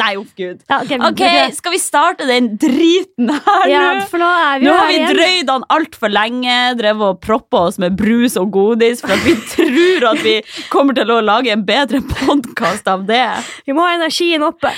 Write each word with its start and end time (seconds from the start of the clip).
Nei, 0.00 0.12
uff, 0.18 0.32
gud. 0.36 0.58
Ok, 0.68 0.92
Ok, 1.08 1.22
Skal 1.56 1.72
vi 1.72 1.78
starte 1.80 2.26
den 2.28 2.48
driten 2.60 3.30
her 3.32 3.68
Ja, 3.70 3.82
nå? 3.94 4.18
nå 4.20 4.30
Nå 4.66 4.74
har 4.76 4.90
vi 4.90 4.98
drøyd 5.14 5.52
han 5.52 5.64
altfor 5.72 6.12
lenge, 6.12 6.56
drevet 6.80 7.06
og 7.14 7.20
proppa 7.24 7.66
oss 7.70 7.78
med 7.82 7.96
brus 7.98 8.36
og 8.40 8.50
godis 8.54 9.00
for 9.04 9.14
at 9.14 9.24
vi 9.24 9.36
tror 9.54 10.08
at 10.12 10.22
vi 10.26 10.36
kommer 10.72 10.96
til 10.98 11.10
å 11.14 11.20
lage 11.24 11.54
en 11.54 11.64
bedre 11.66 12.02
podkast 12.02 12.88
av 12.90 13.06
det. 13.08 13.24
Vi 13.66 13.76
må 13.76 13.86
ha 13.86 13.94
energien 13.96 14.44
oppe. 14.46 14.72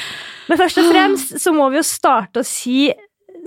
Men 0.49 0.61
først 0.61 0.81
og 0.85 0.89
fremst 0.93 1.39
så 1.43 1.53
må 1.57 1.71
vi 1.73 1.81
jo 1.81 1.87
starte 1.89 2.45
å 2.45 2.47
si 2.47 2.89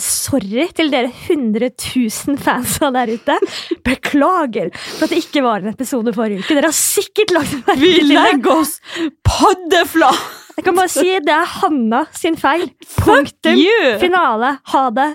sorry 0.02 0.68
til 0.78 0.92
dere 0.94 1.10
100 1.12 1.70
000 1.78 2.38
fansa 2.42 2.90
der 2.96 3.12
ute. 3.16 3.38
Beklager 3.86 4.70
for 4.76 5.06
at 5.08 5.14
det 5.14 5.22
ikke 5.24 5.44
var 5.46 5.62
en 5.64 5.72
episode 5.74 6.14
forrige 6.16 6.42
uke. 6.44 6.58
Dere 6.58 6.70
har 6.72 6.78
sikkert 6.78 7.34
lagt 7.36 7.54
merke 7.68 7.80
Vi 7.82 7.94
til 8.00 8.12
det. 8.12 8.18
legger 8.20 8.56
oss 8.60 8.78
paddeflat! 9.28 10.22
Jeg 10.58 10.66
kan 10.68 10.76
bare 10.78 10.92
si 10.92 11.08
det 11.26 11.32
er 11.34 11.48
Hanna 11.62 12.04
sin 12.14 12.36
feil. 12.38 12.68
Punktum. 13.00 13.58
Finale. 14.02 14.56
Ha 14.74 14.84
det. 14.94 15.10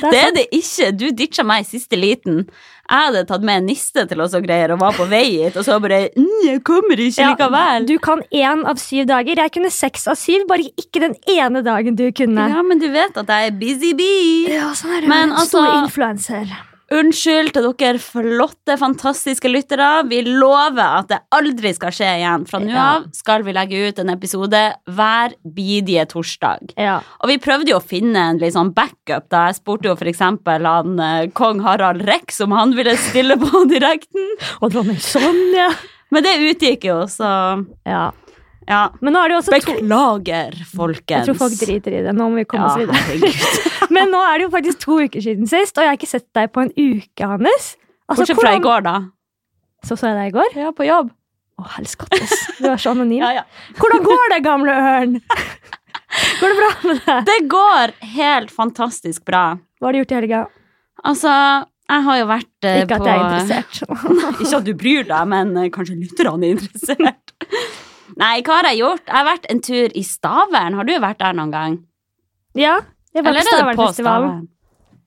Det 0.00 0.06
er 0.06 0.10
Det 0.14 0.20
er 0.22 0.30
det 0.38 0.44
ikke. 0.56 0.92
Du 0.96 1.08
ditcha 1.18 1.42
meg 1.44 1.64
i 1.64 1.68
siste 1.74 1.98
liten. 1.98 2.44
Jeg 2.84 3.06
hadde 3.08 3.22
tatt 3.28 3.44
med 3.46 3.62
en 3.62 3.66
niste 3.70 4.04
til 4.10 4.20
oss 4.20 4.34
og 4.36 4.44
greier 4.44 4.74
og 4.74 4.80
var 4.82 4.92
på 4.92 5.06
vei 5.08 5.22
hit, 5.44 5.56
og 5.56 5.64
så 5.64 5.78
bare 5.80 6.10
mm, 6.16 6.42
Jeg 6.44 6.60
kommer 6.68 7.00
ikke 7.00 7.22
Ja, 7.22 7.30
likevel. 7.32 7.86
Du 7.88 7.94
kan 7.98 8.20
én 8.30 8.64
av 8.68 8.76
syv 8.82 9.06
dager. 9.08 9.40
Jeg 9.40 9.54
kunne 9.56 9.70
seks 9.72 10.06
av 10.12 10.18
syv, 10.20 10.44
bare 10.50 10.68
ikke 10.76 11.00
den 11.06 11.16
ene 11.32 11.62
dagen 11.64 11.96
du 11.96 12.04
kunne. 12.12 12.48
Ja, 12.52 12.60
men 12.62 12.82
du 12.82 12.90
vet 12.92 13.16
at 13.16 13.32
jeg 13.32 13.48
er 13.54 13.58
busy 13.60 13.94
bee. 13.96 14.52
Ja, 14.52 14.68
sånn 14.76 14.98
er 14.98 15.00
det. 15.00 15.08
Men 15.08 15.32
altså- 15.32 15.64
Stor 15.64 15.82
influenser. 15.84 16.54
Unnskyld 16.94 17.50
til 17.56 17.66
dere 17.66 17.98
flotte, 17.98 18.76
fantastiske 18.78 19.50
lyttere. 19.50 20.04
Vi 20.06 20.20
lover 20.26 21.00
at 21.00 21.08
det 21.10 21.18
aldri 21.34 21.72
skal 21.74 21.94
skje 21.94 22.10
igjen. 22.20 22.44
Fra 22.46 22.60
nå 22.62 22.74
av 22.78 23.08
skal 23.16 23.42
vi 23.46 23.54
legge 23.56 23.80
ut 23.88 23.98
en 23.98 24.12
episode 24.14 24.60
hver 24.94 25.34
bidige 25.56 26.06
torsdag. 26.12 26.76
Ja. 26.78 27.00
Og 27.22 27.32
vi 27.32 27.40
prøvde 27.42 27.72
jo 27.74 27.80
å 27.80 27.84
finne 27.84 28.28
en 28.30 28.42
sånn 28.54 28.70
backup. 28.76 29.26
da 29.32 29.48
Jeg 29.50 29.58
spurte 29.58 29.90
jo 29.90 29.96
eksempel 30.14 30.68
han 30.68 31.00
eh, 31.00 31.30
kong 31.34 31.64
Harald 31.64 32.04
Rex 32.06 32.40
om 32.44 32.54
han 32.54 32.76
ville 32.78 32.94
stille 33.00 33.36
på 33.40 33.64
direkten. 33.74 34.30
Og 34.62 34.70
dronning 34.74 35.00
Sonja. 35.02 35.72
Men 36.14 36.22
det 36.22 36.38
utgikk 36.52 36.86
jo, 36.92 37.00
så 37.10 37.64
Ja. 37.88 38.12
Ja. 38.68 38.82
Men 39.04 39.16
nå 39.16 39.22
er 39.22 39.30
det 39.30 39.34
jo 39.34 39.40
også 39.42 39.52
to 39.54 39.74
Beklager, 39.74 40.56
folkens. 40.70 41.16
Jeg 41.16 41.28
tror 41.28 41.40
folk 41.42 41.56
driter 41.60 41.96
i 41.98 42.02
det. 42.06 42.14
Nå 42.16 42.28
må 42.30 42.42
vi 42.42 42.46
komme 42.48 42.68
ja, 42.68 42.84
oss 42.86 43.10
videre. 43.10 43.90
Men 43.94 44.12
nå 44.12 44.20
er 44.24 44.38
det 44.38 44.46
jo 44.46 44.52
faktisk 44.54 44.80
to 44.84 45.00
uker 45.04 45.24
siden 45.24 45.50
sist, 45.50 45.76
og 45.76 45.84
jeg 45.84 45.92
har 45.92 45.98
ikke 45.98 46.10
sett 46.10 46.28
deg 46.36 46.52
på 46.54 46.64
en 46.64 46.72
uke, 46.72 47.26
Hannes. 47.26 47.74
Altså, 48.08 48.22
Bortsett 48.22 48.40
fra 48.40 48.54
i 48.56 48.62
går, 48.64 48.86
da. 48.86 48.96
Så 49.84 49.98
så 50.00 50.10
jeg 50.10 50.16
deg 50.18 50.32
i 50.32 50.34
går. 50.38 50.56
Ja, 50.62 50.72
på 50.76 50.86
jobb. 50.88 51.12
Å, 51.60 51.66
helskottes. 51.76 52.32
Du 52.58 52.68
er 52.72 52.80
så 52.80 52.94
anonym. 52.94 53.20
Ja, 53.24 53.42
ja. 53.42 53.44
Hvordan 53.78 54.04
går 54.06 54.34
det, 54.34 54.40
gamle 54.46 54.80
ørn? 54.94 55.20
Går 56.14 56.52
det 56.52 56.56
bra 56.60 56.68
med 56.86 56.98
deg? 57.02 57.24
Det 57.26 57.36
går 57.50 57.92
helt 58.14 58.52
fantastisk 58.54 59.24
bra. 59.26 59.56
Hva 59.82 59.88
har 59.88 59.96
du 59.96 59.98
gjort 59.98 60.12
i 60.12 60.16
helga? 60.20 60.42
Altså, 61.10 61.32
jeg 61.90 62.04
har 62.06 62.18
jo 62.20 62.26
vært 62.30 62.68
eh, 62.68 62.76
Ikke 62.84 62.98
at 63.00 63.08
jeg 63.08 63.14
er 63.14 63.24
interessert. 63.24 64.36
Ikke 64.38 64.60
at 64.60 64.68
du 64.68 64.72
bryr 64.78 65.08
deg, 65.08 65.30
men 65.32 65.50
eh, 65.58 65.70
kanskje 65.74 65.96
lytterne 65.98 66.46
er 66.46 66.54
interessert. 66.54 67.23
Nei, 68.20 68.34
hva 68.46 68.60
har 68.60 68.70
jeg 68.70 68.82
gjort? 68.82 69.06
Jeg 69.08 69.16
har 69.16 69.26
vært 69.26 69.48
en 69.50 69.62
tur 69.64 69.94
i 69.94 70.04
Stavern. 70.06 70.76
Har 70.78 70.86
du 70.86 70.94
vært 71.02 71.22
der 71.22 71.34
noen 71.36 71.54
gang? 71.54 71.80
Ja, 72.58 72.78
jeg 73.14 73.24
var 73.24 73.34
på 73.34 73.40
er 73.40 73.48
Stavernfestivalen. 73.48 74.46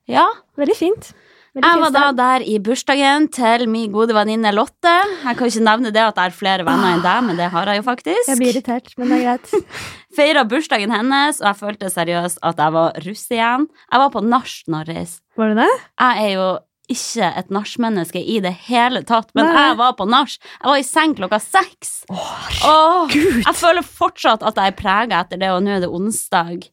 Ja. 0.08 0.26
Veldig 0.58 0.76
fint. 0.76 1.10
Veldig 1.56 1.68
Jeg 1.68 1.80
var 1.82 1.92
da 1.94 2.02
der 2.16 2.44
i 2.44 2.58
bursdagen 2.60 3.26
til 3.32 3.64
min 3.72 3.92
gode 3.92 4.12
venninne 4.16 4.52
Lotte. 4.52 4.92
Jeg 5.24 5.38
kan 5.38 5.48
ikke 5.48 5.64
nevne 5.64 5.92
det 5.94 6.04
at 6.04 6.20
jeg 6.20 6.30
har 6.30 6.36
flere 6.36 6.66
venner 6.68 6.98
enn 6.98 7.04
deg, 7.04 7.24
men 7.24 7.40
det 7.40 7.48
har 7.54 7.72
jeg 7.72 7.80
jo 7.80 7.86
faktisk. 7.86 8.28
Jeg 8.28 8.40
blir 8.40 8.52
irritert, 8.52 8.92
men 9.00 9.12
det 9.12 9.18
er 9.18 9.24
greit. 9.26 9.72
Feira 10.18 10.44
bursdagen 10.48 10.92
hennes, 10.92 11.40
og 11.40 11.48
jeg 11.50 11.60
følte 11.62 11.90
seriøst 11.92 12.40
at 12.44 12.60
jeg 12.60 12.76
var 12.76 13.00
russ 13.06 13.24
igjen. 13.32 13.68
Jeg 13.88 14.04
var 14.04 14.12
på 14.12 14.24
nach, 14.24 14.54
Norris. 14.68 15.18
Var 15.40 15.52
du 15.54 15.60
det? 15.62 15.70
Jeg 16.04 16.24
er 16.26 16.32
jo 16.36 16.48
ikke 16.88 17.28
et 17.42 17.50
nachmenneske 17.52 18.20
i 18.22 18.38
det 18.44 18.54
hele 18.68 19.02
tatt, 19.08 19.30
men 19.36 19.48
Nei. 19.50 19.68
jeg 19.68 19.78
var 19.80 19.94
på 19.98 20.08
nach. 20.08 20.34
Jeg 20.40 20.70
var 20.72 20.80
i 20.80 20.86
seng 20.88 21.14
klokka 21.18 21.38
seks. 21.44 22.02
Åh, 22.10 23.06
Gud! 23.12 23.42
jeg 23.44 23.54
føler 23.60 23.84
fortsatt 23.84 24.42
at 24.42 24.56
jeg 24.60 24.72
er 24.74 24.78
prega 24.78 25.22
etter 25.24 25.40
det, 25.40 25.50
og 25.52 25.62
nå 25.66 25.76
er 25.76 25.84
det 25.84 25.90
onsdag. 25.92 26.68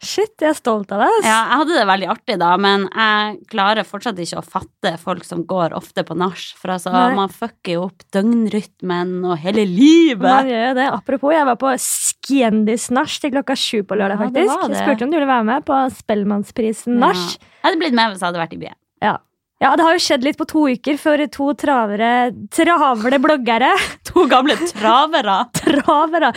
Shit, 0.00 0.32
jeg 0.40 0.48
er 0.48 0.56
stolt 0.56 0.88
av 0.96 1.02
deg. 1.02 1.16
Ja, 1.28 1.42
jeg 1.50 1.58
hadde 1.60 1.74
det 1.76 1.82
veldig 1.90 2.06
artig 2.08 2.36
da, 2.40 2.54
men 2.56 2.86
jeg 2.88 3.34
klarer 3.52 3.84
fortsatt 3.84 4.16
ikke 4.24 4.40
å 4.40 4.44
fatte 4.48 4.94
folk 5.02 5.26
som 5.28 5.42
går 5.44 5.74
ofte 5.76 6.06
på 6.08 6.16
nach. 6.16 6.40
For 6.56 6.72
altså, 6.72 6.88
Nei. 6.94 7.10
man 7.18 7.28
fucker 7.28 7.74
jo 7.74 7.82
opp 7.90 8.06
døgnrytmen 8.16 9.12
og 9.28 9.36
hele 9.44 9.66
livet. 9.68 10.24
Man 10.24 10.48
gjør 10.48 10.64
jo 10.70 10.78
det. 10.80 10.86
Apropos, 10.96 11.34
jeg 11.36 11.44
var 11.50 11.60
på 11.60 11.74
Skjendis-nach 11.84 13.18
til 13.20 13.34
klokka 13.36 13.58
sju 13.60 13.82
på 13.84 13.98
lørdag, 14.00 14.16
Ja, 14.24 14.30
det 14.32 14.46
faktisk. 14.46 14.56
var 14.62 14.72
Jeg 14.72 14.80
spurte 14.86 15.04
om 15.04 15.10
du 15.12 15.18
ville 15.20 15.32
være 15.34 15.48
med 15.52 15.68
på 15.68 15.80
Spellemannsprisen-nach. 16.00 17.20
Ja. 17.36 17.50
Jeg 17.60 17.68
hadde 17.68 17.82
blitt 17.84 17.98
med 18.00 18.14
hvis 18.14 18.22
jeg 18.24 18.30
hadde 18.30 18.40
vært 18.46 18.56
i 18.56 18.62
byen. 18.64 18.78
Ja, 19.04 19.18
det 19.60 19.84
har 19.84 19.92
jo 19.92 20.00
skjedd 20.00 20.22
litt 20.24 20.38
på 20.40 20.46
to 20.48 20.62
uker 20.72 20.96
for 20.96 21.20
to 21.28 21.50
travere, 21.60 22.30
travle 22.48 23.18
bloggere. 23.20 23.74
To 24.10 24.24
gamle 24.26 24.56
travere. 24.66 25.34
Travere. 25.60 26.30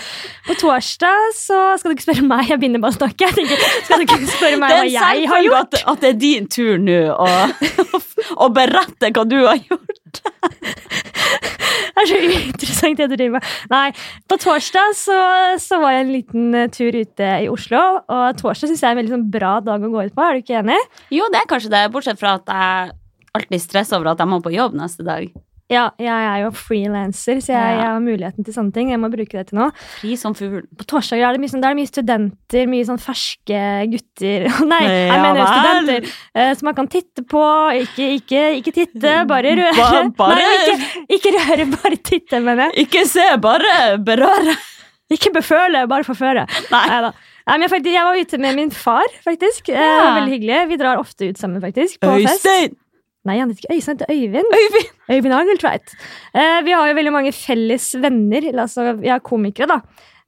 På 0.45 0.53
torsdag 0.59 1.31
så 1.34 1.61
skal 1.79 1.89
du 1.89 1.95
ikke 1.95 2.06
spørre 2.06 2.25
meg, 2.28 2.51
jeg 2.51 2.59
begynner 2.61 2.84
bare 2.84 2.94
å 2.94 2.97
snakke. 3.00 3.29
Tenker, 3.34 3.63
skal 3.88 4.03
du 4.03 4.06
ikke 4.06 4.19
spørre 4.28 4.59
meg 4.61 4.75
hva 4.75 4.84
jeg 4.91 5.31
har 5.31 5.41
gjort? 5.47 5.79
at, 5.79 5.88
at 5.95 6.03
det 6.03 6.11
er 6.11 6.19
din 6.22 6.50
tur 6.51 6.75
nå 6.84 7.00
å, 7.16 7.29
å 8.45 8.50
berette 8.53 9.09
hva 9.16 9.25
du 9.25 9.40
har 9.40 9.57
gjort. 9.57 10.22
Det 11.94 12.03
er 12.03 12.09
så 12.09 12.19
uinteressant 12.19 13.00
det 13.00 13.07
du 13.09 13.16
driver 13.16 13.40
med. 13.40 13.51
Nei, 13.72 13.88
på 14.29 14.38
torsdag 14.44 14.97
så, 15.00 15.19
så 15.63 15.79
var 15.81 15.95
jeg 15.95 16.05
en 16.05 16.13
liten 16.13 16.57
tur 16.75 16.97
ute 17.00 17.29
i 17.45 17.47
Oslo, 17.50 17.84
og 18.03 18.41
torsdag 18.41 18.69
syns 18.69 18.84
jeg 18.84 18.91
er 18.91 18.97
en 18.97 19.01
veldig 19.01 19.16
sånn 19.16 19.29
bra 19.34 19.55
dag 19.63 19.81
å 19.81 19.94
gå 19.94 20.09
ut 20.09 20.17
på. 20.17 20.25
Er 20.28 20.35
du 20.35 20.44
ikke 20.44 20.59
enig? 20.61 20.78
Jo, 21.16 21.31
det 21.34 21.41
er 21.41 21.50
kanskje 21.50 21.72
det, 21.73 21.88
bortsett 21.95 22.22
fra 22.22 22.35
at 22.38 22.53
jeg 22.53 23.00
alltid 23.38 23.62
stress 23.64 23.92
over 23.96 24.12
at 24.14 24.20
jeg 24.22 24.30
må 24.30 24.42
på 24.44 24.54
jobb 24.54 24.76
neste 24.78 25.04
dag. 25.08 25.32
Ja, 25.72 25.88
jeg 25.98 26.12
er 26.12 26.42
jo 26.44 26.50
frilanser, 26.54 27.40
så 27.42 27.54
jeg, 27.56 27.78
jeg 27.80 27.86
har 27.88 28.02
muligheten 28.04 28.46
til 28.46 28.54
sånne 28.54 28.74
ting. 28.76 28.90
Jeg 28.92 29.00
må 29.02 29.08
bruke 29.10 29.32
det 29.40 29.46
til 29.50 29.58
noe. 29.58 29.70
Fri 29.96 30.12
som 30.20 30.36
ful. 30.38 30.60
På 30.78 30.86
torsdager 30.92 31.24
er 31.26 31.34
det 31.34 31.42
mye, 31.42 31.50
sånn, 31.50 31.64
da 31.64 31.70
er 31.72 31.74
det 31.74 31.80
mye 31.80 31.90
studenter, 31.90 32.68
mye 32.70 32.86
sånn 32.90 33.00
ferske 33.02 33.62
gutter 33.94 34.46
Nei, 34.74 34.82
jeg 34.84 35.08
Ja 35.08 35.18
mener 35.24 35.40
vel. 35.40 35.48
studenter. 35.56 36.12
eh, 36.36 36.52
som 36.60 36.68
man 36.70 36.78
kan 36.78 36.92
titte 36.92 37.24
på. 37.32 37.42
Ikke, 37.80 38.10
ikke, 38.20 38.44
ikke 38.60 38.76
titte, 38.76 39.16
bare 39.32 39.56
røre. 39.58 39.74
Ba- 39.80 40.04
bare- 40.20 40.44
Nei, 40.44 40.76
ikke, 40.76 41.08
ikke 41.18 41.34
røre, 41.40 41.70
bare 41.80 42.02
titte, 42.12 42.44
mener 42.44 42.68
jeg. 42.70 42.86
Ikke 42.86 43.06
se, 43.10 43.26
bare 43.48 43.74
berøre. 44.04 44.58
Ikke 45.16 45.34
beføle, 45.40 45.88
bare 45.90 46.06
forføre. 46.06 46.46
Nei. 46.76 46.86
Neida. 46.92 47.14
Nei, 47.48 47.56
men 47.58 47.66
jeg, 47.66 47.74
faktisk, 47.74 47.96
jeg 47.98 48.06
var 48.12 48.22
ute 48.28 48.38
med 48.46 48.56
min 48.62 48.70
far, 48.72 49.10
faktisk. 49.26 49.74
Eh, 49.74 49.80
var 49.80 50.14
Veldig 50.22 50.38
hyggelig. 50.38 50.62
Vi 50.70 50.78
drar 50.84 51.02
ofte 51.02 51.32
ut 51.32 51.40
sammen, 51.42 51.64
faktisk. 51.64 51.98
På 52.04 52.14
fest. 52.20 52.78
Nei, 53.25 53.38
han 53.39 53.50
heter 53.53 53.63
ikke 53.63 53.75
Øystein, 53.78 53.97
det 54.01 54.07
er 54.09 54.16
Øyvind. 54.17 54.56
Øyvind! 54.59 54.89
Øyvind 55.16 55.34
Angeltveit. 55.38 55.94
Eh, 56.35 56.57
vi 56.66 56.72
har 56.75 56.88
jo 56.89 56.95
veldig 56.97 57.13
mange 57.16 57.31
felles 57.31 57.94
venner. 58.03 58.50
Altså, 58.59 58.89
vi 59.00 59.07
er 59.13 59.19
komikere, 59.23 59.67
da. 59.67 59.81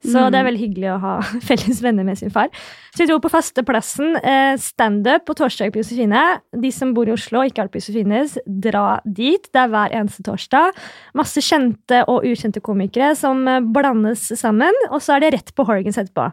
Så 0.06 0.20
Mm. 0.20 0.30
det 0.30 0.38
er 0.38 0.44
veldig 0.44 0.60
hyggelig 0.60 0.88
å 0.92 0.98
ha 1.02 1.12
felles 1.48 1.78
venner 1.82 2.04
med 2.04 2.18
sin 2.20 2.30
far. 2.30 2.48
Så 2.94 3.00
vi 3.02 3.06
dro 3.08 3.16
på 3.18 3.30
fasteplassen. 3.32 4.16
Eh, 4.20 4.56
Standup 4.60 5.24
på 5.26 5.34
torsdag 5.34 5.72
på 5.72 5.80
Josefine. 5.82 6.22
De 6.52 6.70
som 6.72 6.92
bor 6.94 7.08
i 7.08 7.12
Oslo 7.16 7.40
og 7.40 7.48
ikke 7.50 7.62
har 7.64 7.68
vært 7.68 7.76
på 7.76 7.80
Josefines, 7.80 8.36
dra 8.46 9.00
dit. 9.04 9.48
Det 9.52 9.60
er 9.64 9.72
hver 9.72 9.96
eneste 9.96 10.22
torsdag. 10.28 10.76
Masse 11.16 11.40
kjente 11.44 12.04
og 12.12 12.24
ukjente 12.28 12.60
komikere 12.64 13.14
som 13.16 13.40
eh, 13.48 13.60
blandes 13.60 14.28
sammen. 14.38 14.72
Og 14.92 15.00
så 15.02 15.16
er 15.16 15.24
det 15.26 15.34
rett 15.34 15.54
på 15.56 15.64
Horgans 15.68 15.98
etterpå. 15.98 16.30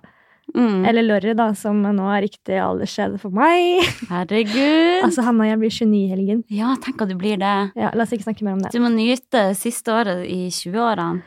Mm. 0.54 0.84
Eller 0.86 1.06
Lorry, 1.07 1.34
da, 1.40 1.48
som 1.57 1.80
nå 1.81 2.07
er 2.13 2.25
riktig 2.28 2.57
aldersskjede 2.62 3.18
for 3.22 3.31
meg. 3.34 3.86
Herregud. 4.12 5.04
altså, 5.07 5.24
Hanna, 5.25 5.48
jeg 5.50 5.62
blir 5.62 5.72
29 5.74 5.95
i 6.04 6.10
helgen. 6.12 6.42
Ja, 6.54 6.74
tenk 6.84 7.01
at 7.01 7.10
du 7.10 7.16
blir 7.18 7.40
det. 7.42 7.54
Ja, 7.80 7.94
la 7.95 8.04
oss 8.06 8.12
ikke 8.13 8.28
snakke 8.28 8.44
mer 8.45 8.57
om 8.57 8.62
det. 8.66 8.74
Du 8.75 8.81
må 8.84 8.92
nyte 8.94 9.45
siste 9.57 9.94
året 9.95 10.25
i 10.30 10.42
20-årene. 10.54 11.24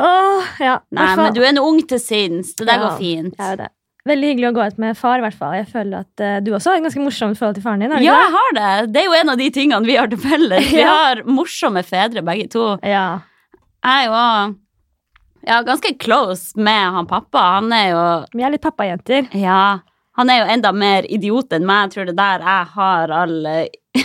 Åh, 0.00 0.48
ja. 0.62 0.78
Nei, 0.94 1.04
hvertfall- 1.04 1.24
men 1.28 1.34
du 1.36 1.42
er 1.44 1.52
nå 1.56 1.64
ung 1.66 1.80
til 1.90 1.98
sinns. 2.00 2.54
Det 2.56 2.66
der 2.66 2.78
Ja, 2.80 2.88
går 2.88 2.98
fint. 2.98 3.34
Jeg 3.36 3.52
er 3.52 3.56
det. 3.64 3.68
Veldig 4.08 4.28
hyggelig 4.30 4.48
å 4.48 4.54
gå 4.56 4.66
ut 4.70 4.78
med 4.80 4.96
far, 4.96 5.20
hvert 5.20 5.36
fall. 5.36 5.52
Jeg 5.58 5.66
føler 5.68 6.06
at 6.06 6.22
uh, 6.24 6.38
du 6.40 6.54
også 6.56 6.70
har 6.72 6.78
et 6.80 6.84
ganske 6.86 7.02
morsomt 7.04 7.36
forhold 7.36 7.58
til 7.58 7.64
faren 7.66 7.82
din. 7.84 7.92
Ja, 8.00 8.14
jeg 8.16 8.32
har 8.32 8.54
det. 8.56 8.70
Det 8.94 9.02
er 9.02 9.08
jo 9.10 9.16
en 9.18 9.32
av 9.34 9.36
de 9.42 9.50
tingene 9.52 9.84
vi 9.84 9.98
har 9.98 10.08
til 10.08 10.22
felles. 10.22 10.70
Vi 10.72 10.80
Ja. 10.80 10.94
har 10.94 11.20
morsomme 11.28 11.82
fedre, 11.84 12.22
begge 12.24 12.48
to. 12.54 12.64
Ja. 12.86 13.20
Jeg 13.84 14.06
er 14.06 14.06
jo 14.08 14.14
også 14.16 14.54
ja, 15.46 15.60
ganske 15.66 15.94
close 16.00 16.58
med 16.60 16.96
han 16.96 17.08
pappa. 17.10 17.46
Han 17.58 17.72
er 17.72 17.86
jo 17.92 18.02
Vi 18.36 18.44
er 18.44 18.54
litt 18.54 18.64
pappajenter. 18.64 19.30
Ja. 19.36 19.80
Han 20.18 20.30
er 20.30 20.42
jo 20.42 20.48
enda 20.52 20.72
mer 20.76 21.06
idiot 21.08 21.52
enn 21.56 21.66
meg. 21.68 21.86
Jeg 21.86 21.94
tror 21.94 22.08
det 22.10 22.16
er 22.16 22.20
der 22.20 22.42
jeg 22.44 22.72
har 22.74 23.12
all 23.22 23.36
eh, 23.48 24.00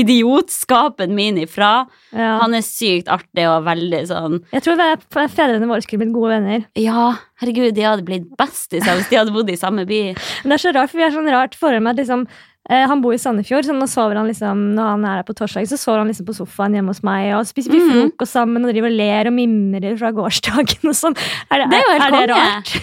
idiotskapen 0.00 1.12
min 1.14 1.40
ifra. 1.42 1.72
Ja. 2.14 2.36
Han 2.40 2.54
er 2.56 2.64
sykt 2.64 3.10
artig 3.12 3.44
og 3.50 3.66
veldig 3.66 4.00
sånn 4.08 4.38
Jeg 4.54 4.64
tror 4.64 4.80
fedrene 5.10 5.68
våre 5.68 5.84
skulle 5.84 6.04
blitt 6.04 6.14
gode 6.14 6.36
venner. 6.36 6.64
Ja, 6.78 7.10
herregud, 7.42 7.74
de 7.76 7.86
hadde 7.86 8.06
blitt 8.06 8.30
bestiser 8.40 8.96
hvis 8.96 9.10
de 9.10 9.20
hadde 9.20 9.34
bodd 9.34 9.50
i 9.52 9.58
samme 9.60 9.84
by. 9.90 10.00
Men 10.14 10.54
det 10.54 10.60
er 10.60 10.64
så 10.64 10.74
rart, 10.76 10.92
for 10.92 11.02
vi 11.02 11.06
har 11.06 11.14
sånn 11.16 11.32
rart 11.34 11.58
forhold 11.58 11.84
med 11.84 11.96
at 11.96 12.04
liksom 12.04 12.24
han 12.68 13.00
bor 13.02 13.14
i 13.14 13.18
Sandefjord, 13.18 13.64
så 13.64 13.72
nå 13.74 13.86
sover 13.88 14.16
han 14.20 14.26
liksom, 14.28 14.74
når 14.76 14.84
han 14.92 15.04
er 15.04 15.16
her 15.20 15.22
på 15.26 15.34
torsdag, 15.34 15.66
så 15.66 15.78
sover 15.80 15.98
han 16.04 16.08
liksom 16.12 16.26
på 16.28 16.34
sofaen 16.36 16.74
hjemme 16.76 16.92
hos 16.92 17.02
meg, 17.02 17.32
og 17.34 17.46
spiser 17.48 17.72
vi 17.72 17.80
Mhm. 17.80 17.90
frokost 18.12 18.32
sammen 18.36 18.64
og 18.64 18.70
driver 18.74 18.86
og 18.92 18.96
ler 19.00 19.26
og 19.26 19.32
mimrer 19.32 19.96
fra 19.98 20.10
gårsdagen 20.12 20.84
og 20.84 20.94
sånn. 20.94 21.16
Er 21.50 21.66
Det 21.66 21.80
er 21.80 21.96
er 21.96 22.10
det 22.26 22.30
rart? 22.30 22.74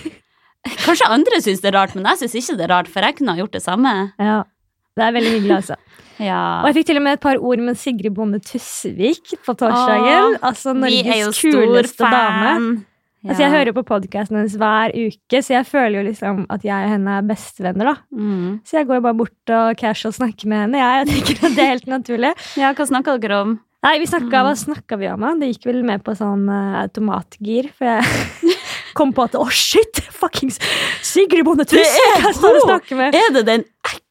Kanskje 0.84 1.08
andre 1.08 1.40
syns 1.40 1.62
det 1.62 1.74
er 1.74 1.78
rart, 1.78 1.96
men 1.96 2.04
jeg 2.06 2.18
syns 2.28 2.36
ikke 2.36 2.58
det 2.58 2.66
er 2.70 2.74
rart, 2.74 2.88
for 2.92 3.00
jeg 3.02 3.16
kunne 3.16 3.32
ha 3.32 3.38
gjort 3.38 3.52
det 3.54 3.62
samme. 3.64 4.12
Ja. 4.20 4.44
Det 4.98 5.04
er 5.06 5.12
veldig 5.14 5.32
hyggelig, 5.42 5.56
altså. 5.62 5.76
Ja. 6.20 6.64
Og 6.66 6.74
jeg 6.74 6.78
fikk 6.82 6.86
til 6.88 6.98
og 6.98 7.04
med 7.04 7.14
et 7.14 7.22
par 7.22 7.38
ord 7.38 7.60
med 7.62 7.78
Sigrid 7.78 8.10
Bonde 8.16 8.40
Tusvik 8.42 9.36
på 9.46 9.54
torsdagen. 9.54 10.34
Åh, 10.34 10.40
altså 10.42 10.72
er 10.74 10.80
Norges 10.82 11.38
kuleste 11.40 12.02
dame. 12.10 12.86
Fan. 13.22 13.30
Altså, 13.30 13.44
jeg 13.44 13.52
hører 13.54 13.74
på 13.76 13.84
podkasten 13.88 14.38
hennes 14.40 14.58
hver 14.62 14.94
uke, 14.96 15.42
så 15.44 15.54
jeg 15.58 15.68
føler 15.68 16.00
jo 16.00 16.06
liksom 16.10 16.44
at 16.54 16.66
jeg 16.68 16.88
og 16.88 16.94
henne 16.96 17.16
er 17.20 17.28
bestevenner. 17.28 17.92
da. 17.92 17.96
mm. 18.12 18.50
Så 18.68 18.78
jeg 18.80 18.88
går 18.90 19.00
jo 19.00 19.06
bare 19.08 19.20
bort 19.22 19.54
og 19.60 19.78
casual 19.78 20.14
snakker 20.14 20.48
med 20.52 20.66
henne. 20.66 20.82
Jeg, 20.84 21.00
jeg 21.00 21.14
tenker 21.16 21.46
at 21.50 21.56
Det 21.58 21.64
er 21.66 21.74
helt 21.76 21.88
naturlig. 21.92 22.34
Ja, 22.62 22.74
hva 22.78 22.86
snakka 22.88 23.18
dere 23.22 23.42
om? 23.46 23.58
Nei, 23.86 24.00
vi 24.02 24.08
snakket, 24.10 24.34
Mm. 24.34 24.46
Hva 24.48 24.56
snakka 24.58 24.98
vi 24.98 25.08
om? 25.12 25.22
da? 25.22 25.34
Det 25.38 25.52
gikk 25.52 25.68
vel 25.70 25.84
med 25.86 26.02
på 26.04 26.16
sånn 26.18 26.48
uh, 26.50 26.80
automatgir. 26.82 27.70
For 27.78 27.86
jeg 27.86 28.56
kom 28.98 29.14
på 29.14 29.28
at 29.28 29.38
å, 29.38 29.46
shit! 29.54 30.02
Fuckings 30.18 30.58
Sigrid 31.06 31.46
Bonde 31.46 31.66
Tusvik! 31.70 31.86
er 32.18 32.96
med! 32.98 33.16
Er 33.16 33.34
det 33.36 33.44
den 33.46 33.64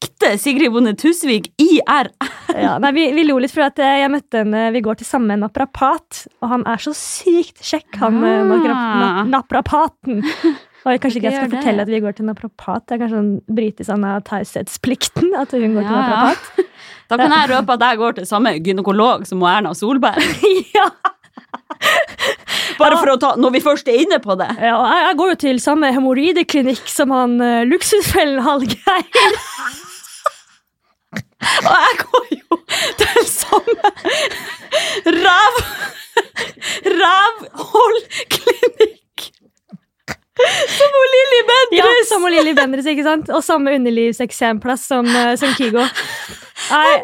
ekte 0.03 0.29
Sigrid 0.37 0.71
Bonde 0.73 0.93
Tusvik 0.99 1.47
IR? 1.61 2.09
Ja, 2.53 2.75
nei, 2.81 2.91
vi, 2.95 3.07
vi 3.17 3.23
lo 3.27 3.37
litt, 3.41 3.51
for 3.53 3.65
at 3.65 3.79
eh, 3.81 3.99
jeg 4.03 4.11
møtte 4.13 4.43
henne 4.43 4.67
Vi 4.75 4.81
går 4.85 4.99
til 4.99 5.07
samme 5.09 5.35
naprapat, 5.41 6.23
og 6.41 6.51
han 6.53 6.63
er 6.69 6.81
så 6.83 6.93
sykt 6.97 7.61
kjekk, 7.65 7.97
han 8.03 8.19
eh, 8.23 8.55
Ah. 8.67 8.97
na, 9.01 9.09
naprapaten. 9.39 10.21
Og 10.85 10.93
jeg, 10.93 11.01
kanskje 11.03 11.19
ikke 11.19 11.27
jeg 11.31 11.35
skal 11.39 11.49
det. 11.49 11.57
fortelle 11.57 11.81
at 11.87 11.91
vi 11.91 11.99
går 12.03 12.15
til 12.19 12.27
naprapat. 12.29 12.85
Det 12.87 12.95
er 12.95 13.01
kanskje 13.03 13.17
sånn 13.17 13.33
bryte 13.57 13.87
sånn 13.87 14.05
av 14.07 14.21
taushetsplikten 14.29 15.33
at 15.41 15.51
hun 15.57 15.73
går 15.77 15.83
til 15.89 15.97
naprapat. 15.97 16.49
ja. 16.61 16.63
Da 17.07 17.15
kan 17.15 17.31
jeg 17.31 17.47
røpe 17.53 17.71
at 17.77 17.83
jeg 17.87 17.97
går 18.01 18.15
til 18.17 18.25
samme 18.27 18.51
gynekolog 18.59 19.21
som 19.29 19.39
Erna 19.47 19.71
Solberg. 19.79 20.19
ja, 20.75 20.89
Bare 22.77 22.97
Ja. 22.97 22.99
for 22.99 23.11
å 23.13 23.17
ta, 23.21 23.29
når 23.39 23.53
vi 23.55 23.61
først 23.63 23.87
er 23.87 24.01
inne 24.03 24.17
på 24.19 24.35
det. 24.39 24.49
ja, 24.59 24.75
jeg, 24.75 25.03
jeg 25.07 25.17
går 25.21 25.29
jo 25.31 25.37
til 25.45 25.59
samme 25.63 25.91
hemoroideklinikk 25.95 26.89
som 26.91 27.13
han 27.15 27.37
uh, 27.39 27.61
luksusfellen 27.69 28.43
Hallgeir. 28.43 29.07
Og 31.37 31.73
jeg 31.73 31.93
går 32.03 32.25
jo 32.37 32.57
til 33.01 33.19
samme 33.29 33.87
ræv... 35.21 35.53
Rævholdklinikk 36.97 39.19
som 40.77 40.91
hun 40.93 41.07
Lilly 41.13 41.39
Ja, 41.39 41.45
Bendriss. 41.49 42.09
som 42.11 42.21
Lilly 42.29 42.51
Bendriss, 42.57 42.87
ikke 42.91 43.05
sant? 43.05 43.25
Og 43.33 43.41
samme 43.45 43.71
underlivseksemplass 43.73 44.83
som, 44.91 45.05
eh, 45.09 45.31
som 45.41 45.49
Kygo. 45.57 45.81
Nei, 46.69 46.95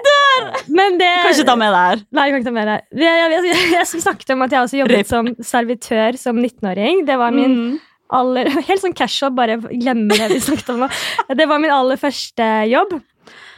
men 0.69 0.97
det 0.99 1.07
Kan 1.23 1.31
ikke 1.33 1.47
ta 1.47 1.55
med 1.57 1.71
det 1.73 1.81
her. 1.87 1.97
Nei, 2.13 2.23
jeg 2.27 2.31
kan 2.33 2.39
ikke 2.43 2.49
ta 2.49 2.53
med 2.59 2.67
det. 2.69 2.77
Jeg, 3.01 3.13
jeg, 3.23 3.29
jeg, 3.47 3.55
jeg 3.73 3.85
snakket 4.03 4.29
om 4.35 4.41
at 4.45 4.51
jeg 4.53 4.61
også 4.67 4.77
jobbet 4.83 5.05
som 5.09 5.23
servitør 5.41 6.11
som 6.21 6.35
19-åring. 6.41 6.95
Det 7.09 7.17
var 7.21 7.31
min 7.33 7.53
Mm. 7.57 7.73
aller 8.13 8.45
Helt 8.69 8.83
sånn 8.83 8.93
casual, 8.97 9.31
bare 9.33 9.55
glemme 9.71 10.13
det 10.13 10.27
vi 10.29 10.37
snakket 10.43 10.69
om 10.75 10.79
nå. 10.85 10.89
Det 11.33 11.47
var 11.49 11.57
min 11.63 11.73
aller 11.73 11.97
første 11.97 12.45
jobb. 12.69 12.91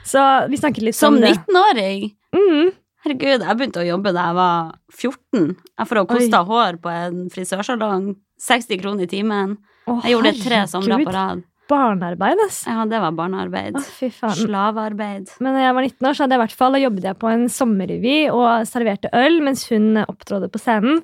Så 0.05 0.21
vi 0.51 0.59
snakket 0.61 0.85
litt 0.89 0.97
Som 0.97 1.17
om 1.17 1.23
det. 1.23 1.33
19-åring. 1.35 2.09
Mm. 2.35 2.73
Herregud, 3.05 3.43
jeg 3.45 3.57
begynte 3.59 3.81
å 3.83 3.85
jobbe 3.85 4.13
da 4.15 4.29
jeg 4.29 4.37
var 4.37 4.69
14. 4.93 5.49
Jeg 5.55 5.89
får 5.89 5.99
å 6.01 6.05
kosta 6.09 6.43
hår 6.47 6.79
på 6.81 6.93
en 6.93 7.25
frisørsalong. 7.33 8.13
60 8.41 8.81
kroner 8.81 9.05
i 9.05 9.11
timen. 9.11 9.57
Å, 9.85 9.99
Jeg 10.03 10.15
gjorde 10.15 10.31
det 10.33 10.41
tre 10.43 10.63
somre 10.69 10.97
på 11.05 11.13
rad. 11.13 11.43
Barnearbeid, 11.69 12.41
ass. 12.45 12.63
Ja, 12.69 12.83
det 12.89 12.99
var 13.01 13.13
barnearbeid. 13.17 13.77
Å. 13.79 14.31
Slavearbeid. 14.37 15.31
Men 15.41 15.55
da 15.57 15.63
jeg 15.63 15.77
var 15.77 15.87
19 15.87 16.09
år, 16.09 16.17
så 16.17 16.25
hadde 16.25 16.35
jeg 16.35 16.41
i 16.41 16.43
hvert 16.43 16.57
fall, 16.59 16.75
da 16.77 16.81
jobbet 16.83 17.07
jeg 17.09 17.19
på 17.21 17.31
en 17.31 17.45
sommerrevy 17.49 18.17
og 18.33 18.67
serverte 18.69 19.09
øl 19.17 19.39
mens 19.45 19.65
hun 19.71 20.01
opptrådte 20.05 20.51
på 20.53 20.61
scenen. 20.61 21.01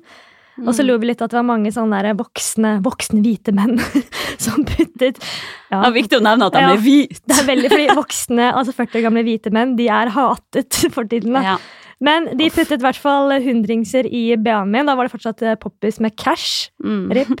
Og 0.58 0.68
Mm. 0.68 0.74
så 0.76 0.84
lo 0.84 0.98
vi 1.00 1.06
litt 1.08 1.22
at 1.24 1.30
det 1.32 1.38
var 1.38 1.46
mange 1.48 1.70
sånne 1.72 2.02
der 2.04 2.14
voksne, 2.14 2.82
voksne 2.84 3.22
hvite 3.24 3.54
menn 3.56 3.78
som 4.44 4.64
puttet 4.68 5.16
Det 5.16 5.78
er 5.78 5.94
viktig 5.94 6.18
å 6.18 6.22
nevne 6.22 6.44
at 6.50 6.52
de 6.52 6.60
Ja. 6.60 6.72
er 6.74 6.82
hvite. 6.84 7.20
Det 7.26 7.38
er 7.38 7.46
veldig, 7.48 7.70
fordi 7.72 7.86
voksne, 7.96 8.50
altså 8.52 8.74
40 8.76 8.98
år 9.00 9.06
gamle 9.08 9.22
hvite 9.24 9.50
menn, 9.50 9.76
de 9.76 9.86
er 9.88 10.12
hatet 10.12 10.76
for 10.94 11.04
tiden. 11.08 11.32
da. 11.32 11.42
Ja. 11.42 11.56
Men 12.02 12.36
de 12.36 12.50
puttet 12.50 12.80
i 12.80 12.84
hvert 12.84 12.98
fall 13.00 13.30
hundringser 13.44 14.04
i 14.10 14.34
BA-en 14.36 14.68
min. 14.70 14.84
Da 14.90 14.94
var 14.98 15.06
det 15.08 15.12
fortsatt 15.14 15.40
eh, 15.46 15.54
poppis 15.56 16.00
med 16.02 16.16
cash. 16.18 16.68
Mm. 16.84 17.04
RIP. 17.14 17.40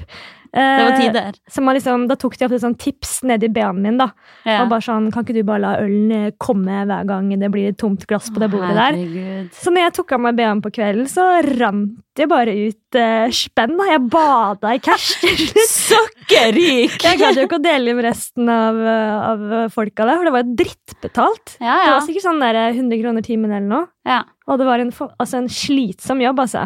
Det 0.52 0.60
var 0.84 0.90
Eh, 0.92 0.98
tider. 1.00 1.32
Eh, 1.48 1.72
liksom, 1.74 2.02
da 2.08 2.14
tok 2.20 2.36
de 2.36 2.44
ofte 2.44 2.58
sånn 2.60 2.74
tips 2.76 3.22
nedi 3.24 3.48
BH-en 3.48 3.78
min. 3.80 3.96
da. 3.96 4.10
Ja. 4.44 4.62
Og 4.62 4.68
bare 4.68 4.84
sånn, 4.84 5.10
Kan 5.12 5.24
ikke 5.24 5.34
du 5.38 5.42
bare 5.48 5.60
la 5.64 5.70
ølen 5.80 6.12
eh, 6.12 6.30
komme 6.38 6.84
hver 6.86 7.06
gang 7.08 7.30
det 7.40 7.48
blir 7.50 7.68
et 7.70 7.78
tomt 7.78 8.04
glass 8.06 8.28
på 8.28 8.38
det 8.38 8.50
bordet 8.52 8.74
der? 8.76 8.92
Herregud. 8.92 9.48
Så 9.56 9.72
når 9.72 9.86
jeg 9.86 9.94
tok 9.96 10.12
av 10.12 10.20
meg 10.20 10.36
BH-en 10.36 10.60
på 10.60 10.72
kvelden, 10.76 11.08
så 11.08 11.24
rant 11.58 11.96
det 12.14 12.28
bare 12.28 12.52
ut 12.68 12.94
eh, 13.00 13.30
spenn. 13.32 13.78
da. 13.78 13.84
Jeg 13.94 14.04
bada 14.12 14.74
i 14.74 14.78
cash. 14.84 15.14
til 15.22 15.36
slutt. 15.48 16.12
Sukkerrik! 16.26 16.98
Jeg 17.02 17.18
klarte 17.18 17.40
jo 17.40 17.46
ikke 17.48 17.58
å 17.60 17.64
dele 17.64 17.94
med 17.96 18.04
resten 18.10 18.48
av, 18.52 18.76
eh, 18.76 19.16
av 19.32 19.72
folka 19.72 20.04
der, 20.04 20.18
for 20.20 20.28
det 20.28 20.32
var 20.36 20.44
jo 20.44 20.54
drittbetalt. 20.60 21.56
Ja, 21.64 21.78
Det 21.86 21.94
var 21.96 22.06
sikkert 22.06 22.26
sånn 22.28 22.40
der 22.44 22.60
100 22.76 23.00
kroner 23.02 23.22
timen 23.24 23.50
eller 23.56 23.68
noe. 23.72 23.86
ja. 24.04 24.22
Og 24.50 24.58
det 24.58 24.66
var 24.66 24.80
en, 24.82 24.90
altså 24.92 25.38
en 25.38 25.46
slitsom 25.48 26.18
jobb, 26.20 26.40
altså. 26.42 26.64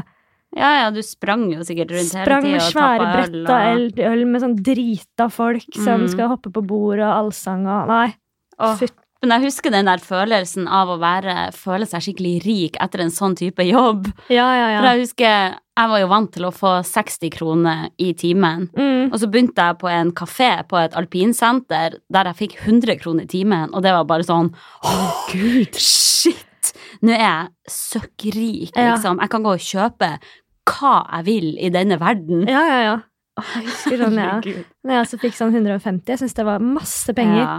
Ja, 0.56 0.70
ja, 0.80 0.90
du 0.90 1.02
sprang 1.04 1.50
jo 1.52 1.60
sikkert 1.68 1.90
rundt 1.92 2.08
Sprang 2.14 2.46
hele 2.48 2.58
tida 2.58 2.66
og 2.66 2.72
tappa 2.72 3.22
øl. 3.26 3.40
Sprang 3.42 3.42
med 3.42 3.42
svære 3.44 3.96
bretta 3.96 4.12
øl 4.12 4.26
med 4.26 4.40
sånn 4.46 4.56
drita 4.64 5.26
folk 5.30 5.66
som 5.76 6.00
Mm. 6.06 6.08
skal 6.14 6.28
hoppe 6.32 6.50
på 6.52 6.62
bordet 6.66 7.04
og 7.04 7.16
allsang 7.26 7.66
og 7.68 7.88
Nei. 7.88 8.14
Oh. 8.58 8.74
Fytt. 8.76 8.94
Men 9.22 9.40
jeg 9.40 9.48
husker 9.50 9.70
den 9.72 9.86
der 9.88 9.98
følelsen 9.98 10.66
av 10.68 10.88
å 10.92 10.98
være, 11.00 11.50
føle 11.56 11.86
seg 11.88 12.02
skikkelig 12.04 12.34
rik 12.44 12.76
etter 12.80 13.00
en 13.00 13.10
sånn 13.10 13.34
type 13.34 13.64
jobb. 13.64 14.06
Ja, 14.28 14.44
ja, 14.54 14.68
ja. 14.70 14.80
For 14.80 14.88
jeg 14.92 15.00
husker 15.06 15.54
jeg 15.76 15.88
var 15.90 15.98
jo 16.00 16.06
vant 16.08 16.30
til 16.32 16.44
å 16.44 16.52
få 16.54 16.70
60 16.84 17.30
kroner 17.34 17.88
i 17.98 18.12
timen. 18.14 18.68
Mm. 18.76 19.10
Og 19.12 19.18
så 19.20 19.28
begynte 19.28 19.56
jeg 19.60 19.78
på 19.78 19.88
en 19.92 20.12
kafé 20.12 20.66
på 20.68 20.78
et 20.80 20.94
alpinsenter 20.96 21.98
der 22.08 22.24
jeg 22.30 22.36
fikk 22.36 22.54
100 22.64 22.96
kroner 23.02 23.24
i 23.24 23.26
timen, 23.26 23.74
og 23.74 23.82
det 23.82 23.92
var 23.92 24.04
bare 24.04 24.24
sånn 24.24 24.52
Å, 24.84 25.32
gud, 25.32 25.74
shit! 25.74 26.72
Nå 27.02 27.12
er 27.12 27.20
jeg 27.20 27.48
søkkrik, 27.68 28.72
Ja. 28.76 28.94
liksom. 28.96 29.20
Jeg 29.20 29.30
kan 29.30 29.42
gå 29.42 29.52
og 29.52 29.60
kjøpe 29.60 30.18
hva 30.66 30.94
jeg 31.18 31.24
vil 31.28 31.48
i 31.62 31.70
denne 31.74 31.98
verden. 32.00 32.46
Ja, 32.50 32.62
ja, 32.66 32.80
ja. 32.84 32.96
Jeg 33.36 33.66
husker 33.68 33.98
sånn, 34.00 34.16
ja. 34.16 34.38
Når 34.40 34.94
jeg 34.96 35.04
også 35.04 35.18
fikk 35.20 35.34
sånn 35.36 35.52
150, 35.54 36.08
jeg 36.08 36.20
syns 36.22 36.34
det 36.38 36.44
var 36.48 36.62
masse 36.64 37.12
penger. 37.16 37.42
Ja. 37.42 37.56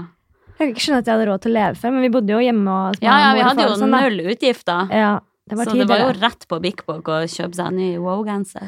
Jeg 0.48 0.58
kan 0.58 0.72
ikke 0.74 0.82
skjønne 0.88 1.00
at 1.04 1.10
jeg 1.10 1.14
hadde 1.20 1.28
råd 1.30 1.42
til 1.44 1.52
å 1.52 1.58
leve 1.60 1.78
for, 1.78 1.94
men 1.94 2.02
vi 2.02 2.10
bodde 2.16 2.34
jo 2.34 2.40
hjemme 2.42 2.78
og 2.90 2.96
ja, 3.06 3.18
ja, 3.22 3.34
vi 3.38 3.44
hadde 3.46 3.66
jo 3.68 3.76
sånn, 3.78 3.94
null 3.94 4.24
utgifter. 4.34 4.88
Ja, 4.90 5.12
det 5.48 5.56
var 5.60 5.70
så 5.70 5.76
tid, 5.76 5.84
det 5.84 5.88
var 5.92 6.02
jo 6.02 6.08
rett 6.18 6.48
på 6.50 6.58
Bik 6.64 6.82
Bok 6.90 7.12
å 7.14 7.20
kjøpe 7.30 7.56
seg 7.60 7.70
en 7.70 7.78
ny 7.78 7.92
wow-genser. 8.02 8.66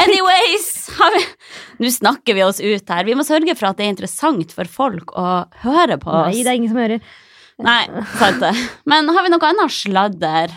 Anyways! 0.00 0.70
vi- 0.96 1.84
Nå 1.84 1.92
snakker 1.92 2.34
vi 2.34 2.42
oss 2.46 2.58
ut 2.64 2.88
her. 2.88 3.04
Vi 3.04 3.14
må 3.14 3.22
sørge 3.28 3.52
for 3.54 3.68
at 3.68 3.76
det 3.76 3.84
er 3.86 3.92
interessant 3.92 4.50
for 4.56 4.64
folk 4.64 5.12
å 5.12 5.28
høre 5.62 6.00
på 6.00 6.08
oss. 6.08 6.32
Nei, 6.34 6.40
det 6.42 6.50
er 6.54 6.58
ingen 6.58 6.72
som 6.72 6.80
hører. 6.80 7.04
Nei, 7.68 7.84
sant 8.16 8.40
det. 8.42 8.54
Men 8.88 9.08
har 9.12 9.22
vi 9.28 9.30
noe 9.32 9.48
annet 9.52 9.72
sladder? 9.76 10.56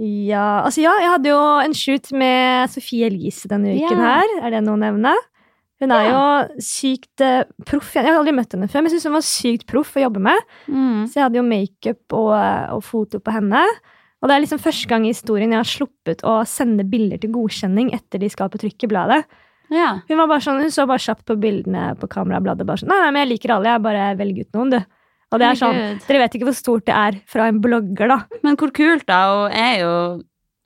Ja, 0.00 0.62
altså 0.64 0.80
ja, 0.80 0.94
jeg 1.02 1.10
hadde 1.12 1.28
jo 1.32 1.40
en 1.60 1.74
shoot 1.76 2.08
med 2.16 2.70
Sofie 2.72 3.10
Elise 3.10 3.50
denne 3.50 3.74
uken 3.76 3.98
Ja. 4.00 4.14
her. 4.14 4.30
Er 4.46 4.54
det 4.54 4.62
noe 4.64 4.78
å 4.78 4.80
nevne? 4.80 5.12
Hun 5.80 5.92
er 5.96 6.06
jo 6.10 6.22
sykt 6.60 7.22
uh, 7.24 7.42
proff. 7.68 7.94
Jeg 7.96 8.04
har 8.04 8.18
aldri 8.18 8.34
møtt 8.36 8.52
henne 8.52 8.68
før, 8.68 8.82
men 8.82 8.90
jeg 8.90 8.98
syns 8.98 9.08
hun 9.08 9.16
var 9.16 9.24
sykt 9.24 9.66
proff 9.68 9.94
å 9.96 10.02
jobbe 10.04 10.20
med. 10.24 10.40
Mm. 10.68 11.06
Så 11.08 11.16
jeg 11.18 11.24
hadde 11.24 11.40
jo 11.40 11.44
makeup 11.46 12.16
og, 12.16 12.32
og 12.76 12.82
foto 12.84 13.20
på 13.20 13.32
henne. 13.32 13.62
Og 14.20 14.28
det 14.28 14.36
er 14.36 14.42
liksom 14.44 14.60
første 14.60 14.88
gang 14.90 15.06
i 15.08 15.12
historien 15.14 15.52
jeg 15.54 15.62
har 15.62 15.68
sluppet 15.68 16.24
å 16.28 16.40
sende 16.48 16.84
bilder 16.88 17.20
til 17.22 17.32
godkjenning 17.32 17.94
etter 17.96 18.20
de 18.20 18.28
skal 18.32 18.52
på 18.52 18.60
trykk 18.60 18.84
i 18.84 18.90
bladet. 18.92 19.22
Ja. 19.72 19.94
Hun 20.08 20.20
sånn, 20.42 20.60
hun 20.60 20.72
så 20.74 20.84
bare 20.90 21.00
kjapt 21.00 21.24
på 21.28 21.38
bildene 21.40 21.94
på 22.00 22.08
kamerabladet. 22.10 22.66
bare 22.66 22.82
sånn, 22.82 22.90
nei, 22.90 23.00
nei, 23.04 23.10
men 23.14 23.22
jeg 23.24 23.32
liker 23.34 23.54
alle, 23.54 23.72
jeg 23.72 23.84
bare 23.86 24.08
velger 24.18 24.44
ut 24.48 24.58
noen, 24.58 24.74
du. 24.74 24.80
Og 25.32 25.38
det 25.38 25.46
er 25.46 25.54
sånn. 25.54 26.00
Dere 26.08 26.18
vet 26.24 26.34
ikke 26.34 26.48
hvor 26.48 26.56
stort 26.58 26.84
det 26.86 26.94
er 26.94 27.20
fra 27.26 27.46
en 27.48 27.60
blogger, 27.62 28.08
da. 28.08 28.18
Men 28.42 28.56
hvor 28.56 28.70
kult, 28.74 29.06
da. 29.06 29.20
Hun 29.46 29.52
er 29.52 29.78
jo 29.80 29.92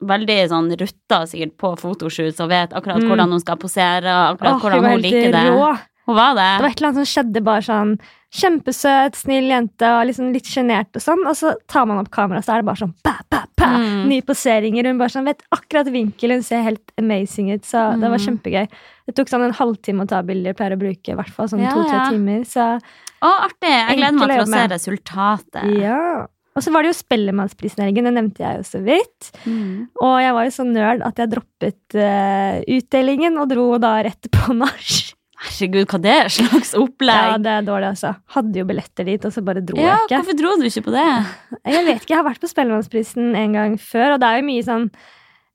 veldig 0.05 0.49
sånn 0.51 0.71
rutta 0.81 1.23
sikkert 1.29 1.57
på 1.61 1.75
fotoshoots 1.81 2.41
og 2.41 2.49
vet 2.51 2.71
akkurat 2.73 3.01
Mm. 3.01 3.09
hvordan 3.09 3.31
hun 3.31 3.41
skal 3.41 3.57
posere, 3.57 4.05
akkurat 4.35 4.55
Åh, 4.57 4.61
hvordan 4.61 4.85
hun 4.91 5.01
liker 5.01 5.33
det. 5.33 5.45
rå. 5.53 5.79
Hun 6.07 6.17
var 6.17 6.35
det. 6.35 6.49
Det 6.59 6.63
var 6.65 6.69
et 6.71 6.81
eller 6.81 6.89
annet 6.91 7.07
som 7.07 7.13
skjedde 7.25 7.43
bare 7.45 7.63
sånn 7.65 7.99
kjempesøt, 8.35 9.15
snill 9.17 9.47
jente 9.49 9.89
og 9.89 10.07
liksom 10.09 10.33
litt 10.35 10.49
sjenert 10.51 10.91
og 10.99 11.03
sånn. 11.05 11.23
Og 11.29 11.37
så 11.39 11.55
tar 11.71 11.87
man 11.89 12.01
opp 12.03 12.11
kameraet, 12.15 12.45
så 12.45 12.55
er 12.57 12.63
det 12.63 12.69
bare 12.69 12.83
sånn 12.83 12.95
pa, 13.05 13.15
pa, 13.31 13.45
pa, 13.57 13.65
Mm. 13.75 14.09
Nye 14.11 14.21
poseringer. 14.23 14.85
Hun 14.87 14.99
bare 14.99 15.09
sånn, 15.09 15.25
vet 15.25 15.41
akkurat 15.55 15.87
vinkel, 15.89 16.31
hun 16.35 16.43
ser 16.43 16.63
helt 16.63 16.93
amazing 16.99 17.51
ut. 17.55 17.63
Så 17.65 17.99
det 17.99 18.11
var 18.11 18.19
Mm. 18.19 18.27
kjempegøy. 18.27 18.69
Det 19.07 19.15
tok 19.17 19.29
sånn 19.29 19.45
en 19.47 19.53
halvtime 19.55 20.03
å 20.05 20.09
ta 20.09 20.21
bilder. 20.23 20.53
Pleier 20.53 20.77
å 20.77 20.79
bruke 20.79 21.09
i 21.09 21.15
hvert 21.15 21.31
fall 21.31 21.47
sånn 21.49 21.61
Ja, 21.63 21.71
to-tre 21.71 21.93
ja. 21.97 22.11
timer. 22.11 22.41
Så 22.45 22.81
Å, 23.25 23.33
artig! 23.49 23.73
Jeg 23.73 23.99
gleder 23.99 24.19
meg 24.21 24.29
å 24.29 24.31
til 24.35 24.45
å 24.45 24.53
se 24.53 24.65
resultatet. 24.77 25.75
ja. 25.81 26.01
Og 26.55 26.63
så 26.63 26.71
var 26.71 26.85
det 26.87 26.93
jo 26.93 26.95
Spellemannsprisen 27.01 27.81
i 27.83 27.87
helgen, 27.89 28.07
det 28.07 28.13
nevnte 28.15 28.45
jeg 28.45 28.61
jo 28.61 28.65
så 28.69 28.79
vidt. 28.87 29.31
Mm. 29.43 29.89
Og 30.07 30.13
jeg 30.23 30.35
var 30.37 30.45
jo 30.47 30.53
så 30.55 30.67
nerd 30.69 31.01
at 31.03 31.19
jeg 31.19 31.33
droppet 31.33 31.97
uh, 31.99 32.61
utdelingen 32.77 33.41
og 33.43 33.49
dro 33.51 33.65
da 33.83 33.97
rett 34.07 34.29
på 34.31 34.55
nach. 34.61 34.93
Herregud, 35.49 35.89
hva 35.91 35.99
det 36.05 36.13
er 36.15 36.31
slags 36.31 36.71
opplegg? 36.79 37.27
Ja, 37.33 37.41
det 37.43 37.57
er 37.59 37.67
dårlig, 37.67 37.89
altså. 37.97 38.13
Hadde 38.37 38.63
jo 38.63 38.69
billetter 38.71 39.09
dit, 39.11 39.27
og 39.27 39.35
så 39.35 39.43
bare 39.45 39.65
dro 39.67 39.81
Ja, 39.83 39.97
jeg 39.97 40.07
ikke. 40.07 40.21
hvorfor 40.21 40.39
dro 40.45 40.53
du 40.63 40.65
ikke 40.71 40.85
på 40.87 40.95
det? 40.95 41.09
Jeg 41.75 41.83
vet 41.91 41.99
ikke, 42.05 42.13
jeg 42.15 42.21
har 42.21 42.29
vært 42.29 42.45
på 42.47 42.53
Spellemannsprisen 42.55 43.35
en 43.43 43.59
gang 43.59 43.75
før, 43.83 44.15
og 44.15 44.23
det 44.23 44.31
er 44.31 44.39
jo 44.39 44.47
mye 44.53 44.65
sånn 44.71 44.87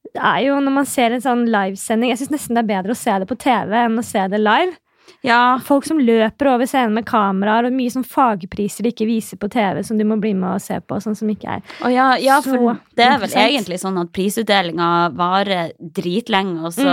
Det 0.10 0.20
er 0.34 0.44
jo 0.50 0.60
når 0.68 0.76
man 0.82 0.88
ser 0.98 1.16
en 1.16 1.24
sånn 1.24 1.48
livesending 1.48 2.12
Jeg 2.12 2.20
syns 2.26 2.36
nesten 2.36 2.60
det 2.60 2.66
er 2.66 2.70
bedre 2.76 2.98
å 2.98 3.00
se 3.00 3.16
det 3.24 3.30
på 3.32 3.40
TV 3.40 3.74
enn 3.86 3.96
å 4.02 4.06
se 4.06 4.28
det 4.36 4.44
live. 4.44 4.76
Ja, 5.26 5.60
Folk 5.66 5.88
som 5.88 6.00
løper 6.02 6.52
over 6.54 6.70
scenen 6.70 6.98
med 6.98 7.08
kameraer, 7.10 7.68
og 7.70 7.76
mye 7.76 7.94
sånn 7.94 8.08
fagpriser 8.08 8.86
de 8.86 8.94
ikke 8.94 9.08
viser 9.10 9.40
på 9.42 9.50
TV, 9.52 9.82
som 9.86 10.00
du 10.00 10.06
må 10.08 10.20
bli 10.22 10.34
med 10.38 10.58
og 10.58 10.64
se 10.64 10.80
på, 10.80 11.00
sånn 11.04 11.18
som 11.18 11.30
ikke 11.32 11.60
er 11.60 11.64
oh, 11.84 11.92
ja, 11.92 12.12
ja 12.22 12.40
for 12.46 12.80
det 12.98 13.06
er 13.06 13.22
vel 13.22 13.38
egentlig 13.44 13.80
sånn 13.82 14.00
at 14.02 14.12
prisutdelinga 14.16 14.90
varer 15.18 15.74
dritlenge, 15.80 16.60
og 16.64 16.76
så 16.76 16.92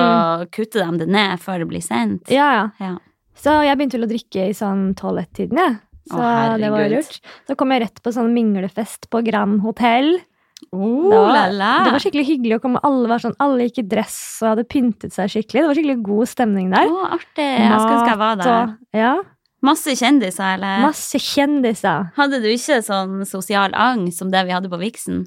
kutter 0.54 0.86
de 0.86 1.04
det 1.04 1.10
ned 1.12 1.42
før 1.42 1.62
det 1.62 1.70
blir 1.70 1.84
sent. 1.84 2.30
Ja, 2.32 2.48
ja. 2.54 2.68
Ja. 2.82 2.94
Så 3.36 3.58
jeg 3.66 3.76
begynte 3.76 3.98
vel 3.98 4.08
å 4.08 4.12
drikke 4.14 4.46
i 4.48 4.56
sånn 4.56 4.88
tolv-ett-tiden, 4.98 5.60
jeg. 5.60 5.76
Så 6.06 6.22
Å, 6.22 6.54
det 6.60 6.70
var 6.70 6.86
lurt. 6.90 7.18
Så 7.48 7.56
kom 7.58 7.72
jeg 7.74 7.82
rett 7.82 8.00
på 8.02 8.12
sånn 8.14 8.30
minglefest 8.34 9.08
på 9.10 9.24
Grand 9.26 9.58
Hotell. 9.64 10.12
Oh, 10.72 11.10
la. 11.52 11.84
det 11.84 11.92
var 11.94 12.00
skikkelig 12.02 12.24
hyggelig 12.26 12.56
å 12.58 12.62
komme. 12.64 12.80
Alle 12.86 13.08
var 13.10 13.22
sånn, 13.22 13.36
alle 13.42 13.66
gikk 13.68 13.82
i 13.84 13.86
dress 13.90 14.16
og 14.42 14.54
hadde 14.54 14.64
pyntet 14.68 15.14
seg 15.14 15.30
skikkelig. 15.32 15.62
Det 15.62 15.68
var 15.70 15.78
skikkelig 15.78 15.98
god 16.08 16.30
stemning 16.32 16.70
der. 16.72 16.90
Oh, 16.90 17.06
artig. 17.16 17.46
Jeg 17.46 17.80
skulle 17.80 17.98
ønske 17.98 18.12
jeg 18.12 18.20
var 18.22 18.38
der. 18.40 18.52
og 18.52 19.00
ja, 19.00 19.14
Masse 19.66 19.94
kjendiser, 19.98 20.54
eller? 20.58 20.82
masse 20.84 21.18
kjendiser. 21.22 22.10
Hadde 22.16 22.40
du 22.44 22.48
ikke 22.52 22.80
sånn 22.84 23.22
sosial 23.26 23.72
angst 23.74 24.20
som 24.20 24.30
det 24.30 24.44
vi 24.46 24.54
hadde 24.54 24.70
på 24.70 24.78
Vixen? 24.80 25.24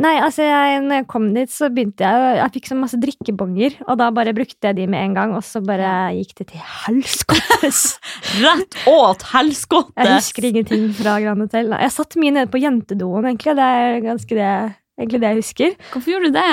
Nei, 0.00 0.14
altså 0.24 0.46
jeg, 0.46 0.80
når 0.86 1.02
jeg 1.02 1.06
kom 1.10 1.26
dit, 1.34 1.50
så 1.52 1.68
begynte 1.68 2.06
jeg 2.06 2.36
Jeg 2.38 2.52
fikk 2.54 2.68
så 2.70 2.76
masse 2.78 2.98
drikkebonger, 3.00 3.76
og 3.84 3.98
da 4.00 4.08
bare 4.16 4.32
brukte 4.36 4.70
jeg 4.70 4.78
de 4.78 4.86
med 4.88 5.10
en 5.10 5.16
gang, 5.18 5.34
og 5.36 5.44
så 5.44 5.60
bare 5.64 5.90
gikk 6.16 6.32
det 6.40 6.46
til 6.54 6.62
helskottes. 6.86 7.82
Rett 8.44 8.78
åt 8.88 9.26
helskottes! 9.34 10.00
Jeg 10.00 10.16
husker 10.16 10.48
ingenting 10.48 10.86
fra 10.96 11.18
Grand 11.20 11.44
Hotel. 11.44 11.74
Jeg 11.76 11.96
satt 11.96 12.16
mye 12.20 12.38
nede 12.38 12.52
på 12.52 12.62
jentedoen, 12.62 13.28
egentlig. 13.28 13.56
Det 13.60 13.70
er 13.80 13.98
ganske 14.06 14.38
det, 14.40 14.52
egentlig 15.00 15.20
det 15.20 15.32
jeg 15.32 15.42
husker. 15.42 15.76
Hvorfor 15.92 16.14
gjorde 16.14 16.30
du 16.30 16.38
det? 16.40 16.52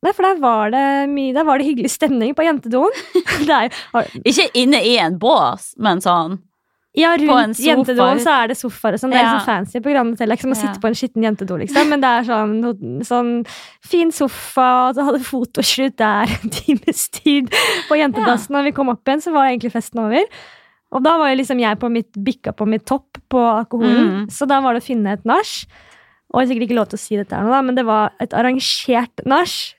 Nei, 0.00 0.12
for 0.16 0.24
der 0.24 0.38
var 0.40 0.70
det 0.72 0.84
mye 1.12 1.34
Der 1.36 1.44
var 1.44 1.60
det 1.60 1.66
hyggelig 1.68 1.90
stemning 1.92 2.32
på 2.32 2.46
jentedoen. 2.46 2.94
Ikke 4.30 4.48
inne 4.56 4.80
i 4.88 4.96
en 5.02 5.20
bås, 5.20 5.74
men 5.76 6.00
sånn 6.00 6.40
ja, 6.96 7.12
rundt 7.16 7.56
jentedoen 7.62 8.18
så 8.20 8.30
er 8.42 8.48
det 8.48 8.56
sofaer 8.58 8.94
og 8.94 9.00
sånn. 9.00 9.10
Det 9.12 9.20
er 9.20 9.24
Ja. 9.24 9.32
liksom 9.38 9.46
fancy 9.46 9.80
på 9.80 9.92
Grand 9.92 10.10
Hotel. 10.10 10.26
Det 10.28 10.32
er 10.32 10.36
ikke 10.36 10.46
som 10.48 10.52
å 10.52 10.56
Ja. 10.56 10.62
sitte 10.66 10.80
på 10.80 10.88
en 10.88 10.94
skitten 10.94 11.22
jentedo, 11.22 11.58
liksom. 11.58 11.88
Men 11.88 12.00
det 12.00 12.08
er 12.10 12.22
sånn, 12.24 13.04
sånn 13.06 13.46
fin 13.82 14.10
sofa, 14.10 14.88
og 14.88 14.94
så 14.96 15.04
hadde 15.04 15.20
fotoshoot 15.24 15.96
der 15.96 16.26
en 16.42 16.50
times 16.50 17.08
tid 17.10 17.50
på 17.88 17.94
jentedassen. 17.96 18.50
Når 18.50 18.64
vi 18.64 18.72
kom 18.72 18.88
opp 18.88 19.04
igjen, 19.04 19.22
så 19.22 19.32
var 19.32 19.46
egentlig 19.50 19.72
festen 19.72 20.00
over. 20.04 20.24
Og 20.92 21.02
da 21.04 21.16
var 21.18 21.30
jo 21.30 21.36
liksom 21.38 21.60
jeg 21.60 21.78
på 21.78 21.88
mitt, 21.90 22.10
bikka 22.12 22.52
på 22.52 22.66
mitt 22.66 22.84
topp 22.84 23.18
på 23.30 23.38
alkoholen, 23.38 24.26
Mm. 24.26 24.26
så 24.26 24.46
da 24.48 24.60
var 24.60 24.74
det 24.74 24.82
å 24.82 24.86
finne 24.86 25.12
et 25.12 25.24
nach. 25.24 25.66
Og 26.34 26.40
jeg 26.42 26.48
har 26.48 26.54
sikkert 26.54 26.68
ikke 26.68 26.76
lov 26.78 26.88
til 26.88 26.96
å 26.96 27.00
si 27.00 27.16
dette 27.16 27.30
her 27.36 27.44
nå, 27.44 27.64
men 27.64 27.74
det 27.76 27.84
var 27.86 28.10
et 28.20 28.30
arrangert 28.30 29.24
nach. 29.24 29.74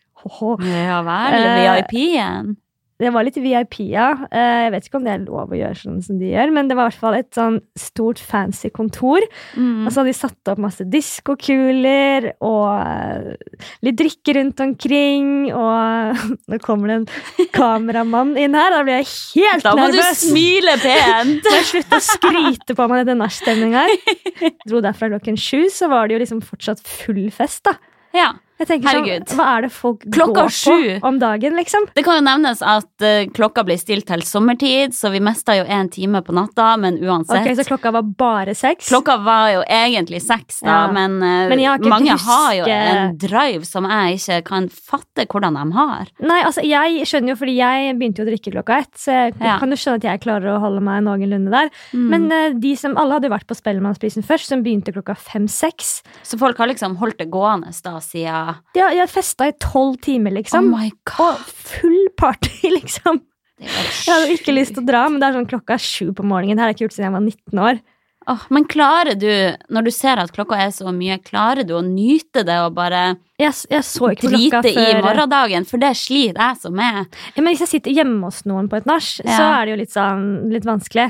Ja 0.63 1.01
vel, 1.01 1.33
Eh, 1.33 1.81
VIP-en. 1.81 2.55
Det 3.01 3.09
var 3.13 3.25
litt 3.25 3.37
VIP, 3.41 3.79
ja. 3.89 4.11
Eh, 4.29 4.59
Jeg 4.67 4.71
vet 4.75 4.87
ikke 4.87 4.99
om 4.99 5.05
det 5.07 5.13
er 5.15 5.23
lov 5.25 5.49
å 5.49 5.57
gjøre 5.57 5.77
sånn 5.79 6.01
som 6.05 6.19
de 6.21 6.29
gjør, 6.35 6.51
men 6.53 6.67
det 6.69 6.75
var 6.77 6.85
i 6.85 6.91
hvert 6.91 7.01
fall 7.01 7.17
et 7.17 7.31
sånn 7.33 7.57
stort, 7.79 8.21
fancy 8.21 8.69
kontor. 8.69 9.25
Mm. 9.57 9.87
Og 9.87 9.89
så 9.89 10.01
hadde 10.03 10.11
de 10.11 10.17
satt 10.19 10.51
opp 10.53 10.61
masse 10.61 10.85
diskokuler 10.85 12.29
og 12.45 12.67
eh, 12.77 13.55
litt 13.87 13.97
drikke 13.99 14.35
rundt 14.37 14.61
omkring, 14.63 15.31
og 15.49 16.21
nå 16.51 16.61
kommer 16.63 16.91
det 16.93 16.99
en 17.01 17.49
kameramann 17.55 18.35
inn 18.39 18.57
her, 18.57 18.73
da 18.75 18.83
blir 18.85 18.99
jeg 19.01 19.09
helt 19.09 19.65
nervøs! 19.65 19.65
Da 19.65 19.75
må 19.79 19.89
du 19.95 20.01
smile 20.21 20.77
pent! 20.83 21.49
Jeg 21.57 21.67
slutte 21.71 21.97
å 21.97 22.03
skryte 22.05 22.75
på 22.77 22.87
meg 22.91 23.03
dette 23.03 23.17
nachstemninga 23.19 23.87
her. 23.87 24.21
Dro 24.69 24.81
derfra 24.83 25.09
klokken 25.15 25.37
sju, 25.39 25.65
så 25.73 25.89
var 25.91 26.07
det 26.07 26.15
jo 26.17 26.21
liksom 26.23 26.41
fortsatt 26.45 26.81
full 26.85 27.25
fest, 27.33 27.63
da. 27.67 27.75
Ja. 28.15 28.31
Jeg 28.61 28.67
tenker 28.69 28.91
Herregud. 28.91 29.23
sånn, 29.25 29.37
Hva 29.39 29.45
er 29.57 29.61
det 29.65 29.71
folk 29.73 30.03
Klokka 30.13 30.43
går 30.45 30.51
sju. 30.53 30.99
på 31.01 31.07
om 31.09 31.15
dagen, 31.21 31.55
liksom? 31.57 31.87
Det 31.95 32.03
kan 32.05 32.19
jo 32.19 32.25
nevnes 32.27 32.59
at 32.61 32.85
uh, 33.01 33.25
klokka 33.33 33.63
blir 33.65 33.79
stilt 33.81 34.05
til 34.05 34.21
sommertid, 34.21 34.93
så 34.93 35.09
vi 35.11 35.19
mista 35.23 35.55
jo 35.57 35.63
én 35.65 35.89
time 35.89 36.21
på 36.21 36.35
natta, 36.37 36.75
men 36.77 36.99
uansett. 37.01 37.41
Ok, 37.41 37.57
Så 37.57 37.65
klokka 37.65 37.91
var 37.95 38.03
bare 38.03 38.53
seks? 38.53 38.87
Klokka 38.91 39.17
var 39.25 39.49
jo 39.55 39.63
egentlig 39.65 40.21
seks, 40.21 40.59
da, 40.61 40.85
Ja. 40.85 40.91
men, 40.93 41.17
uh, 41.23 41.49
Men 41.49 41.59
mange 41.89 42.11
huske- 42.13 42.25
har 42.29 42.53
jo 42.59 42.65
en 42.69 43.17
drive 43.17 43.65
som 43.65 43.83
jeg 43.89 44.19
ikke 44.19 44.43
kan 44.45 44.69
fatte 44.69 45.25
hvordan 45.25 45.53
de 45.57 45.71
har. 45.75 46.05
Nei, 46.21 46.41
altså 46.43 46.61
jeg 46.63 47.01
skjønner 47.09 47.29
jo, 47.33 47.35
fordi 47.41 47.55
jeg 47.57 47.97
begynte 47.97 48.21
jo 48.21 48.25
å 48.25 48.29
drikke 48.29 48.53
klokka 48.53 48.77
ett, 48.81 48.93
så 48.93 49.11
jeg 49.11 49.33
Ja. 49.41 49.57
kan 49.57 49.69
jo 49.71 49.75
skjønne 49.75 49.95
at 49.95 50.03
jeg 50.03 50.21
klarer 50.21 50.53
å 50.55 50.59
holde 50.61 50.81
meg 50.81 51.03
noenlunde 51.03 51.49
der. 51.49 51.69
Mm. 51.95 52.09
Men 52.09 52.31
uh, 52.31 52.59
de 52.59 52.75
som, 52.75 52.95
alle 52.95 53.13
hadde 53.17 53.23
jo 53.29 53.33
vært 53.35 53.47
på 53.47 53.55
Spellemannsprisen 53.57 54.23
først, 54.23 54.45
som 54.45 54.61
begynte 54.63 54.93
klokka 54.93 55.17
fem-seks. 55.17 56.03
Så 56.23 56.37
folk 56.37 56.57
har 56.57 56.67
liksom 56.67 56.97
holdt 56.97 57.17
det 57.17 57.31
gående 57.31 57.71
da 57.81 57.97
siden 57.99 58.50
Har, 58.77 58.95
de 58.97 59.07
festa 59.11 59.47
i 59.49 59.55
tolv 59.61 59.97
timer, 60.03 60.35
liksom. 60.39 60.69
Oh 60.71 60.79
my 60.79 60.91
god. 61.09 61.41
og 61.41 61.55
full 61.71 62.09
party, 62.19 62.71
liksom. 62.79 63.21
Jeg 63.61 64.09
hadde 64.09 64.35
ikke 64.35 64.55
lyst 64.55 64.73
til 64.75 64.83
å 64.83 64.89
dra, 64.89 65.05
men 65.09 65.21
det 65.21 65.29
er 65.29 65.37
sånn 65.37 65.49
klokka 65.49 65.77
er 65.77 65.83
sju 65.83 66.11
på 66.17 66.25
morgenen. 66.25 66.57
Det 66.57 66.63
har 66.63 66.71
jeg 66.71 66.79
ikke 66.79 66.87
gjort 66.87 66.95
siden 66.97 67.09
jeg 67.09 67.17
var 67.17 67.27
19 67.27 67.65
år. 67.67 67.81
Oh, 68.29 68.41
men 68.53 68.67
klarer 68.69 69.17
du, 69.17 69.29
når 69.73 69.87
du 69.87 69.91
ser 69.93 70.19
at 70.21 70.29
klokka 70.33 70.59
er 70.61 70.69
så 70.73 70.91
mye, 70.93 71.17
klarer 71.25 71.65
du 71.65 71.73
å 71.73 71.81
nyte 71.81 72.43
det 72.45 72.59
og 72.61 72.75
bare 72.77 73.15
Jeg, 73.41 73.55
jeg 73.71 73.81
drite 74.21 74.61
i 74.69 74.75
før 74.75 74.99
morgendagen? 75.07 75.65
For 75.65 75.81
det 75.81 75.95
sliter 75.97 76.37
jeg 76.37 76.59
som 76.61 76.81
er. 76.85 77.07
Ja, 77.33 77.41
Men 77.41 77.49
hvis 77.49 77.63
jeg 77.65 77.71
sitter 77.71 77.97
hjemme 77.97 78.29
hos 78.29 78.43
noen 78.45 78.69
på 78.69 78.77
et 78.77 78.89
nach, 78.89 79.01
så 79.01 79.41
er 79.47 79.65
det 79.65 79.73
jo 79.73 79.79
litt 79.81 79.95
sånn 79.95 80.27
litt 80.53 80.67
vanskelig. 80.69 81.07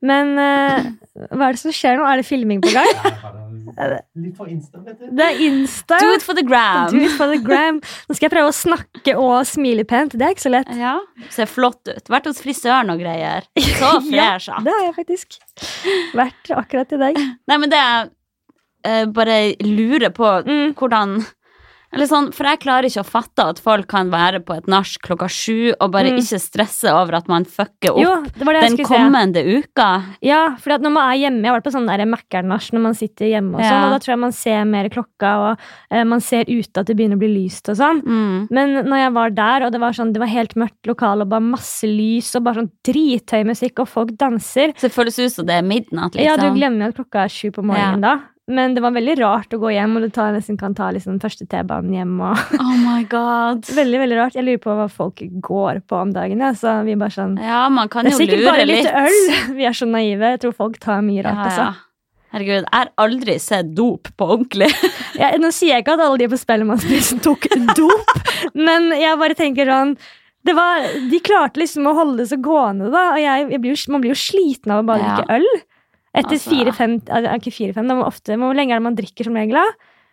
Men 0.00 0.30
uh, 0.40 0.86
hva 1.36 1.50
er 1.50 1.56
det 1.56 1.60
som 1.60 1.72
skjer 1.76 1.98
nå? 2.00 2.04
Er 2.08 2.20
det 2.22 2.24
filming 2.28 2.62
på 2.64 2.70
gang? 2.72 2.88
Litt 4.20 4.36
for 4.38 4.48
insta, 4.50 4.80
vet 4.82 4.96
du. 4.98 5.10
Det 5.16 5.24
er 5.26 5.40
Insta. 5.46 5.98
Do 6.00 6.08
it 6.16 6.24
for 6.24 6.34
the 6.36 6.42
gram! 6.44 6.88
Do 6.90 7.02
it 7.04 7.12
for 7.16 7.28
the 7.30 7.38
gram. 7.44 7.78
Nå 8.08 8.16
skal 8.16 8.26
jeg 8.26 8.32
prøve 8.34 8.50
å 8.50 8.56
snakke 8.56 9.14
og 9.20 9.44
smile 9.48 9.84
pent. 9.88 10.16
Det 10.18 10.26
er 10.26 10.34
ikke 10.34 10.44
så 10.46 10.52
lett. 10.52 10.72
Ja, 10.80 10.96
Ser 11.32 11.48
flott 11.50 11.86
ut. 11.88 12.08
Vært 12.10 12.26
hos 12.30 12.40
frisøren 12.42 12.90
og 12.92 13.00
greier. 13.02 13.46
Så 13.80 13.92
Ja, 14.10 14.32
fresh. 14.40 14.48
ja. 14.50 14.58
det 14.66 14.74
har 14.74 14.86
jeg 14.88 14.96
faktisk 14.98 15.38
vært 16.18 16.50
akkurat 16.56 16.96
i 16.96 17.00
dag. 17.04 17.20
Nei, 17.52 17.60
men 17.62 17.70
det 17.72 17.80
jeg 17.84 18.10
uh, 18.88 19.04
bare 19.20 19.38
lurer 19.68 20.10
på 20.16 20.32
Mm. 20.48 20.72
hvordan 20.80 21.18
sånn, 21.92 22.32
For 22.34 22.44
jeg 22.46 22.60
klarer 22.60 22.84
ikke 22.86 23.02
å 23.02 23.06
fatte 23.10 23.44
at 23.50 23.58
folk 23.58 23.86
kan 23.88 24.10
være 24.10 24.40
på 24.46 24.56
et 24.56 24.66
nach 24.68 24.86
klokka 25.02 25.26
sju 25.28 25.72
og 25.80 25.90
bare 25.90 26.10
Mm. 26.10 26.18
ikke 26.22 26.38
stresse 26.40 26.86
over 26.92 27.16
at 27.16 27.28
man 27.28 27.44
fucker 27.44 27.90
opp 27.90 27.98
Jo, 27.98 28.22
det 28.22 28.34
det 28.38 28.76
den 28.76 28.76
kommende 28.86 29.34
se. 29.42 29.58
uka. 29.62 30.02
Ja, 30.22 30.54
for 30.56 30.70
når 30.78 30.92
man 30.92 31.10
er 31.12 31.18
hjemme 31.30 31.42
Jeg 31.42 31.50
har 31.50 31.60
vært 31.60 31.64
på 31.66 31.72
sånn 31.74 31.86
Mækkern-nach 31.90 32.70
når 32.72 32.80
man 32.80 32.94
sitter 32.94 33.26
hjemme, 33.26 33.54
og 33.56 33.60
sånn, 33.60 33.84
og 33.84 33.90
da 33.90 33.98
tror 33.98 34.12
jeg 34.14 34.18
man 34.18 34.32
ser 34.32 34.64
mer 34.64 34.88
klokka, 34.88 35.50
og 35.50 35.58
eh, 35.90 36.04
man 36.04 36.20
ser 36.20 36.44
ute 36.46 36.78
at 36.80 36.86
det 36.86 36.96
begynner 36.96 37.16
å 37.16 37.18
bli 37.18 37.44
lyst 37.44 37.68
og 37.68 37.76
sånn. 37.76 38.02
Mm. 38.04 38.48
Men 38.50 38.84
når 38.86 38.96
jeg 39.04 39.12
var 39.12 39.30
der, 39.30 39.66
og 39.66 39.72
det 39.72 39.80
var, 39.80 39.92
sånn, 39.92 40.12
det 40.12 40.20
var 40.20 40.28
helt 40.28 40.54
mørkt 40.54 40.86
lokal, 40.86 41.22
og 41.22 41.28
bare 41.28 41.40
masse 41.42 41.82
lys, 41.86 42.34
og 42.36 42.44
bare 42.44 42.54
sånn 42.62 42.70
drithøy 42.86 43.44
musikk, 43.44 43.80
og 43.80 43.88
folk 43.88 44.10
danser 44.16 44.72
Så 44.76 44.88
det 44.88 44.92
føles 44.92 45.18
ut 45.18 45.32
som 45.32 45.46
det 45.46 45.54
er 45.58 45.62
midnatt, 45.66 46.14
Ja, 46.14 46.36
du 46.36 46.42
liksom. 46.46 46.56
glemmer 46.56 46.88
at 46.88 46.94
klokka 46.94 47.24
er 47.24 47.28
sju 47.28 47.50
på 47.50 47.64
morgenen 47.64 48.00
da. 48.00 48.20
Men 48.50 48.74
det 48.74 48.82
var 48.82 48.94
veldig 48.96 49.14
rart 49.20 49.54
å 49.54 49.60
gå 49.62 49.70
hjem, 49.76 49.92
og 49.98 50.02
du 50.06 50.10
tar, 50.14 50.32
nesten 50.34 50.56
kan 50.58 50.74
ta 50.74 50.88
liksom, 50.94 51.20
første 51.22 51.46
T-banen 51.50 51.92
hjem. 51.94 52.16
Og 52.26 52.40
Oh 52.64 52.72
my 52.82 53.04
god. 53.10 53.68
veldig, 53.80 54.00
veldig 54.04 54.18
rart. 54.18 54.38
Jeg 54.38 54.46
lurer 54.48 54.62
på 54.64 54.74
hva 54.78 54.88
folk 54.90 55.22
går 55.44 55.82
på 55.86 56.00
om 56.00 56.14
dagen. 56.16 56.42
Ja. 56.42 56.50
Så 56.58 56.72
vi 56.88 56.96
bare 57.00 57.14
sånn 57.14 57.36
Ja, 57.42 57.62
man 57.72 57.90
kan 57.92 58.08
Det 58.08 58.14
er 58.14 58.18
jo 58.18 58.24
sikkert 58.24 58.42
lure 58.42 58.56
bare 58.56 58.66
litt. 58.68 58.90
øl. 58.90 59.20
Vi 59.60 59.68
er 59.70 59.76
så 59.76 59.86
naive. 59.88 60.34
Jeg 60.34 60.42
tror 60.44 60.56
folk 60.66 60.80
tar 60.82 61.00
mye 61.06 61.22
rart. 61.26 61.38
Ja, 61.40 61.46
altså. 61.50 61.68
ja. 61.70 61.86
Herregud, 62.30 62.60
jeg 62.62 62.70
har 62.70 62.90
aldri 63.02 63.34
sett 63.42 63.72
dop 63.74 64.06
på 64.14 64.26
ordentlig. 64.36 64.68
ja, 65.18 65.32
nå 65.42 65.48
sier 65.54 65.72
jeg 65.74 65.82
ikke 65.82 65.96
at 65.96 66.02
alle 66.04 66.20
de 66.20 66.28
på 66.30 66.38
Spellemannsprisen 66.38 67.18
tok 67.24 67.48
dop, 67.74 68.12
men 68.54 68.86
jeg 68.94 69.18
bare 69.18 69.34
tenker 69.34 69.66
sånn 69.66 69.96
det 70.46 70.54
var, 70.56 70.86
De 71.10 71.18
klarte 71.26 71.60
liksom 71.60 71.88
å 71.90 71.94
holde 71.98 72.22
det 72.22 72.28
så 72.30 72.38
gående, 72.40 72.86
da. 72.94 73.02
Og 73.16 73.18
jeg, 73.20 73.48
jeg 73.50 73.60
blir 73.60 73.74
jo, 73.74 73.80
man 73.92 74.04
blir 74.04 74.14
jo 74.14 74.20
sliten 74.22 74.72
av 74.72 74.84
å 74.84 74.86
bare 74.88 75.10
Ja. 75.18 75.24
øl. 75.36 75.48
Etter 76.14 76.34
Altså. 76.36 76.50
fire-fem 76.50 77.00
Ikke 77.36 77.52
fire-fem, 77.54 77.86
Hvor 77.86 78.54
lenge 78.54 78.72
er 78.72 78.78
det 78.80 78.82
man 78.82 78.96
drikker 78.96 79.24
som 79.24 79.34
regel? 79.34 79.52
da? 79.54 79.64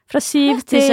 Fra 0.08 0.20
syv 0.24 0.62
til 0.64 0.88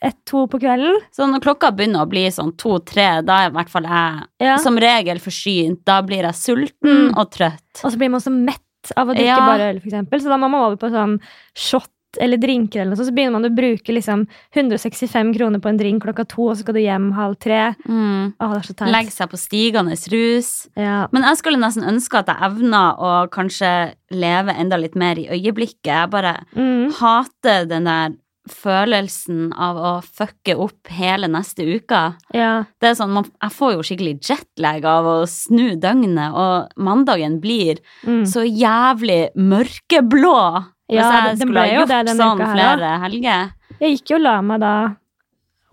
ett-to 0.00 0.46
på 0.48 0.58
kvelden? 0.62 0.96
Så 1.12 1.26
når 1.28 1.42
klokka 1.44 1.68
begynner 1.76 2.06
å 2.06 2.08
bli 2.08 2.22
sånn 2.32 2.54
to-tre, 2.56 3.20
da 3.22 3.42
er 3.44 3.50
i 3.50 3.52
hvert 3.52 3.68
fall 3.68 3.82
jeg 3.82 4.22
Ja. 4.40 4.56
som 4.56 4.76
regel 4.78 5.18
forsynt. 5.18 5.84
Da 5.84 6.00
blir 6.02 6.22
jeg 6.22 6.32
sulten 6.34 7.10
Mm. 7.10 7.18
og 7.18 7.30
trøtt. 7.30 7.84
Og 7.84 7.92
så 7.92 7.98
blir 7.98 8.10
man 8.10 8.20
så 8.20 8.30
mett 8.32 8.62
av 8.96 9.08
å 9.08 9.14
drikke 9.14 9.26
Ja. 9.26 9.36
bare 9.36 9.74
øl, 9.74 9.82
eksempel. 9.82 10.20
Så 10.20 10.28
da 10.30 10.36
må 10.38 10.48
man 10.50 10.62
over 10.64 10.76
på 10.76 10.88
sånn 10.90 11.20
shot 11.54 11.90
eller 12.20 12.36
drinker, 12.40 12.80
eller 12.80 12.90
noe 12.94 12.96
sånt. 13.00 13.08
Så 13.10 13.14
begynner 13.16 13.32
man 13.40 13.48
å 13.50 13.54
bruke 13.54 13.92
liksom 13.94 14.26
165 14.56 15.32
kroner 15.36 15.60
på 15.60 15.68
en 15.70 15.76
drink 15.80 16.02
klokka 16.04 16.26
to, 16.28 16.48
og 16.50 16.56
så 16.56 16.64
skal 16.64 16.74
du 16.74 16.80
hjem 16.80 17.12
halv 17.16 17.36
tre. 17.38 17.74
Mm. 17.88 18.34
Åh, 18.38 18.52
det 18.54 18.60
er 18.62 18.68
så 18.68 18.76
teit. 18.76 18.92
Legge 18.92 19.10
seg 19.14 19.30
på 19.32 19.38
stigende 19.40 19.96
rus. 20.12 20.52
Ja. 20.76 21.06
Men 21.12 21.22
jeg 21.22 21.36
skulle 21.40 21.58
nesten 21.62 21.84
ønske 21.88 22.18
at 22.22 22.26
jeg 22.32 22.42
evna 22.50 22.84
å 22.98 23.12
kanskje 23.30 23.72
leve 24.10 24.54
enda 24.58 24.76
litt 24.80 24.94
mer 24.96 25.16
i 25.18 25.28
øyeblikket. 25.28 25.84
Jeg 25.92 26.10
bare 26.10 26.36
Mm. 26.56 26.92
hater 26.92 27.66
den 27.68 27.84
der 27.84 28.16
følelsen 28.48 29.52
av 29.60 29.76
å 29.76 29.90
fucke 30.02 30.54
opp 30.56 30.88
hele 30.88 31.28
neste 31.28 31.66
uke. 31.68 32.14
Ja. 32.32 32.64
Det 32.80 32.88
er 32.90 32.94
sånn, 32.94 33.10
man, 33.12 33.26
Jeg 33.42 33.50
får 33.52 33.72
jo 33.74 33.82
skikkelig 33.84 34.20
jetlag 34.24 34.84
av 34.84 35.04
å 35.04 35.26
snu 35.28 35.76
døgnet, 35.78 36.32
og 36.34 36.68
mandagen 36.78 37.40
blir 37.40 37.78
Mm. 38.06 38.24
så 38.24 38.44
jævlig 38.48 39.34
mørkeblå. 39.36 40.66
Hvis 40.88 40.96
Ja, 40.98 41.08
jeg 41.28 41.38
skulle 41.42 41.60
ha 41.60 41.66
jo 41.68 41.80
gjort 41.82 41.88
det 42.06 42.14
sånn 42.16 42.38
her, 42.40 42.54
flere 42.54 42.92
helger. 43.04 43.50
Jeg 43.78 43.96
gikk 43.98 44.10
jo 44.10 44.16
og 44.16 44.22
la 44.24 44.36
meg 44.42 44.60
da 44.60 44.74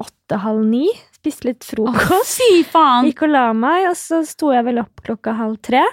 åtte-halv 0.01 0.65
ni. 0.67 0.87
Spiste 1.15 1.47
litt 1.49 1.63
Å, 1.79 1.85
Åh, 1.87 2.25
fy 2.27 2.49
faen! 2.67 3.07
Gikk 3.07 3.23
og 3.25 3.31
la 3.33 3.45
meg, 3.57 3.87
og 3.89 3.95
så 3.97 4.19
sto 4.27 4.51
jeg 4.53 4.65
vel 4.67 4.81
opp 4.83 5.01
klokka 5.05 5.35
halv 5.39 5.57
tre. 5.63 5.83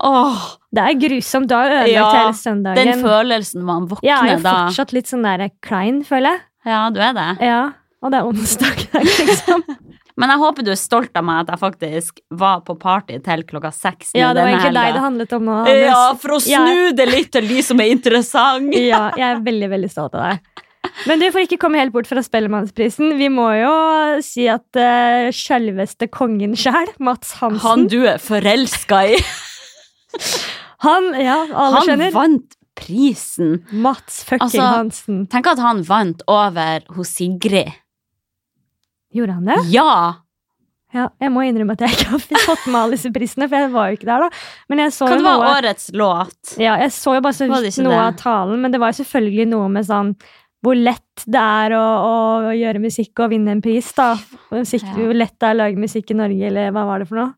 Åh, 0.00 0.46
Det 0.72 0.80
er 0.88 0.94
grusomt. 0.96 1.48
Du 1.50 1.54
har 1.54 1.68
ødelagt 1.68 1.92
Ja, 1.92 2.06
hele 2.16 2.32
søndagen. 2.38 2.88
den 2.88 3.02
følelsen 3.04 3.62
man 3.62 3.84
jeg 4.00 4.08
er 4.08 4.16
våkner 4.16 4.30
jo 4.38 4.42
da. 4.42 4.54
fortsatt 4.66 4.92
litt 4.96 5.06
sånn 5.06 5.22
der 5.22 5.50
klein, 5.60 6.02
føler 6.02 6.32
jeg. 6.32 6.40
Ja, 6.64 6.90
du 6.90 7.00
er 7.00 7.12
det. 7.12 7.28
Ja. 7.44 7.72
Og 8.02 8.10
det 8.12 8.18
er 8.18 8.28
onsdag 8.28 8.80
i 8.82 8.86
dag, 8.92 9.10
liksom. 9.30 9.64
Men 10.20 10.28
jeg 10.34 10.40
håper 10.42 10.66
du 10.66 10.70
er 10.74 10.76
stolt 10.80 11.14
av 11.16 11.24
meg 11.24 11.44
at 11.46 11.52
jeg 11.54 11.60
faktisk 11.62 12.18
var 12.36 12.58
på 12.66 12.74
party 12.76 13.16
til 13.24 13.44
klokka 13.48 13.70
seks. 13.72 14.10
Ja, 14.18 14.32
det 14.36 14.42
var 14.44 14.50
egentlig 14.52 14.74
deg 14.76 14.96
det 14.98 15.04
handlet 15.06 15.32
om 15.38 15.46
nå. 15.48 15.54
Ja, 15.70 16.00
for 16.20 16.34
å 16.36 16.40
snu 16.44 16.90
det 16.98 17.06
litt 17.08 17.30
til 17.32 17.46
de 17.48 17.62
som 17.64 17.80
er 17.80 17.94
interessante. 17.94 18.76
Ja, 18.92 19.06
jeg 19.16 19.24
er 19.38 19.40
veldig, 19.46 19.70
veldig 19.72 19.90
stolt 19.94 20.18
av 20.18 20.26
deg. 20.26 20.66
Men 21.06 21.22
du 21.22 21.28
får 21.32 21.46
ikke 21.46 21.56
komme 21.62 21.78
helt 21.78 21.94
bort 21.94 22.08
fra 22.10 22.20
Spellemannsprisen. 22.26 23.14
Vi 23.16 23.28
må 23.32 23.46
jo 23.54 23.72
si 24.26 24.48
at 24.50 24.66
uh, 24.76 25.30
selveste 25.32 26.08
kongen 26.12 26.56
sjæl, 26.58 26.90
Mats 27.00 27.36
Hansen 27.38 27.62
Han 27.64 27.86
du 27.88 28.00
er 28.10 28.18
forelska 28.20 29.04
i. 29.14 29.20
Han, 30.86 31.12
ja, 31.22 31.38
alle 31.46 31.78
Han 31.78 31.86
skjønner. 31.86 32.12
vant 32.16 32.56
prisen. 32.76 33.60
Mats 33.70 34.24
fucking 34.26 34.48
Altså, 34.48 34.66
Hansen. 34.74 35.22
Tenk 35.30 35.46
at 35.52 35.60
han 35.62 35.84
vant 35.86 36.24
over 36.30 36.82
hos 36.96 37.14
Sigrid. 37.20 37.70
Gjorde 39.12 39.38
han 39.38 39.48
det? 39.50 39.56
Ja! 39.72 39.88
Ja, 40.92 41.06
jeg 41.24 41.32
må 41.32 41.40
innrømme 41.48 41.72
at 41.72 41.80
jeg 41.86 41.94
ikke 41.96 42.10
har 42.12 42.20
fått 42.50 42.66
med 42.68 42.76
alle 42.82 42.96
disse 42.98 43.08
prisene, 43.14 43.46
for 43.48 43.56
jeg 43.64 43.70
var 43.72 43.88
jo 43.88 43.96
ikke 43.96 44.08
der, 44.10 44.26
da. 44.26 44.42
Men 44.68 44.82
jeg 44.84 44.92
så 44.92 45.06
kan 45.08 45.16
jo 45.16 45.22
det 45.22 45.30
være 45.30 45.40
noe 45.40 45.52
årets 45.56 45.86
låt? 45.96 46.52
Ja, 46.60 46.74
jeg 46.82 46.92
så 46.92 47.14
jo 47.16 47.22
bare 47.24 47.36
så 47.38 47.46
vidt 47.48 47.78
noe 47.80 47.94
det? 47.94 48.00
av 48.02 48.18
talen, 48.20 48.60
men 48.60 48.74
det 48.74 48.80
var 48.82 48.92
jo 48.92 48.98
selvfølgelig 49.00 49.46
noe 49.54 49.70
med 49.72 49.88
sånn 49.88 50.10
hvor 50.62 50.76
lett 50.78 51.24
det 51.26 51.40
er 51.42 51.72
å, 51.74 51.84
å 52.06 52.50
gjøre 52.54 52.82
musikk 52.84 53.22
og 53.24 53.32
vinne 53.32 53.54
en 53.56 53.62
pris, 53.64 53.88
da. 53.96 54.10
Musikk, 54.52 54.84
Ja. 54.84 54.98
Hvor 55.00 55.16
lett 55.16 55.32
det 55.40 55.48
er 55.48 55.56
å 55.56 55.60
lage 55.62 55.80
musikk 55.80 56.12
i 56.12 56.18
Norge, 56.20 56.44
eller 56.52 56.68
hva 56.76 56.84
var 56.86 57.02
det 57.02 57.08
for 57.08 57.18
noe? 57.22 57.32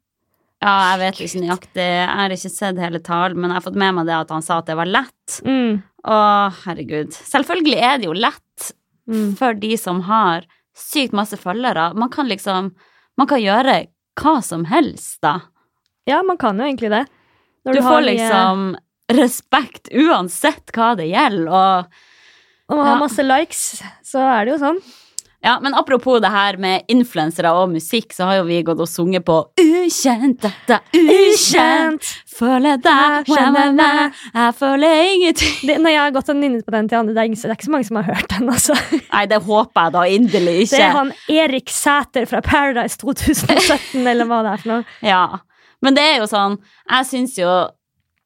Ja, 0.65 0.75
jeg 0.91 1.01
vet 1.05 1.23
ikke 1.25 1.41
nøyaktig. 1.45 1.87
Jeg 1.87 2.11
har 2.19 2.35
ikke 2.35 2.51
sett 2.53 2.79
hele 2.83 3.01
talen, 3.05 3.39
men 3.41 3.51
jeg 3.53 3.59
har 3.61 3.65
fått 3.69 3.79
med 3.81 3.97
meg 3.97 4.07
det 4.11 4.15
at 4.19 4.31
han 4.35 4.45
sa 4.45 4.59
at 4.61 4.69
det 4.69 4.77
var 4.79 4.89
lett. 4.91 5.39
Mm. 5.47 5.79
Å, 6.05 6.19
herregud. 6.67 7.17
Selvfølgelig 7.17 7.79
er 7.87 8.03
det 8.03 8.11
jo 8.11 8.19
lett 8.19 8.71
Mm. 9.05 9.35
for 9.37 9.53
de 9.61 9.75
som 9.77 9.99
har 10.07 10.47
sykt 10.75 11.15
masse 11.17 11.39
følgere. 11.41 11.93
Man 11.95 12.11
kan 12.11 12.29
liksom 12.31 12.75
Man 13.17 13.29
kan 13.31 13.39
gjøre 13.39 13.77
hva 14.19 14.41
som 14.43 14.65
helst, 14.67 15.21
da. 15.23 15.37
Ja, 16.07 16.23
man 16.27 16.37
kan 16.37 16.59
jo 16.59 16.65
egentlig 16.67 16.91
det. 16.91 17.05
Når 17.65 17.77
Du 17.77 17.79
du 17.79 17.87
får 17.87 18.01
liksom 18.09 18.65
respekt 19.15 19.89
uansett 19.95 20.73
hva 20.75 20.97
det 20.99 21.07
gjelder, 21.13 21.47
og 21.47 22.73
Og 22.73 22.77
man 22.79 22.87
har 22.87 22.97
ja. 22.97 23.01
masse 23.05 23.23
likes, 23.23 23.63
så 24.03 24.19
er 24.25 24.45
det 24.45 24.55
jo 24.55 24.59
sånn. 24.63 24.79
Ja, 25.45 25.59
men 25.61 25.75
apropos 25.75 26.21
det 26.21 26.31
her 26.33 26.57
med 26.57 26.87
influensere 26.89 27.51
og 27.53 27.69
musikk, 27.69 28.15
så 28.17 28.25
har 28.25 28.39
jo 28.39 28.45
vi 28.49 28.63
gått 28.65 28.79
og 28.81 28.89
sunget 28.89 29.27
på 29.27 29.35
Ukjent, 29.61 30.41
dette 30.41 30.79
ukjent, 30.97 32.07
føler 32.33 32.79
deg, 32.81 33.29
jeg 33.29 34.55
føler 34.57 35.03
ingenting. 35.11 35.59
Det, 35.69 35.77
når 35.85 35.93
jeg 35.93 36.01
har 36.01 36.15
gått 36.17 36.31
og 36.33 36.39
nynnet 36.39 36.65
på 36.65 36.73
den 36.73 36.89
til 36.89 37.03
andre, 37.03 37.13
det 37.13 37.21
er, 37.21 37.29
ikke, 37.29 37.43
det 37.43 37.51
er 37.51 37.59
ikke 37.59 37.69
så 37.69 37.75
mange 37.75 37.89
som 37.91 37.99
har 38.01 38.09
hørt 38.09 38.33
den, 38.33 38.49
altså. 38.55 38.77
Nei, 39.03 39.25
det 39.35 39.41
håper 39.45 39.85
jeg 39.85 39.95
da 39.99 40.05
inderlig 40.17 40.55
ikke. 40.63 40.73
Det 40.79 40.87
er 40.87 40.97
han 40.97 41.13
Erik 41.37 41.75
Sæter 41.77 42.29
fra 42.31 42.41
Paradise 42.49 42.97
2017, 43.05 44.01
eller 44.01 44.31
hva 44.31 44.41
det 44.47 44.55
er 44.55 44.65
for 44.65 44.73
noe. 44.73 44.87
Ja, 45.15 45.25
men 45.85 45.99
det 45.99 46.07
er 46.09 46.23
jo 46.23 46.31
sånn, 46.31 46.57
jeg 46.89 47.11
syns 47.11 47.37
jo 47.37 47.51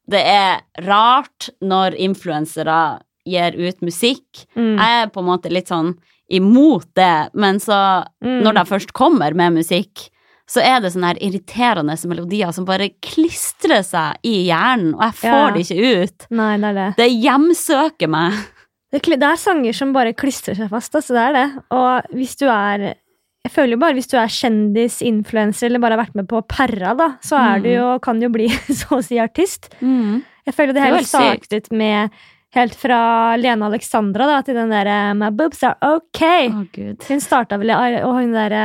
det 0.09 0.21
er 0.23 0.63
rart 0.87 1.51
når 1.59 1.99
influensere 1.99 2.79
gir 3.27 3.59
ut 3.59 3.83
musikk. 3.83 4.45
Mm. 4.55 4.77
Jeg 4.79 5.03
er 5.03 5.11
på 5.11 5.19
en 5.19 5.27
måte 5.27 5.51
litt 5.51 5.67
sånn 5.67 5.97
imot 6.31 6.85
det, 6.95 7.29
men 7.33 7.59
så 7.59 8.05
Mm. 8.23 8.43
når 8.43 8.53
de 8.53 8.63
først 8.65 8.93
kommer 8.93 9.33
med 9.33 9.53
musikk, 9.53 10.09
så 10.49 10.61
er 10.65 10.79
det 10.81 10.91
sånne 10.93 11.13
her 11.13 11.19
irriterende 11.21 11.93
melodier 12.09 12.51
som 12.53 12.65
bare 12.65 12.89
klistrer 13.01 13.83
seg 13.85 14.17
i 14.25 14.47
hjernen, 14.47 14.95
og 14.95 15.01
jeg 15.01 15.13
får 15.13 15.47
Ja. 15.47 15.51
det 15.51 15.65
ikke 15.67 16.03
ut. 16.03 16.27
Nei, 16.31 16.57
det 16.57 16.73
det. 16.75 16.95
Det 16.97 17.09
hjemsøker 17.23 18.09
meg. 18.09 18.33
Det, 18.91 19.01
det 19.03 19.21
er 19.23 19.35
sanger 19.37 19.73
som 19.75 19.93
bare 19.93 20.13
klistrer 20.13 20.55
seg 20.57 20.69
fast, 20.69 20.91
altså 20.95 21.13
det 21.13 21.23
er 21.27 21.33
det. 21.33 21.63
Og 21.71 22.01
hvis 22.15 22.35
du 22.37 22.47
er 22.49 22.95
Jeg 23.45 23.53
føler 23.53 23.71
jo 23.71 23.77
bare 23.77 23.93
hvis 23.95 24.07
du 24.11 24.17
er 24.17 24.27
kjendis, 24.27 24.97
influenser 25.01 25.67
eller 25.67 25.79
bare 25.79 25.95
har 25.95 26.03
vært 26.05 26.13
med 26.15 26.27
på 26.27 26.41
Perra, 26.45 26.93
da, 26.93 27.05
så 27.23 27.37
er 27.39 27.59
Mm. 27.59 27.63
du 27.63 27.69
jo, 27.69 27.99
kan 27.99 28.19
du 28.19 28.25
jo 28.25 28.29
bli 28.29 28.47
så 28.79 28.97
å 28.97 29.01
si 29.03 29.15
artist. 29.17 29.69
Jeg 29.81 30.53
føler 30.53 30.73
det 30.73 30.75
Det 30.75 30.83
hele 30.83 31.05
startet 31.07 31.71
med 31.71 32.11
Helt 32.55 32.73
fra 32.75 32.99
Lene 33.37 33.67
Alexandra 33.67 34.25
da, 34.25 34.39
til 34.41 34.55
den 34.57 34.71
derre 34.73 34.97
My 35.17 35.29
boobs 35.29 35.61
are 35.67 35.77
ok. 35.97 36.21
Å, 36.49 36.63
Gud. 36.73 37.03
Hun 37.05 37.21
starta 37.21 37.59
vel 37.61 37.69
Og 37.75 38.15
hun 38.17 38.33
derre 38.33 38.63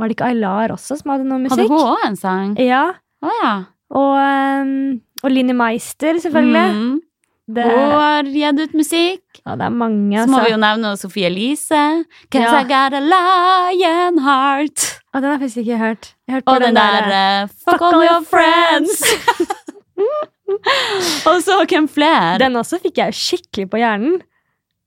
Var 0.00 0.08
det 0.08 0.16
ikke 0.16 0.30
Aylar 0.32 0.72
også 0.72 0.96
som 1.00 1.12
hadde 1.12 1.28
noe 1.28 1.52
Hadde 1.52 1.68
hun 1.68 1.84
òg 1.92 2.06
en 2.08 2.16
sang? 2.16 2.54
Ja. 2.56 2.86
Å 3.22 3.34
ja. 3.42 3.52
Og, 3.92 4.14
um, 4.16 5.00
og 5.20 5.30
Linni 5.34 5.52
Meister, 5.52 6.16
selvfølgelig. 6.16 6.70
Mm. 6.72 6.94
Det, 7.52 7.64
Hun 7.68 7.90
har 8.00 8.28
gitt 8.32 8.60
ut 8.62 8.74
musikk. 8.78 9.22
ja, 9.44 9.56
det 9.60 9.66
er 9.66 9.74
mange, 9.74 10.16
Så 10.22 10.30
må 10.30 10.38
altså. 10.38 10.46
vi 10.46 10.52
jo 10.54 10.60
nevne 10.62 10.92
Sofie 10.96 11.26
Elise. 11.28 11.82
Cause 12.32 12.48
Ja. 12.48 12.62
I 12.62 12.64
got 12.70 12.96
a 12.96 13.02
lion 13.04 14.18
heart. 14.24 14.86
Å, 15.12 15.20
den 15.20 15.28
har 15.28 15.34
jeg 15.36 15.42
faktisk 15.42 15.60
ikke 15.66 15.78
hørt. 15.82 16.14
Jeg 16.24 16.32
har 16.32 16.38
hørt 16.40 16.46
på 16.48 16.54
Og 16.54 16.64
den 16.64 16.78
der 16.80 17.10
eh, 17.18 17.48
Fuck 17.68 17.82
all 17.90 18.00
your 18.06 18.24
friends. 18.24 19.02
Og 21.30 21.38
så 21.44 21.58
hvem 21.70 21.88
flere? 21.90 22.36
Den 22.42 22.56
også 22.60 22.78
fikk 22.82 22.98
jeg 23.02 23.16
skikkelig 23.16 23.68
på 23.72 23.80
hjernen. 23.82 24.20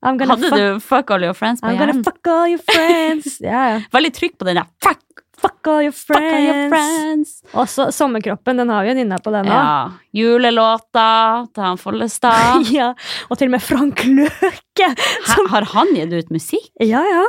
I'm 0.05 0.19
gonna, 0.19 0.35
Hadde 0.35 0.49
fuck, 0.51 0.59
du 0.59 0.79
Fuck 0.85 1.11
all 1.15 1.23
your 1.25 1.33
friends 1.33 1.61
på 1.63 1.69
I'm 1.71 1.79
hjernen? 1.79 2.03
fuck 2.05 2.27
all 2.29 2.51
your 2.51 2.61
friends. 2.67 3.39
ja, 3.41 3.61
ja. 3.73 3.79
Veldig 3.95 4.11
trykk 4.13 4.35
på 4.37 4.45
den 4.51 4.59
der. 4.61 4.67
Fuck, 4.83 5.01
Fuck 5.35 5.67
all 5.67 5.83
your 5.83 5.91
friends. 5.93 6.69
friends. 6.71 7.31
Og 7.53 7.63
Også 7.65 7.87
Sommerkroppen, 7.93 8.57
den 8.61 8.69
har 8.71 8.85
jo 8.87 8.93
inne 8.97 9.17
på, 9.21 9.33
den 9.33 9.49
òg. 9.51 9.57
Ja. 9.57 9.89
Julelåta 10.15 11.07
til 11.53 11.63
han 11.65 11.77
Follestad. 11.81 12.65
Ja, 12.75 12.91
og 13.29 13.37
til 13.37 13.49
og 13.49 13.55
med 13.57 13.61
Frank 13.65 14.05
Løke! 14.07 14.87
Som... 15.27 15.49
har 15.51 15.67
han 15.73 15.91
gitt 15.97 16.13
ut 16.15 16.31
musikk? 16.33 16.69
Ja, 16.81 17.01
ja. 17.05 17.25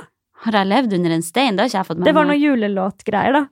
Har 0.46 0.52
jeg 0.60 0.68
levd 0.70 0.94
under 1.00 1.16
en 1.16 1.24
stein? 1.24 1.56
Det 1.56 1.64
har 1.64 1.70
ikke 1.72 1.80
jeg 1.80 1.88
fått 1.90 1.98
med 2.02 2.08
Det 2.10 2.14
var 2.16 2.28
noen 2.28 2.40
julelåtgreier, 2.40 3.40
da. 3.40 3.44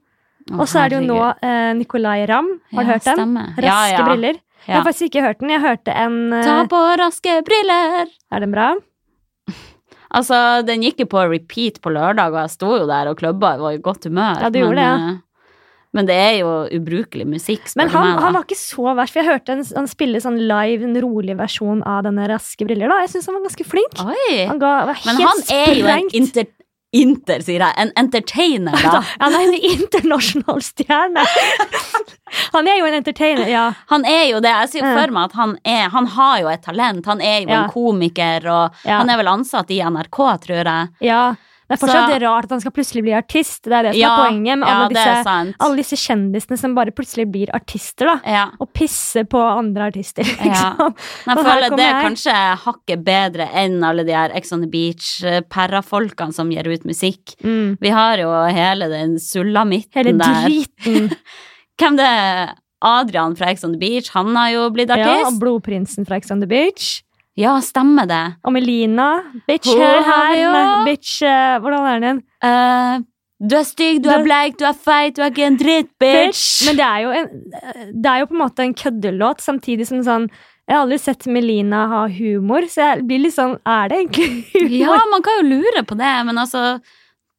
Og 0.55 0.67
så 0.69 0.83
er 0.85 0.91
det 0.93 0.99
jo 1.01 1.05
nå 1.09 1.19
eh, 1.41 1.71
Nicolay 1.77 2.25
Ramm. 2.29 2.51
Har 2.75 2.83
du 2.85 2.89
Ja, 2.91 2.93
hørt 2.93 3.07
den? 3.07 3.17
stemmer. 3.17 3.47
Raske 3.57 3.65
Ja, 3.65 3.79
ja. 3.97 4.03
briller. 4.05 4.37
Jeg 4.67 4.75
har 4.79 4.85
faktisk 4.87 5.09
ikke 5.11 5.23
hørt 5.25 5.39
den. 5.43 5.51
Jeg 5.53 5.61
hørte 5.61 5.93
en 5.93 6.17
eh, 6.33 6.43
Ta 6.47 6.57
på 6.71 6.81
raske 7.01 7.37
briller. 7.47 8.09
Er 8.33 8.45
den 8.45 8.55
bra? 8.55 8.73
Altså, 10.15 10.37
den 10.63 10.83
gikk 10.85 11.01
jo 11.03 11.07
på 11.11 11.25
repeat 11.27 11.81
på 11.83 11.91
lørdag, 11.91 12.31
og 12.31 12.37
jeg 12.45 12.51
sto 12.53 12.69
jo 12.77 12.85
der 12.87 13.09
og 13.11 13.17
klubba 13.19 13.55
og 13.57 13.63
var 13.65 13.73
i 13.75 13.81
godt 13.83 14.05
humør. 14.07 14.37
Ja, 14.45 14.51
du 14.53 14.61
gjorde 14.61 14.77
det, 14.79 14.85
ja. 14.87 15.15
Men 15.95 16.07
det 16.07 16.15
er 16.19 16.33
jo 16.41 16.49
ubrukelig 16.75 17.25
musikk, 17.27 17.69
Men 17.79 17.87
han, 17.91 18.09
meg. 18.13 18.21
han 18.23 18.35
var 18.35 18.43
ikke 18.43 18.57
så 18.59 18.93
verst, 18.95 19.11
for 19.15 19.21
jeg 19.23 19.31
hørte 19.31 19.53
en, 19.55 19.63
han 19.75 19.87
spille 19.91 20.19
sånn 20.23 20.37
live, 20.43 20.83
en 20.87 20.95
rolig 21.03 21.35
versjon 21.39 21.83
av 21.87 22.01
denne 22.07 22.27
Raske 22.31 22.67
briller. 22.67 22.91
da. 22.91 23.01
Jeg 23.03 23.13
syns 23.13 23.29
han 23.31 23.37
var 23.37 23.45
ganske 23.47 23.67
flink. 23.67 23.99
Oi! 24.03 24.31
Han 24.47 24.59
ga, 24.59 24.71
var 24.91 24.99
Men 25.07 25.21
han 25.23 25.43
er 25.55 25.71
jo 25.71 25.87
en 25.87 26.07
sprengt. 26.11 26.17
Inter... 26.95 27.43
Sier 27.45 27.59
jeg. 27.65 27.75
En 27.83 27.91
entertainer, 27.99 28.75
da. 28.81 29.01
Han 29.23 29.35
er 29.35 29.45
en 29.49 29.57
internasjonal 29.71 30.61
stjerne! 30.65 31.25
Han 32.55 32.67
er 32.67 32.79
jo 32.79 32.85
en 32.89 32.97
entertainer, 32.97 33.47
ja. 33.51 33.65
Han 33.91 34.05
er 34.09 34.23
jo 34.31 34.39
det. 34.43 34.51
Jeg 34.63 34.71
ser 34.75 34.87
for 34.87 35.11
meg 35.13 35.29
at 35.29 35.35
han 35.37 35.53
er 35.67 35.89
Han 35.93 36.07
har 36.15 36.39
jo 36.41 36.47
et 36.51 36.63
talent. 36.65 37.05
Han 37.11 37.21
er 37.21 37.41
jo 37.43 37.49
Ja. 37.51 37.63
en 37.63 37.69
komiker, 37.71 38.47
og 38.51 38.85
Ja. 38.87 38.97
han 39.03 39.09
er 39.13 39.17
vel 39.21 39.29
ansatt 39.31 39.69
i 39.71 39.79
NRK, 39.83 40.19
tror 40.47 40.63
jeg. 40.65 40.89
ja. 41.05 41.35
Det 41.65 41.73
er 41.73 41.79
fortsatt 41.81 42.11
Så- 42.13 42.19
rart 42.21 42.43
at 42.45 42.51
han 42.51 42.59
skal 42.61 42.71
plutselig 42.75 43.01
bli 43.01 43.13
artist. 43.17 43.63
Det 43.63 43.73
er 43.73 43.83
det 43.87 43.93
som 43.95 43.99
Ja, 44.01 44.09
er 44.13 44.29
poenget 44.29 44.59
med 44.61 44.67
ja, 44.69 44.73
alle, 44.85 44.99
er 45.01 45.23
disse, 45.23 45.55
alle 45.65 45.75
disse 45.79 45.97
kjendisene 45.97 46.57
som 46.61 46.75
bare 46.77 46.91
plutselig 46.93 47.25
blir 47.31 47.49
artister. 47.57 48.05
da. 48.05 48.19
Ja. 48.29 48.43
Og 48.61 48.69
pisser 48.73 49.23
på 49.25 49.39
andre 49.41 49.87
artister, 49.89 50.23
liksom. 50.45 50.93
Jeg 51.25 51.37
føler 51.47 51.75
det 51.75 51.87
er 51.87 52.01
kanskje 52.05 52.35
hakket 52.65 53.03
bedre 53.03 53.47
enn 53.53 53.81
alle 53.83 54.05
de 54.05 54.13
her 54.13 54.29
Ex 54.37 54.53
on 54.53 54.61
the 54.61 54.69
Beach-perrafolkene 54.69 56.33
som 56.33 56.51
gir 56.53 56.67
ut 56.69 56.85
musikk. 56.85 57.33
Mm. 57.43 57.77
Vi 57.81 57.89
har 57.89 58.17
jo 58.21 58.29
hele 58.53 58.89
den 58.91 59.15
sulamitten 59.21 60.03
Hele 60.05 60.13
der. 60.19 60.45
driten. 60.45 61.09
Hvem 61.81 61.97
det 61.97 62.05
er? 62.05 62.53
Adrian 62.85 63.33
fra 63.35 63.47
Ex 63.49 63.63
on 63.65 63.71
the 63.73 63.79
Beach, 63.81 64.11
han 64.13 64.35
har 64.35 64.51
jo 64.53 64.69
blitt 64.69 64.91
artist. 64.93 65.23
Ja, 65.23 65.27
og. 65.31 65.39
Blodprinsen 65.41 66.05
fra 66.05 66.17
Ex 66.19 66.29
on 66.29 66.43
the 66.43 66.47
Beach. 66.51 67.01
Ja, 67.37 67.57
stemmer 67.61 68.07
det. 68.07 68.21
Og 68.47 68.53
Melina. 68.55 69.09
Bitch, 69.47 69.67
her, 69.75 70.01
her. 70.07 70.37
Nei, 70.53 70.85
Bitch, 70.87 71.17
uh, 71.27 71.57
hvordan 71.59 71.87
er 71.91 71.99
den? 72.05 72.21
Uh, 72.45 73.03
du 73.43 73.57
er 73.59 73.65
stygg, 73.67 73.97
du 74.01 74.07
Du- 74.09 74.13
er 74.15 74.23
bleik, 74.23 74.55
du 74.57 74.63
er 74.65 74.73
feit, 74.79 75.15
du 75.17 75.21
er 75.21 75.29
ikke 75.33 75.43
en 75.49 75.57
dritt, 75.59 75.89
bitch. 75.99 76.63
Men 76.69 76.77
det 76.79 76.85
er 76.87 76.99
jo, 77.03 77.09
en, 77.11 77.27
det 77.91 78.11
er 78.13 78.19
jo 78.23 78.29
på 78.31 78.37
en 78.37 78.43
måte 78.45 78.63
en 78.63 78.73
køddelåt, 78.73 79.43
samtidig 79.43 79.87
som 79.89 79.99
sånn 80.07 80.29
Jeg 80.65 80.73
har 80.77 80.85
aldri 80.87 80.97
sett 80.97 81.27
Melina 81.29 81.83
ha 81.91 82.07
humor, 82.09 82.63
så 82.71 82.81
jeg 82.95 83.03
blir 83.05 83.19
litt 83.27 83.35
sånn 83.35 83.57
Er 83.69 83.89
det 83.91 83.99
egentlig 83.99 84.29
humor? 84.55 84.95
Ja, 84.95 85.01
man 85.11 85.21
kan 85.27 85.41
jo 85.43 85.49
lure 85.59 85.83
på 85.85 85.97
det, 85.99 86.13
men 86.25 86.39
altså 86.41 86.79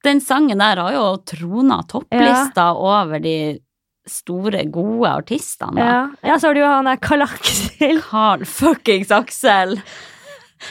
Den 0.04 0.20
sangen 0.22 0.60
der 0.62 0.76
har 0.78 0.92
jo 0.94 1.06
trona 1.26 1.80
topplista 1.90 2.68
over 2.76 3.18
de 3.18 3.58
store, 4.06 4.64
gode 4.70 5.08
artistene. 5.10 5.80
Ja. 5.82 5.96
ja, 6.22 6.38
så 6.38 6.48
har 6.50 6.54
du 6.54 6.60
jo 6.62 6.66
han 6.70 6.84
der 6.88 6.96
Karl 7.02 7.22
Aksel. 7.26 8.00
Carl 8.06 8.44
fuckings 8.46 9.10
Aksel! 9.14 9.78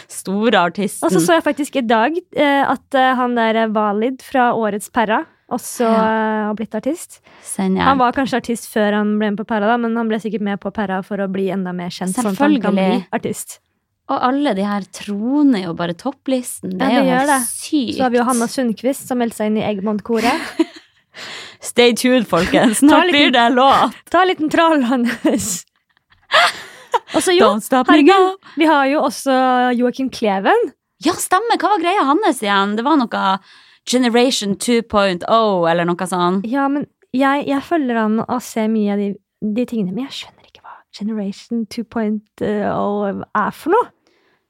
Store 0.10 0.58
artisten. 0.66 1.06
Og 1.06 1.12
så 1.14 1.20
så 1.22 1.36
jeg 1.38 1.44
faktisk 1.46 1.76
i 1.78 1.84
dag 1.86 2.16
eh, 2.34 2.64
at 2.72 2.96
eh, 2.98 3.12
han 3.20 3.36
der 3.38 3.68
Valid 3.76 4.24
fra 4.26 4.48
Årets 4.58 4.90
Perra 4.90 5.20
også 5.54 5.86
Ja. 5.86 6.00
eh, 6.02 6.46
har 6.48 6.56
blitt 6.58 6.74
artist. 6.74 7.20
Send 7.46 7.78
Han 7.78 8.00
var 8.02 8.16
kanskje 8.18 8.40
artist 8.42 8.66
før 8.74 8.96
han 8.98 9.12
ble 9.20 9.30
med 9.30 9.38
på 9.38 9.46
Perra, 9.46 9.68
da, 9.70 9.78
men 9.78 9.94
han 10.00 10.10
ble 10.10 10.18
sikkert 10.24 10.42
med 10.42 10.58
på 10.64 10.72
Perra 10.74 11.04
for 11.06 11.22
å 11.22 11.28
bli 11.30 11.52
enda 11.54 11.70
mer 11.76 11.94
kjent. 11.94 12.16
Sånn 12.18 12.32
at 12.32 12.40
han 12.42 12.58
kan 12.64 12.74
bli 12.74 12.82
Selvfølgelig. 12.82 13.06
artist. 13.14 13.60
Og 14.10 14.22
alle 14.26 14.56
de 14.58 14.66
her 14.66 14.84
troner 14.94 15.64
jo 15.68 15.76
bare 15.78 15.94
topplisten. 15.98 16.74
Det 16.80 16.90
Ja, 16.90 17.00
er 17.02 17.06
jo 17.06 17.14
helt 17.20 17.30
det. 17.30 17.40
sykt. 17.46 17.96
Så 17.98 18.04
har 18.08 18.10
vi 18.14 18.18
jo 18.18 18.26
Hanna 18.26 18.48
Sundquist 18.50 19.08
som 19.08 19.18
meldte 19.22 19.38
seg 19.44 19.54
inn 19.54 19.58
i 19.62 19.66
Eggmont-koret. 19.70 20.50
Stay 21.66 21.96
tuned, 21.98 22.28
folkens. 22.30 22.78
Snart 22.84 23.10
blir 23.10 23.32
det 23.34 23.48
låt. 23.56 23.96
Ta 24.14 24.22
en 24.22 24.28
liten 24.30 24.50
trall, 24.54 24.84
Hannes. 24.86 25.64
Og 27.16 27.22
så 27.24 27.34
jo, 27.36 27.46
Don't 27.46 27.62
stop 27.66 27.88
me 27.90 27.94
herregud, 27.98 28.10
now. 28.14 28.54
vi 28.58 28.66
har 28.70 28.86
jo 28.90 29.02
også 29.08 29.34
Joakim 29.78 30.10
Kleven. 30.14 30.72
Ja, 31.06 31.14
stemmer. 31.20 31.58
Hva 31.60 31.74
var 31.76 31.82
greia 31.84 32.06
hans 32.08 32.42
igjen? 32.44 32.76
Det 32.78 32.86
var 32.86 32.98
noe 33.02 33.24
Generation 33.90 34.56
2.0 34.58 35.26
eller 35.72 35.86
noe 35.90 36.08
sånt. 36.10 36.46
Ja, 36.50 36.68
men 36.72 36.88
jeg, 37.16 37.46
jeg 37.50 37.62
følger 37.68 38.00
han 38.00 38.20
og 38.26 38.40
ser 38.44 38.70
mye 38.72 38.94
av 38.96 39.02
de, 39.04 39.10
de 39.56 39.66
tingene, 39.70 39.94
men 39.94 40.08
jeg 40.08 40.16
skjønner 40.22 40.48
ikke 40.50 40.64
hva 40.66 40.78
Generation 40.96 41.66
2.0 41.70 43.22
er 43.44 43.52
for 43.60 43.76
noe. 43.76 43.90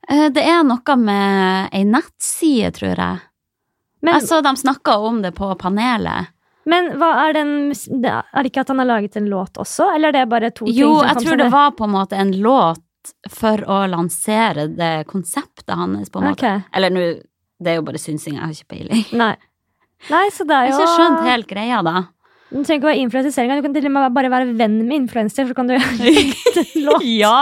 Eh, 0.09 0.27
Det 0.35 0.43
er 0.45 0.63
noe 0.67 0.95
med 1.01 1.73
ei 1.75 1.83
nettside, 1.89 2.71
tror 2.77 2.93
jeg. 2.95 3.19
Men, 4.05 4.13
Jeg 4.19 4.27
så 4.29 4.39
de 4.45 4.55
snakka 4.61 4.99
om 5.01 5.21
det 5.25 5.33
på 5.37 5.49
panelet. 5.59 6.31
Men 6.65 6.87
er 6.97 7.35
den 7.37 7.51
Er 7.69 8.41
det 8.41 8.49
ikke 8.49 8.63
at 8.65 8.71
han 8.73 8.81
har 8.81 8.89
laget 8.89 9.17
en 9.19 9.29
låt 9.29 9.59
også, 9.61 9.91
eller 9.95 10.09
er 10.09 10.17
det 10.17 10.25
bare 10.31 10.49
to 10.51 10.65
ting 10.65 10.77
Jo, 10.77 10.95
som 10.99 11.09
jeg 11.11 11.25
tror 11.25 11.41
det 11.43 11.49
var 11.53 11.75
på 11.77 11.85
en 11.85 11.93
måte 11.93 12.19
en 12.19 12.33
låt 12.41 12.81
for 13.29 13.61
å 13.69 13.83
lansere 13.89 14.67
det 14.73 15.05
konseptet 15.09 15.75
hans, 15.77 16.09
på 16.09 16.21
en 16.21 16.31
måte. 16.31 16.39
Okay. 16.39 16.63
Eller 16.73 16.93
nå, 16.93 17.05
det 17.61 17.73
er 17.73 17.79
jo 17.79 17.85
bare 17.85 18.01
synsing, 18.01 18.39
jeg 18.39 18.43
har 18.43 18.55
ikke 18.55 18.73
peiling. 18.73 19.05
Nei. 19.21 19.35
Nei, 20.09 20.25
så 20.33 20.45
det 20.47 20.57
er 20.57 20.69
jo... 20.69 20.73
Jeg 20.73 20.77
har 20.79 20.85
ikke 20.85 20.99
skjønt 20.99 21.29
helt 21.29 21.49
greia, 21.49 21.81
da. 21.85 21.95
Du 22.49 22.59
trenger 22.59 22.77
ikke 22.77 22.87
å 22.87 22.91
være 22.91 23.03
influensering, 23.03 23.53
du 23.57 23.65
kan 23.65 23.75
til 23.75 23.89
og 23.89 23.95
med 23.95 24.15
bare 24.15 24.31
være 24.33 24.55
venn 24.57 24.79
med 24.83 25.03
influenser, 25.03 25.49
så 25.49 25.57
kan 25.57 25.69
du 25.69 25.75
gjøre 25.77 26.63
en 26.63 26.87
låt. 26.87 27.05
ja! 27.05 27.39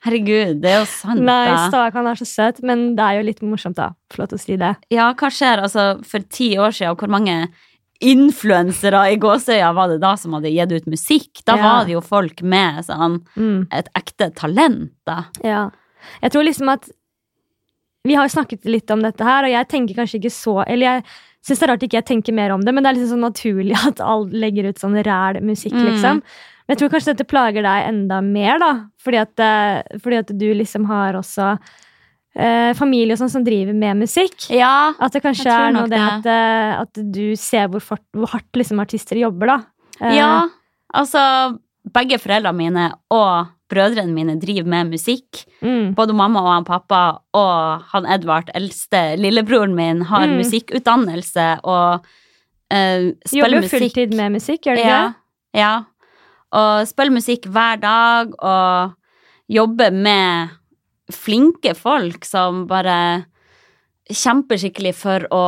Herregud, 0.00 0.62
det 0.62 0.70
er 0.70 0.78
jo 0.78 0.84
sant, 0.88 1.20
Nei, 1.20 1.42
da. 1.50 1.66
Stakan 1.68 2.06
er 2.08 2.16
så 2.16 2.24
søt, 2.24 2.62
men 2.64 2.94
det 2.96 3.04
er 3.04 3.18
jo 3.18 3.24
litt 3.26 3.42
morsomt, 3.44 3.76
da. 3.76 3.90
Få 4.08 4.22
lov 4.22 4.30
til 4.30 4.38
å 4.38 4.40
si 4.40 4.56
det. 4.60 4.70
Ja, 4.94 5.10
hva 5.12 5.28
skjer 5.28 5.60
altså 5.66 5.90
for 6.08 6.24
ti 6.32 6.54
år 6.56 6.72
siden, 6.72 6.96
hvor 6.96 7.12
mange 7.12 7.34
influensere 8.00 9.02
i 9.12 9.16
gåsøya 9.20 9.72
var 9.76 9.88
det 9.92 10.00
da 10.02 10.14
som 10.16 10.32
hadde 10.36 10.50
gitt 10.52 10.72
ut 10.72 10.86
musikk? 10.90 11.42
Da 11.44 11.56
Ja. 11.56 11.62
var 11.62 11.84
det 11.86 11.92
jo 11.92 12.00
folk 12.00 12.42
med 12.42 12.84
sånn 12.84 13.20
Mm. 13.36 13.66
et 13.72 13.88
ekte 13.94 14.34
talent, 14.34 14.92
da. 15.06 15.24
Ja. 15.44 15.70
Jeg 16.22 16.32
tror 16.32 16.44
liksom 16.44 16.68
at 16.72 16.88
Vi 18.02 18.14
har 18.14 18.24
jo 18.26 18.32
snakket 18.40 18.64
litt 18.64 18.90
om 18.90 19.02
dette 19.02 19.20
her, 19.22 19.44
og 19.44 19.50
jeg 19.50 19.68
tenker 19.68 19.94
kanskje 19.94 20.18
ikke 20.22 20.32
så 20.32 20.64
Eller 20.66 20.86
jeg 20.86 21.04
syns 21.44 21.58
det 21.58 21.68
er 21.68 21.72
rart 21.74 21.82
ikke 21.82 21.98
jeg 22.00 22.06
tenker 22.06 22.32
mer 22.32 22.50
om 22.52 22.62
det, 22.62 22.72
men 22.72 22.82
det 22.82 22.88
er 22.90 22.94
liksom 22.98 23.18
sånn 23.20 23.32
naturlig 23.34 23.76
at 23.86 24.00
alle 24.00 24.30
legger 24.32 24.64
ut 24.70 24.76
sånn 24.78 24.96
ræl 25.04 25.42
musikk, 25.42 25.72
Mm. 25.74 25.84
liksom. 25.84 26.22
Men 26.68 26.76
jeg 26.76 26.78
tror 26.78 26.88
kanskje 26.88 27.14
dette 27.16 27.26
plager 27.28 27.62
deg 27.62 27.88
enda 27.88 28.22
mer, 28.22 28.58
da. 28.58 28.84
Fordi 29.04 29.16
at, 29.20 29.38
eh, 29.40 29.82
fordi 29.98 30.16
at 30.18 30.26
du 30.38 30.54
liksom 30.54 30.86
har 30.86 31.12
også 31.14 31.58
eh, 32.36 32.72
familie 32.78 33.12
og 33.16 33.18
sånn 33.22 33.30
som 33.32 33.44
driver 33.44 33.74
med 33.74 33.96
musikk. 34.04 34.50
Ja, 34.50 34.92
At 35.00 35.12
det 35.12 35.22
kanskje 35.22 35.50
er 35.50 35.72
noe 35.72 35.88
det 35.88 35.98
det. 35.98 36.00
at, 36.00 36.26
eh, 36.26 36.80
at 36.80 37.00
du 37.12 37.34
ser 37.36 37.68
hvor, 37.68 37.80
fort, 37.80 38.04
hvor 38.14 38.28
hardt 38.34 38.52
liksom 38.56 38.80
artister 38.80 39.16
jobber, 39.16 39.46
da. 39.46 39.58
Eh, 40.00 40.16
ja. 40.16 40.48
Altså, 40.94 41.58
begge 41.92 42.18
foreldrene 42.18 42.56
mine 42.56 42.92
og 43.10 43.48
brødrene 43.70 44.10
mine 44.12 44.34
driver 44.42 44.66
med 44.66 44.90
musikk. 44.90 45.44
Mm. 45.62 45.94
Både 45.94 46.12
mamma 46.14 46.40
og 46.42 46.48
han 46.56 46.64
pappa 46.66 47.02
og 47.38 47.82
han 47.92 48.06
Edvard, 48.06 48.50
eldste 48.54 49.16
lillebroren 49.16 49.74
min, 49.74 50.02
har 50.02 50.26
Mm. 50.26 50.36
musikkutdannelse 50.42 51.60
og 51.64 52.04
eh, 52.70 53.12
spiller 53.26 53.48
Jobber 53.48 53.62
musikk. 53.62 53.78
fulltid 53.94 54.14
med 54.16 54.32
musikk, 54.32 54.62
gjør 54.66 54.76
du 54.76 54.82
Ja, 54.82 55.02
det? 55.08 55.14
ja. 55.60 55.84
Og 56.52 56.86
spiller 56.88 57.12
musikk 57.14 57.46
hver 57.46 57.80
dag 57.80 58.34
og 58.42 58.94
jobber 59.48 59.90
med 59.92 60.50
flinke 61.12 61.74
folk 61.76 62.24
som 62.24 62.66
bare 62.70 63.24
kjemper 64.10 64.58
skikkelig 64.58 64.94
for 64.98 65.26
å 65.30 65.44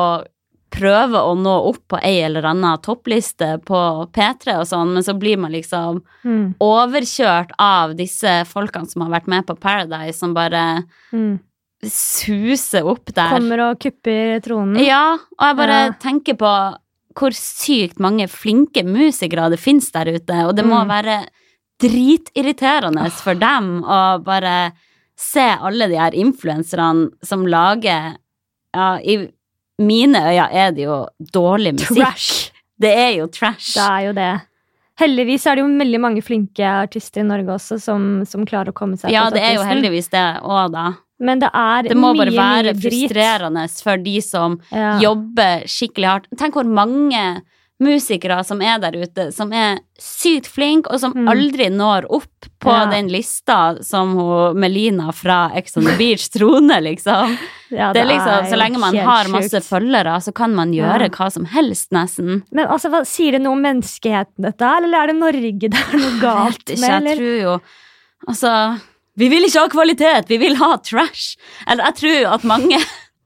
prøve 0.72 1.20
å 1.20 1.34
nå 1.36 1.52
opp 1.68 1.82
på 1.92 1.98
ei 2.00 2.22
eller 2.24 2.46
anna 2.48 2.76
toppliste 2.80 3.58
på 3.68 3.78
P3 4.14 4.54
og 4.62 4.66
sånn, 4.70 4.94
men 4.94 5.02
så 5.04 5.12
blir 5.18 5.36
man 5.38 5.52
liksom 5.52 6.02
Mm. 6.24 6.54
overkjørt 6.60 7.50
av 7.58 7.94
disse 7.96 8.44
folkene 8.48 8.88
som 8.88 9.02
har 9.02 9.10
vært 9.20 9.26
med 9.28 9.44
på 9.46 9.58
Paradise, 9.60 10.14
som 10.18 10.32
bare 10.32 10.84
Mm. 11.12 11.40
suser 11.84 12.86
opp 12.86 13.12
der. 13.12 13.28
Kommer 13.28 13.60
og 13.70 13.80
kupper 13.80 14.40
tronen. 14.40 14.78
Ja, 14.86 15.14
og 15.38 15.46
jeg 15.48 15.56
bare 15.56 15.84
Ja. 15.86 15.92
tenker 16.00 16.34
på 16.38 16.78
hvor 17.14 17.30
sykt 17.34 17.98
mange 18.00 18.26
flinke 18.26 18.82
musikere 18.82 19.50
det 19.50 19.58
finnes 19.60 19.90
der 19.92 20.06
ute, 20.06 20.46
og 20.46 20.56
det 20.56 20.64
må 20.64 20.86
Mm. 20.86 20.88
være 20.88 21.26
dritirriterende 21.80 23.10
for 23.12 23.34
dem 23.34 23.82
å 23.82 24.22
bare 24.24 24.72
se 25.18 25.44
alle 25.60 25.88
de 25.90 25.98
her 26.00 26.14
influenserne 26.18 27.10
som 27.22 27.46
lager 27.46 28.16
Ja, 28.74 28.96
i 29.04 29.28
mine 29.82 30.20
øyne 30.30 30.46
er 30.52 30.70
det 30.72 30.86
jo 30.86 31.02
dårlig 31.34 31.74
musikk. 31.76 31.98
Trash. 31.98 32.50
Det 32.80 32.92
er 32.96 33.10
jo 33.18 33.26
trash. 33.28 33.74
Det 33.76 33.84
er 33.84 34.06
jo 34.06 34.12
det. 34.16 34.30
Heldigvis 35.02 35.46
er 35.48 35.56
det 35.56 35.62
jo 35.64 35.70
veldig 35.80 36.00
mange 36.00 36.22
flinke 36.24 36.64
artister 36.64 37.20
i 37.22 37.26
Norge 37.26 37.52
også 37.54 37.78
som, 37.80 38.22
som 38.28 38.44
klarer 38.48 38.72
å 38.72 38.76
komme 38.76 38.96
seg 39.00 39.12
Ja, 39.12 39.26
på 39.28 39.36
det 39.36 39.42
er 39.44 39.54
jo 39.58 39.64
heldigvis 39.66 40.08
det 40.12 40.24
òg, 40.44 40.72
da. 40.74 40.86
Men 41.22 41.38
det 41.42 41.50
er 41.54 41.88
Det 41.88 41.96
må 41.96 42.12
mye, 42.16 42.26
bare 42.32 42.34
være 42.36 42.74
frustrerende 42.80 43.64
for 43.82 43.96
de 44.02 44.16
som 44.24 44.58
Ja. 44.72 44.98
jobber 45.00 45.64
skikkelig 45.70 46.08
hardt. 46.08 46.26
Tenk 46.38 46.54
hvor 46.58 46.64
mange 46.68 47.42
musikere 47.82 48.38
som 48.46 48.60
er 48.62 48.78
der 48.82 48.94
ute, 49.02 49.26
som 49.34 49.50
er 49.52 49.80
sykt 50.00 50.46
flinke, 50.50 50.90
og 50.92 51.00
som 51.02 51.12
Mm. 51.14 51.28
aldri 51.28 51.66
når 51.70 52.06
opp 52.10 52.46
på 52.62 52.70
Ja. 52.70 52.86
den 52.90 53.08
lista 53.10 53.82
som 53.84 54.14
hun 54.16 54.58
Melina 54.58 55.12
fra 55.12 55.50
Ex 55.54 55.76
on 55.76 55.84
the 55.84 55.96
Beach 55.98 56.28
troner, 56.30 56.80
liksom. 56.80 57.36
Ja, 57.72 57.92
Det 57.92 58.02
er 58.02 58.06
liksom, 58.06 58.46
Så 58.50 58.56
lenge 58.58 58.78
man 58.78 58.94
har 58.96 59.28
masse 59.32 59.60
følgere, 59.64 60.16
så 60.22 60.32
kan 60.34 60.54
man 60.54 60.72
gjøre 60.72 61.02
Ja. 61.02 61.08
hva 61.08 61.30
som 61.32 61.44
helst, 61.46 61.90
nesten. 61.90 62.42
Men 62.52 62.66
altså, 62.68 62.90
hva, 62.90 63.04
Sier 63.06 63.32
det 63.32 63.40
noe 63.42 63.52
om 63.52 63.62
menneskeheten, 63.62 64.40
dette 64.42 64.60
eller 64.62 65.02
er 65.02 65.06
det 65.08 65.16
Norge 65.16 65.58
det 65.70 65.74
er 65.74 65.98
noe 65.98 66.20
galt 66.20 66.68
med? 66.68 66.78
jeg 66.78 67.02
Eller? 67.02 67.16
tror 67.16 67.40
jo 67.42 67.60
Altså, 68.28 68.80
vi 69.16 69.28
vil 69.28 69.42
ikke 69.44 69.60
ha 69.60 69.68
kvalitet, 69.68 70.28
vi 70.28 70.36
vil 70.38 70.54
ha 70.56 70.76
trash. 70.78 71.36
Eller 71.66 71.84
jeg 71.90 71.94
tror 71.96 72.34
at 72.34 72.44
mange 72.44 72.78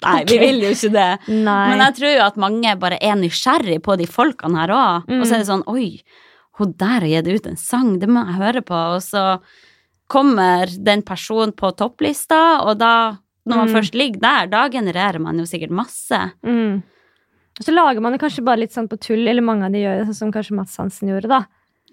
Nei, 0.04 0.24
vi 0.28 0.36
vil 0.38 0.60
jo 0.60 0.70
ikke 0.74 0.90
det. 0.92 1.06
Nei. 1.32 1.68
Men 1.70 1.80
jeg 1.86 1.94
tror 1.96 2.10
jo 2.12 2.24
at 2.26 2.36
mange 2.36 2.74
bare 2.78 2.98
er 3.00 3.14
nysgjerrig 3.16 3.78
på 3.82 3.96
de 3.96 4.06
folkene 4.06 4.58
her 4.60 4.72
òg. 4.76 5.06
Mm. 5.08 5.20
Og 5.20 5.26
så 5.26 5.34
er 5.34 5.38
det 5.44 5.48
sånn 5.48 5.64
Oi, 5.72 6.02
hun 6.58 6.74
der 6.76 7.00
har 7.00 7.08
gitt 7.08 7.28
ut 7.32 7.46
en 7.46 7.56
sang, 7.56 7.94
det 8.00 8.08
må 8.08 8.24
jeg 8.26 8.40
høre 8.42 8.62
på. 8.64 8.76
Og 8.96 9.00
så 9.04 9.24
kommer 10.12 10.68
den 10.84 11.02
personen 11.02 11.52
på 11.56 11.72
topplista, 11.76 12.60
og 12.62 12.78
da, 12.78 13.16
når 13.46 13.56
man 13.56 13.68
Mm. 13.68 13.74
først 13.74 13.94
ligger 13.94 14.20
der, 14.20 14.46
da 14.46 14.68
genererer 14.68 15.18
man 15.20 15.38
jo 15.38 15.44
sikkert 15.44 15.70
masse. 15.70 16.20
Mm. 16.44 16.82
Så 17.60 17.72
lager 17.72 18.00
man 18.02 18.12
det 18.12 18.20
kanskje 18.20 18.44
bare 18.44 18.60
litt 18.60 18.72
sånn 18.72 18.88
på 18.88 19.00
tull, 19.00 19.26
eller 19.26 19.42
mange 19.42 19.64
av 19.64 19.72
de 19.72 19.78
gjør 19.80 19.98
det, 19.98 20.06
sånn 20.08 20.14
som 20.14 20.32
kanskje 20.32 20.54
Mats 20.56 20.76
Hansen 20.76 21.08
gjorde, 21.08 21.28
da. 21.28 21.46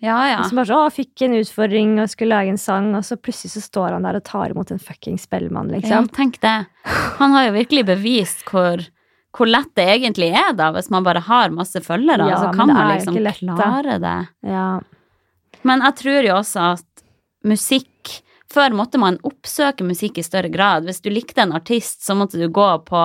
Ja, 0.04 0.30
ja. 0.30 0.44
Som 0.44 0.60
bare 0.60 0.68
så, 0.68 0.78
å, 0.84 0.92
fikk 0.92 1.22
en 1.24 1.38
utfordring 1.38 1.94
og 2.04 2.10
skulle 2.12 2.36
lage 2.36 2.52
en 2.52 2.60
sang, 2.60 2.90
og 2.98 3.06
så 3.08 3.16
plutselig 3.16 3.54
så 3.54 3.62
står 3.64 3.94
han 3.96 4.04
der 4.04 4.18
og 4.20 4.26
tar 4.28 4.52
imot 4.52 4.74
en 4.76 4.82
fucking 4.82 5.16
spellemann, 5.22 5.70
ja 5.72 5.80
liksom. 5.80 6.10
tenk 6.12 6.42
det. 6.44 6.58
Han 7.22 7.32
har 7.32 7.48
jo 7.48 7.54
virkelig 7.56 7.86
bevist 7.88 8.44
hvor, 8.50 8.84
hvor 9.32 9.48
lett 9.48 9.72
det 9.80 9.86
egentlig 9.94 10.34
er, 10.36 10.52
da, 10.60 10.74
hvis 10.76 10.92
man 10.92 11.08
bare 11.08 11.24
har 11.24 11.56
masse 11.56 11.80
følgere. 11.86 12.28
Ja, 12.34 12.42
så 12.42 12.52
kan 12.52 12.74
man 12.74 12.92
liksom 12.92 13.22
lett, 13.24 13.40
klare 13.40 13.96
det. 14.04 14.18
Ja. 14.44 14.68
Men 15.64 15.86
jeg 15.88 15.98
tror 16.02 16.28
jo 16.28 16.36
også 16.42 16.68
at 16.74 17.06
musikk 17.48 17.90
Før 18.54 18.70
måtte 18.78 19.00
man 19.02 19.16
oppsøke 19.26 19.82
musikk 19.82 20.20
i 20.22 20.24
større 20.24 20.52
grad. 20.54 20.84
Hvis 20.86 21.00
du 21.02 21.08
likte 21.10 21.42
en 21.42 21.56
artist, 21.58 22.04
så 22.06 22.14
måtte 22.14 22.38
du 22.38 22.44
gå 22.54 22.68
på 22.86 23.00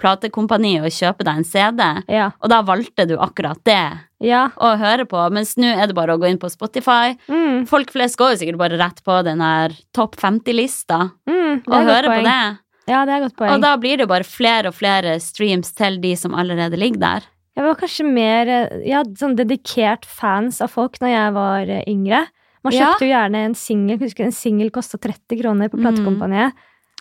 platekompani 0.00 0.74
og 0.82 0.92
kjøpe 0.92 1.24
deg 1.26 1.40
en 1.40 1.46
CD. 1.46 1.82
Ja. 2.12 2.30
Og 2.42 2.52
da 2.52 2.60
valgte 2.66 3.06
du 3.08 3.16
akkurat 3.22 3.60
det 3.68 3.80
ja. 4.24 4.46
å 4.56 4.74
høre 4.80 5.06
på. 5.08 5.22
Mens 5.34 5.54
nå 5.60 5.70
er 5.72 5.88
det 5.88 5.96
bare 5.96 6.16
å 6.16 6.20
gå 6.20 6.28
inn 6.30 6.40
på 6.42 6.50
Spotify. 6.52 7.14
Mm. 7.30 7.64
Folk 7.70 7.92
flest 7.94 8.18
går 8.20 8.34
jo 8.34 8.42
sikkert 8.42 8.60
bare 8.60 8.80
rett 8.80 9.02
på 9.06 9.18
den 9.26 9.42
her 9.44 9.74
topp 9.96 10.18
50-lista 10.20 11.10
Mm. 11.26 11.62
Og 11.66 11.74
er 11.78 11.86
hører 11.88 12.10
på 12.10 12.22
det. 12.26 12.40
Ja, 12.86 13.00
det 13.06 13.14
er 13.16 13.22
godt 13.24 13.36
poeng. 13.38 13.54
Og 13.54 13.62
da 13.64 13.72
blir 13.80 13.98
det 13.98 14.06
bare 14.10 14.26
flere 14.26 14.70
og 14.70 14.76
flere 14.76 15.16
streams 15.22 15.72
til 15.74 15.98
de 16.02 16.12
som 16.18 16.36
allerede 16.38 16.78
ligger 16.78 17.00
der. 17.02 17.26
Jeg 17.56 17.64
var 17.64 17.78
kanskje 17.80 18.04
mer 18.04 18.50
eh, 18.52 18.74
ja, 18.90 19.00
sånn 19.16 19.36
dedikert 19.38 20.04
fans 20.04 20.60
av 20.60 20.74
folk 20.74 20.98
når 21.00 21.12
jeg 21.14 21.34
var 21.38 21.72
eh, 21.78 21.84
yngre. 21.88 22.26
Man 22.66 22.74
Ja. 22.74 22.90
kjøpte 22.92 23.06
jo 23.06 23.12
gjerne 23.14 23.42
en 23.46 23.54
singel. 23.54 24.02
En 24.26 24.34
singel 24.34 24.70
kosta 24.74 24.98
30 24.98 25.40
kroner 25.40 25.70
på 25.72 25.78
Mm. 25.78 26.52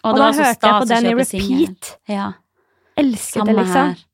Og, 0.05 0.13
Og, 0.13 0.17
da 0.19 0.31
hørte 0.31 0.61
jeg 0.61 0.81
på 0.81 0.87
den 0.87 1.05
i 1.05 1.13
repeat. 1.17 1.97
Ja, 2.07 2.33
Elsket 2.97 3.41
samme 3.41 3.51
det, 3.53 3.55
liksom. 3.63 3.89
her. 3.93 4.05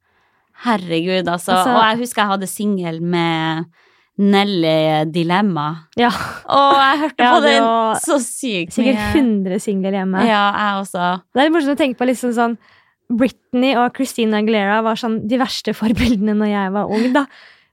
Herregud, 0.66 1.28
altså. 1.28 1.52
Altså- 1.56 1.76
Og 1.76 1.84
jeg 1.90 1.98
husker 2.04 2.22
jeg 2.22 2.32
hadde 2.32 2.48
singel 2.50 3.02
med 3.02 3.66
Nelly 4.22 5.06
Dilemma. 5.12 5.68
Ja, 5.98 6.10
Og 6.52 6.76
jeg 6.78 7.00
hørte 7.06 7.30
på 7.32 7.40
den 7.46 7.64
så 8.04 8.18
sykt 8.22 8.76
Sikkert 8.76 9.00
mye. 9.00 9.14
100 9.16 9.60
singler 9.64 9.92
hjemme. 9.98 10.22
Ja, 10.28 10.44
jeg 10.52 10.84
også. 10.84 11.22
Det 11.34 11.40
er 11.42 11.48
litt 11.50 11.56
morsomt 11.56 11.78
å 11.78 11.82
tenke 11.82 11.98
på 11.98 12.08
liksom 12.10 12.34
sånn 12.36 12.58
Britney 13.12 13.74
og 13.76 13.96
Christina 13.98 14.38
Aguilera 14.40 14.82
var 14.86 14.96
sånn 14.96 15.18
de 15.28 15.38
verste 15.42 15.74
forbildene 15.76 16.36
når 16.38 16.52
jeg 16.54 16.72
var 16.78 16.86
ung, 16.96 17.10
da. 17.14 17.26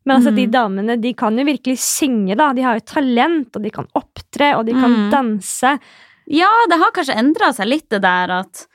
Men 0.07 0.17
altså, 0.17 0.33
de 0.35 0.47
Mm. 0.47 0.51
damene 0.53 1.01
de 1.01 1.13
kan 1.15 1.37
jo 1.37 1.45
virkelig 1.45 1.77
synge, 1.79 2.35
da. 2.37 2.53
De 2.55 2.63
har 2.63 2.75
jo 2.79 2.81
talent, 2.81 3.55
og 3.55 3.63
de 3.63 3.71
kan 3.71 3.87
opptre, 3.95 4.57
og 4.57 4.65
de 4.67 4.73
kan 4.73 4.91
Mm. 4.91 5.11
danse. 5.13 5.79
Ja, 6.27 6.49
det 6.69 6.79
har 6.79 6.91
kanskje 6.91 7.15
endra 7.19 7.53
seg 7.53 7.67
litt, 7.69 7.89
det 7.91 8.01
der 8.03 8.31
at 8.41 8.67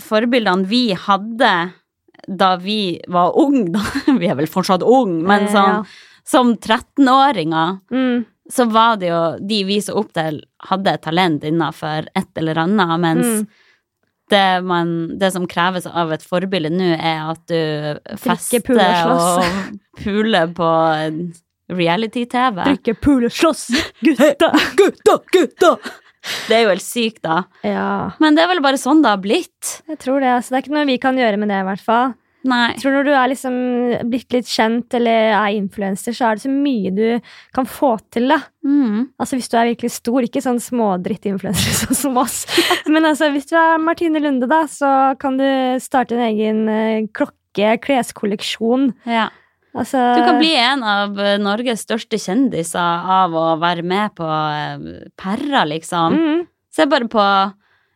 forbildene 0.00 0.66
vi 0.66 0.92
hadde 0.94 1.52
da 2.28 2.56
vi 2.60 2.98
var 3.08 3.32
unge, 3.40 3.70
da 3.72 3.80
Vi 4.20 4.26
er 4.28 4.34
vel 4.36 4.46
fortsatt 4.50 4.82
unge, 4.84 5.22
men 5.24 5.46
Eh, 5.48 5.52
sånn 5.54 5.86
som 6.28 6.50
13-åringer, 6.56 7.78
Mm. 7.90 8.26
så 8.52 8.66
var 8.70 8.96
det 9.00 9.08
jo 9.08 9.20
De 9.48 9.62
vi 9.64 9.78
så 9.80 9.94
opp 9.96 10.12
til, 10.12 10.42
hadde 10.68 10.92
et 10.92 11.02
talent 11.02 11.42
innenfor 11.44 12.08
et 12.14 12.28
eller 12.36 12.54
annet, 12.66 12.98
mens 13.00 13.26
Mm. 13.26 13.46
det, 14.30 14.64
man, 14.64 15.18
det 15.18 15.32
som 15.32 15.46
kreves 15.48 15.86
av 15.86 16.12
et 16.12 16.20
forbilde 16.22 16.68
nå, 16.70 16.90
er 17.00 17.30
at 17.30 17.46
du 17.48 18.16
fester 18.20 18.60
pule 18.60 18.84
og 19.08 19.40
og 19.40 19.78
puler 20.02 20.46
på 20.52 20.68
reality-TV. 21.70 22.64
Drikke, 22.64 22.94
pule, 23.00 23.28
slåss, 23.30 23.68
gutta! 24.04 24.52
Gutta, 24.76 25.18
gutta! 25.32 25.72
Det 26.48 26.56
er 26.56 26.64
jo 26.64 26.72
helt 26.72 26.84
sykt, 26.84 27.20
da. 27.24 27.42
ja, 27.66 28.12
Men 28.22 28.36
det 28.36 28.44
er 28.44 28.50
vel 28.50 28.62
bare 28.64 28.80
sånn 28.80 29.02
det 29.04 29.12
har 29.12 29.20
blitt. 29.22 29.82
jeg 29.88 30.00
tror 30.02 30.20
det. 30.24 30.32
Altså, 30.38 30.52
det 30.52 30.58
er 30.58 30.66
ikke 30.66 30.78
noe 30.78 30.88
vi 30.88 30.98
kan 31.02 31.20
gjøre 31.20 31.38
med 31.40 31.52
det, 31.52 31.60
i 31.62 31.68
hvert 31.68 31.84
fall. 31.84 32.16
Nei. 32.46 32.68
Jeg 32.70 32.82
tror 32.84 32.94
når 32.94 33.06
du 33.08 33.10
er 33.12 33.30
liksom 33.32 33.54
blitt 34.12 34.34
litt 34.36 34.48
kjent 34.48 34.94
eller 34.94 35.32
er 35.34 35.56
influenser, 35.56 36.14
så 36.14 36.28
er 36.28 36.38
det 36.38 36.44
så 36.44 36.52
mye 36.52 36.92
du 36.94 37.32
kan 37.56 37.66
få 37.68 37.96
til, 38.14 38.28
da. 38.30 38.38
Mm. 38.62 39.08
Altså 39.18 39.38
Hvis 39.38 39.50
du 39.50 39.56
er 39.58 39.70
virkelig 39.72 39.90
stor, 39.96 40.20
ikke 40.22 40.42
sånn 40.44 40.60
smådrittinfluenser 40.62 41.74
sånn 41.82 41.98
som 41.98 42.20
oss. 42.22 42.44
Men 42.86 43.08
altså, 43.10 43.32
hvis 43.34 43.50
du 43.50 43.56
er 43.58 43.82
Martine 43.82 44.22
Lunde, 44.22 44.48
da, 44.50 44.62
så 44.70 44.92
kan 45.20 45.38
du 45.40 45.48
starte 45.82 46.16
en 46.16 46.24
egen 46.30 46.62
eh, 46.72 47.08
klokke, 47.10 47.74
kleskolleksjon. 47.84 48.92
Ja. 49.10 49.28
Altså, 49.78 50.00
Du 50.18 50.22
kan 50.26 50.38
bli 50.40 50.52
en 50.58 50.82
av 50.82 51.18
eh, 51.22 51.36
Norges 51.42 51.84
største 51.86 52.18
kjendiser 52.20 52.78
av 53.18 53.34
å 53.38 53.46
være 53.62 53.84
med 53.86 54.14
på 54.18 54.26
eh, 54.26 55.08
Perra, 55.18 55.64
liksom. 55.70 56.16
mm, 56.18 56.42
Se 56.74 56.86
bare 56.90 57.08
på 57.10 57.22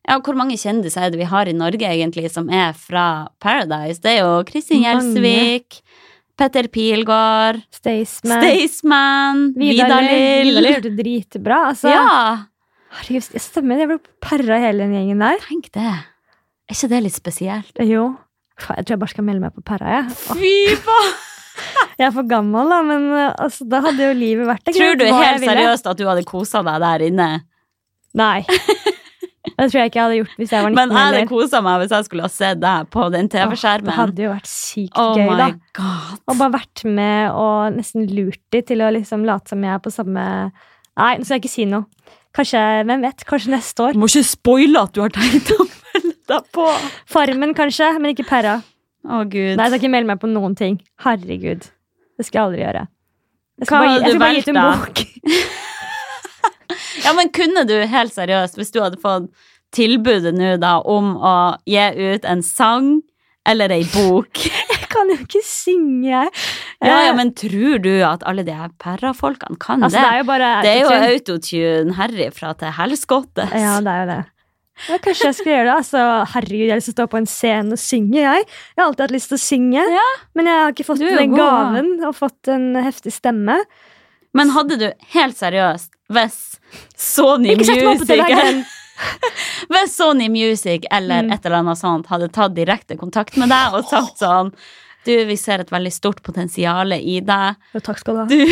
ja, 0.09 0.17
hvor 0.19 0.35
mange 0.35 0.57
kjendiser 0.59 1.05
er 1.07 1.13
det 1.15 1.21
vi 1.21 1.27
har 1.31 1.47
i 1.47 1.53
Norge 1.55 1.87
egentlig 1.87 2.27
som 2.35 2.49
er 2.51 2.73
fra 2.75 3.29
Paradise? 3.43 4.01
Det 4.03 4.17
er 4.17 4.25
jo 4.25 4.41
Kristin. 4.49 4.83
Gjelsvik, 4.83 5.77
Petter 6.39 6.67
Pilgaard, 6.73 7.61
Staysman. 7.71 8.43
Staysman, 8.43 9.45
Vidar 9.55 10.03
Lill. 10.03 10.49
Vidar 10.49 10.65
Lill 10.67 10.71
gjorde 10.73 10.91
det 10.91 10.97
dritbra. 11.05 11.61
Altså, 11.71 11.93
Ja, 11.93 12.47
Herregud, 12.93 13.39
stemmer. 13.41 13.79
Jeg 13.81 13.89
ble 13.89 13.99
perra 14.21 14.59
hele 14.61 14.85
den 14.85 14.93
gjengen 14.99 15.23
der. 15.23 15.39
tenk 15.47 15.71
det. 15.73 15.87
Er 16.69 16.75
ikke 16.75 16.91
det 16.91 17.03
litt 17.07 17.15
spesielt? 17.17 17.79
Jo. 17.81 18.11
Jeg 18.59 18.85
tror 18.85 18.93
jeg 18.97 19.01
bare 19.01 19.13
skal 19.15 19.25
melde 19.25 19.41
meg 19.47 19.55
på 19.57 19.63
Perra, 19.65 19.95
jeg. 19.97 20.11
Ja. 20.11 20.35
Fy 20.37 20.83
faen! 20.83 21.15
Jeg 21.99 22.09
er 22.09 22.15
for 22.15 22.29
gammel, 22.29 22.73
da, 22.73 22.81
men 22.87 23.09
uh, 23.13 23.29
altså, 23.37 23.67
da 23.69 23.83
hadde 23.85 24.09
jo 24.09 24.15
livet 24.17 24.49
vært 24.49 24.65
det. 24.67 24.77
Tror 24.79 24.99
du 24.99 25.05
helt 25.09 25.45
seriøst 25.45 25.91
at 25.93 26.01
du 26.01 26.07
hadde 26.09 26.25
kosa 26.29 26.63
deg 26.67 26.81
der 26.85 27.07
inne? 27.11 27.29
Nei. 28.19 28.43
Det 29.43 29.69
tror 29.69 29.79
jeg 29.81 29.91
ikke 29.91 29.99
jeg 29.99 30.07
hadde 30.07 30.17
gjort 30.21 30.39
hvis 30.41 30.53
jeg 30.55 30.65
var 30.65 30.73
19 30.73 30.77
Men 30.79 30.93
jeg 30.95 31.07
hadde 31.07 31.29
kosa 31.31 31.61
meg 31.65 31.81
hvis 31.83 31.93
jeg 31.95 32.07
skulle 32.07 32.25
ha 32.27 32.33
sett 32.33 32.61
deg 32.63 32.89
på 32.95 33.07
den 33.15 33.29
TV-skjermen. 33.31 33.91
Det 33.91 33.97
hadde 33.99 34.25
jo 34.25 34.31
vært 34.33 34.51
sykt 34.51 34.99
Oh 35.03 35.13
gøy, 35.19 35.33
da. 35.39 35.49
god. 35.79 36.15
Og 36.31 36.39
bare 36.41 36.55
vært 36.57 36.85
med 36.89 37.39
og 37.43 37.77
nesten 37.77 38.07
lurt 38.11 38.41
de 38.55 38.63
til 38.71 38.85
å 38.87 38.91
liksom 38.95 39.27
late 39.29 39.53
som 39.53 39.67
jeg 39.67 39.75
er 39.75 39.83
på 39.83 39.93
samme 39.95 40.25
Nei, 40.93 41.13
nå 41.17 41.25
skal 41.25 41.39
jeg 41.39 41.45
ikke 41.45 41.53
si 41.53 41.65
noe. 41.65 41.87
Kanskje, 42.37 42.61
hvem 42.85 43.05
vet, 43.05 43.23
kanskje 43.29 43.53
neste 43.55 43.85
år. 43.85 43.95
Du 43.97 44.01
må 44.03 44.09
ikke 44.11 44.27
spoile 44.29 44.83
at 44.85 44.93
du 44.93 45.01
har 45.01 45.13
tenkt 45.15 45.53
å 45.55 45.65
melde 45.65 46.13
deg 46.33 46.51
på. 46.53 46.67
Farmen, 47.09 47.55
kanskje, 47.57 47.89
men 47.97 48.13
ikke 48.13 48.27
Perra. 48.29 48.59
Å, 49.03 49.23
gud. 49.25 49.55
Nei, 49.57 49.65
jeg 49.65 49.73
skal 49.73 49.81
ikke 49.81 49.93
melde 49.95 50.11
meg 50.13 50.21
på 50.21 50.29
noen 50.29 50.57
ting. 50.59 50.77
Herregud. 51.01 51.65
Det 52.19 52.27
skal 52.29 52.39
jeg 52.39 52.47
aldri 52.49 52.65
gjøre. 52.65 52.87
Jeg 53.63 53.69
Hva 53.69 53.69
skal 53.69 53.87
bare, 53.87 53.95
jeg 54.03 54.11
skal 54.11 54.21
bare 54.23 54.35
gi 54.35 54.43
ut 54.43 54.53
en 54.53 54.63
bok. 54.63 55.05
Ja, 57.05 57.13
men 57.17 57.33
kunne 57.35 57.65
du 57.69 57.75
helt 57.89 58.15
seriøst, 58.15 58.57
hvis 58.59 58.73
du 58.73 58.81
hadde 58.83 59.01
fått 59.03 59.31
tilbudet 59.75 60.35
nå 60.37 60.55
da 60.61 60.79
om 60.89 61.15
å 61.17 61.35
gi 61.69 62.13
ut 62.15 62.27
en 62.29 62.43
sang 62.45 62.95
eller 63.49 63.73
ei 63.75 63.83
bok 63.91 64.39
Jeg 64.73 64.89
kan 64.93 65.09
jo 65.09 65.17
ikke 65.25 65.41
synge. 65.47 66.11
Ja, 66.13 66.27
ja, 66.85 66.97
Eh, 67.09 67.15
men 67.17 67.31
tror 67.39 67.79
du 67.81 68.03
at 68.05 68.25
alle 68.29 68.43
de 68.45 68.53
her 68.53 68.69
perra-folkene 68.83 69.57
kan 69.63 69.81
altså, 69.87 69.97
det 69.97 70.03
er 70.05 70.11
det? 70.13 70.19
jo 70.21 70.27
bare 70.29 70.51
Det 70.63 70.73
er 70.73 70.81
jo 70.83 71.13
autotune 71.15 71.97
herifra 71.97 72.51
til 72.61 72.75
helskottes. 72.77 73.55
Ja, 73.57 73.79
det 73.81 73.95
er 73.95 74.03
jo 74.03 74.09
det. 74.11 74.19
Ja, 74.89 74.97
kanskje 74.99 75.29
jeg 75.29 75.35
skal 75.39 75.53
gjøre 75.53 75.65
det. 75.69 75.75
Altså, 75.77 76.03
herregud, 76.33 76.65
jeg 76.67 76.71
har 76.73 76.81
lyst 76.81 76.89
til 76.91 76.95
å 76.95 76.99
stå 76.99 77.07
på 77.13 77.19
en 77.21 77.27
scene 77.31 77.73
og 77.77 77.79
synge, 77.83 78.19
jeg. 78.23 78.45
Jeg 78.49 78.81
har 78.81 78.87
alltid 78.89 79.05
hatt 79.05 79.15
lyst 79.15 79.29
til 79.31 79.39
å 79.39 79.43
synge, 79.45 79.83
Ja. 79.93 80.07
men 80.35 80.47
jeg 80.51 80.61
har 80.63 80.73
ikke 80.73 80.87
fått 80.89 80.99
den 81.05 81.35
gaven 81.37 81.91
og 82.09 82.15
fått 82.17 82.49
en 82.49 82.75
heftig 82.83 83.13
stemme. 83.13 83.59
Men 84.35 84.51
hadde 84.57 84.79
du 84.81 84.87
helt 85.13 85.37
seriøst, 85.37 85.91
hvis 86.11 86.39
Sony 86.97 87.55
Music! 87.57 88.67
Hvis 89.73 89.95
Sony 89.97 90.29
Music 90.31 90.85
eller 90.93 91.23
Mm. 91.25 91.33
et 91.33 91.47
eller 91.47 91.57
annet 91.63 91.79
sånt 91.79 92.07
hadde 92.07 92.29
tatt 92.31 92.55
direkte 92.55 92.97
kontakt 93.01 93.37
med 93.41 93.49
deg 93.49 93.75
og 93.75 93.85
sagt 93.89 94.19
sånn 94.21 94.53
Du, 95.05 95.11
vi 95.27 95.35
ser 95.37 95.59
et 95.65 95.71
veldig 95.73 95.91
stort 95.93 96.23
potensial 96.23 96.93
i 96.93 97.19
deg. 97.21 97.57
Ja, 97.75 97.81
takk 97.83 97.99
skal 97.99 98.15
du 98.15 98.21
ha. 98.21 98.27
Du 98.27 98.47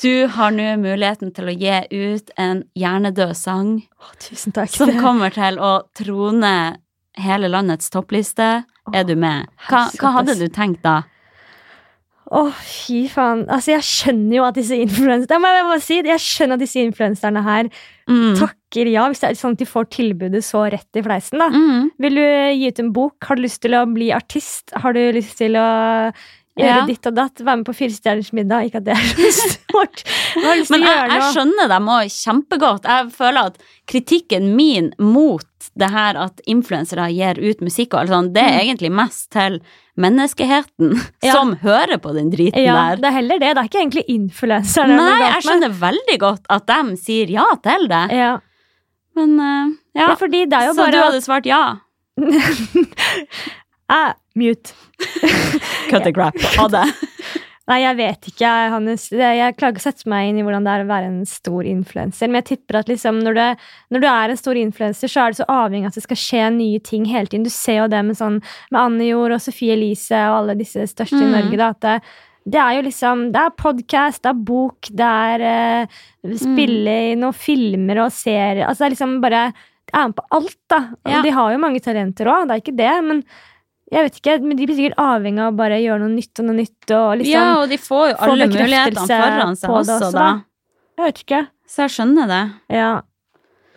Du 0.00 0.26
har 0.32 0.50
nå 0.56 0.70
muligheten 0.80 1.34
til 1.36 1.50
å 1.50 1.52
gi 1.52 1.74
ut 1.92 2.30
en 2.40 2.62
hjernedød 2.78 3.34
sang 3.36 3.74
Å, 4.00 4.12
tusen 4.22 4.54
takk. 4.56 4.70
som 4.72 4.88
kommer 5.02 5.34
til 5.34 5.58
å 5.60 5.82
trone 5.98 6.78
hele 7.20 7.50
landets 7.52 7.90
toppliste. 7.92 8.64
Er 8.94 9.04
du 9.04 9.14
med? 9.20 9.50
Hva, 9.68 9.84
hva 10.00 10.14
hadde 10.16 10.38
du 10.40 10.46
tenkt 10.48 10.80
da? 10.82 11.02
Å, 12.32 12.46
fy 12.64 13.02
faen. 13.12 13.42
Altså, 13.52 13.74
jeg 13.74 13.84
skjønner 13.84 14.38
jo 14.38 14.44
at 14.46 14.56
disse 14.56 14.78
influenserne 14.80 15.50
jeg 15.52 15.82
si, 15.84 15.98
Jeg 16.00 16.22
skjønner 16.24 16.56
at 16.56 16.64
disse 16.64 16.80
influenserne 16.86 17.42
her 17.44 17.68
Mm. 18.10 18.34
takker 18.34 18.88
ja 18.90 19.04
hvis 19.06 19.20
det 19.22 19.28
er 19.28 19.36
sånn 19.38 19.52
at 19.54 19.60
de 19.60 19.66
får 19.68 19.84
tilbudet 19.94 20.40
så 20.42 20.64
rett 20.72 20.98
i 20.98 21.02
fleisen. 21.06 21.38
da. 21.38 21.46
Mm. 21.54 21.90
Vil 22.02 22.16
du 22.18 22.24
gi 22.58 22.66
ut 22.72 22.80
en 22.82 22.90
bok? 22.92 23.14
Har 23.28 23.36
du 23.38 23.42
lyst 23.44 23.60
til 23.62 23.76
å 23.78 23.84
bli 23.86 24.08
artist? 24.10 24.72
Har 24.74 24.92
du 24.96 24.98
lyst 25.14 25.36
til 25.38 25.54
å 25.54 26.10
gjøre 26.58 26.80
Ja. 26.82 26.86
ditt 26.86 27.06
og 27.08 27.14
datt? 27.16 27.40
Være 27.40 27.56
med 27.62 27.66
på 27.66 27.74
Firestjerners 27.74 28.32
middag? 28.36 28.66
Ikke 28.68 28.80
at 28.82 28.84
det 28.84 28.96
er 28.96 29.30
så 29.32 29.48
stort. 29.54 30.02
Men 30.36 30.64
Men 30.70 30.82
jeg, 30.88 31.08
jeg 31.12 31.22
skjønner 31.32 31.68
dem 31.72 31.86
òg 31.88 32.10
kjempegodt. 32.12 32.84
Jeg 32.84 33.12
føler 33.16 33.46
at 33.52 33.56
kritikken 33.88 34.50
min 34.56 34.92
mot 35.00 35.46
det 35.78 35.88
her 35.94 36.16
at 36.18 36.40
influensere 36.50 37.06
gir 37.14 37.38
ut 37.38 37.60
musikk 37.62 37.94
og 37.94 38.00
alt 38.02 38.10
sånt, 38.12 38.32
det 38.34 38.42
er 38.42 38.58
egentlig 38.64 38.90
mest 38.92 39.30
til 39.32 39.60
menneskeheten 39.96 40.92
Mm. 40.92 41.00
Ja. 41.22 41.32
som 41.36 41.54
hører 41.62 41.98
på 42.02 42.12
den 42.16 42.30
driten 42.32 42.64
Ja, 42.64 42.74
der. 42.90 42.96
det 42.96 43.04
er 43.08 43.16
heller 43.20 43.38
det. 43.38 43.50
Det 43.54 43.60
er 43.62 43.68
ikke 43.70 43.80
egentlig 43.82 44.04
influenserne. 44.08 44.92
er 44.92 44.96
Nei, 44.96 45.20
jeg 45.20 45.42
skjønner 45.44 45.68
skjønner 45.68 45.76
veldig 45.80 46.18
godt 46.18 46.46
at 46.50 46.66
de 46.66 46.96
sier 46.96 47.30
ja 47.30 47.44
til 47.62 47.86
det, 47.88 48.02
Ja. 48.12 48.32
men 49.14 49.38
uh, 49.38 49.70
ja. 49.94 50.08
ja, 50.08 50.14
fordi 50.16 50.44
det 50.50 50.58
er 50.58 50.66
jo 50.66 50.74
Så 50.74 50.90
du 50.90 50.98
hadde 50.98 51.20
svart 51.22 51.46
ja? 51.46 51.62
ah, 53.88 54.12
Mute. 54.38 54.72
Cut 55.90 56.04
the 56.04 56.12
crap. 56.12 56.36
Ha 56.58 56.68
det. 56.72 56.86
Nei, 57.70 57.76
jeg 57.84 57.94
vet 58.00 58.26
ikke, 58.32 58.48
Hannes. 58.72 59.04
Jeg 59.14 59.54
klarer 59.54 59.70
ikke 59.76 59.80
å 59.84 59.84
sette 59.84 60.08
meg 60.10 60.28
inn 60.32 60.40
i 60.40 60.42
hvordan 60.44 60.64
det 60.66 60.72
er 60.74 60.82
å 60.82 60.88
være 60.88 61.06
en 61.12 61.20
stor 61.30 61.66
influenser. 61.70 62.26
Men 62.28 62.40
jeg 62.40 62.48
tipper 62.56 62.80
at 62.80 62.88
liksom, 62.90 63.20
når, 63.22 63.36
du, 63.38 63.68
når 63.94 64.02
du 64.02 64.06
er 64.10 64.32
en 64.34 64.40
stor 64.40 64.58
influenser, 64.58 65.12
så 65.12 65.22
er 65.22 65.30
det 65.30 65.38
så 65.38 65.46
avhengig 65.52 65.86
av 65.86 65.92
at 65.92 65.98
det 66.00 66.04
skal 66.08 66.18
skje 66.24 66.48
nye 66.56 66.80
ting 66.82 67.06
hele 67.08 67.30
tiden. 67.30 67.46
Du 67.46 67.52
ser 67.54 67.78
jo 67.84 67.86
det 67.92 68.00
med, 68.08 68.18
sånn, 68.18 68.40
med 68.74 68.80
Anne 68.82 69.06
Jord 69.06 69.36
og 69.36 69.44
Sofie 69.44 69.76
Elise 69.76 70.24
og 70.26 70.40
alle 70.40 70.58
disse 70.58 70.88
største 70.90 71.20
i 71.22 71.28
Mm. 71.28 71.36
Norge. 71.36 71.60
Da, 71.62 71.68
at 71.76 71.86
det, 71.86 71.94
det 72.56 72.58
er 72.64 72.72
jo 72.80 72.82
liksom 72.88 73.22
Det 73.36 73.44
er 73.46 73.54
podkast, 73.62 74.22
det 74.26 74.32
er 74.32 74.42
bok, 74.50 74.90
det 74.98 75.12
er 75.30 75.44
eh, 75.52 76.00
spille 76.42 76.96
i 77.12 77.14
noen 77.20 77.36
filmer 77.38 78.00
og 78.02 78.10
serier 78.12 78.64
Altså 78.66 78.82
det 78.82 78.88
er 78.88 78.94
liksom 78.96 79.12
bare 79.22 79.44
er 79.92 80.08
med 80.10 80.16
på 80.18 80.24
alt, 80.34 80.56
da. 80.72 80.80
Ja. 81.06 81.22
de 81.22 81.30
har 81.36 81.52
jo 81.54 81.62
mange 81.62 81.80
talenter 81.84 82.26
òg, 82.32 82.48
det 82.50 82.54
er 82.58 82.60
ikke 82.64 82.74
det, 82.78 82.92
men 83.06 83.22
jeg 83.92 84.06
vet 84.06 84.18
ikke, 84.20 84.34
men 84.40 84.56
De 84.56 84.66
blir 84.68 84.78
sikkert 84.78 85.00
avhengig 85.02 85.42
av 85.44 85.52
å 85.52 85.56
bare 85.58 85.80
gjøre 85.82 86.00
noe 86.04 86.14
nytt 86.14 86.40
og 86.40 86.46
noe 86.48 86.58
nytt. 86.58 86.94
og 86.96 87.18
liksom 87.20 87.32
Ja, 87.32 87.46
og 87.60 87.66
de 87.72 87.78
får 87.80 88.04
jo 88.12 88.14
alle 88.26 88.48
mulighetene 88.48 89.08
foran 89.10 89.58
seg 89.60 89.68
på 89.68 89.80
også, 89.80 89.98
også, 89.98 90.12
da. 90.16 90.28
da. 90.28 90.30
Jeg 90.98 91.08
vet 91.08 91.20
ikke. 91.26 91.42
Så 91.72 91.84
jeg 91.86 91.94
skjønner 91.96 92.30
det. 92.30 92.42
Ja. 92.76 92.92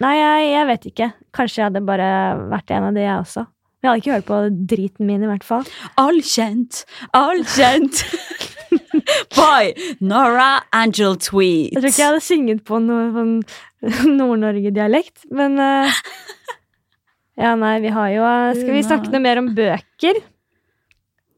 Nei, 0.04 0.14
jeg, 0.20 0.48
jeg 0.52 0.70
vet 0.72 0.88
ikke. 0.92 1.10
Kanskje 1.36 1.62
jeg 1.62 1.68
hadde 1.70 1.84
bare 1.88 2.08
vært 2.52 2.74
en 2.76 2.88
av 2.90 2.96
de, 2.98 3.04
jeg 3.06 3.20
også. 3.20 3.46
Jeg 3.84 3.90
hadde 3.92 4.02
ikke 4.02 4.16
hørt 4.16 4.28
på 4.28 4.40
driten 4.72 5.06
min, 5.06 5.24
i 5.24 5.30
hvert 5.30 5.46
fall. 5.46 5.68
All 6.02 6.18
kjent! 6.26 6.82
All 7.14 7.44
kjent! 7.54 8.02
By 9.36 9.76
Nora 10.02 10.64
Angel 10.74 11.20
Tweet. 11.22 11.76
Jeg 11.76 11.82
tror 11.84 11.92
ikke 11.92 12.02
jeg 12.02 12.10
hadde 12.10 12.24
synget 12.26 12.64
på 12.68 12.80
noe 12.82 13.12
sånn 13.14 13.36
Nord-Norge-dialekt, 14.18 15.28
men 15.36 15.60
eh, 15.62 16.00
Ja, 17.36 17.52
nei, 17.60 17.80
vi 17.84 17.92
har 17.92 18.10
jo 18.14 18.24
eh, 18.24 18.56
Skal 18.56 18.72
vi 18.78 18.84
snakke 18.86 19.12
noe 19.12 19.24
mer 19.24 19.42
om 19.42 19.52
bøker? 19.58 20.22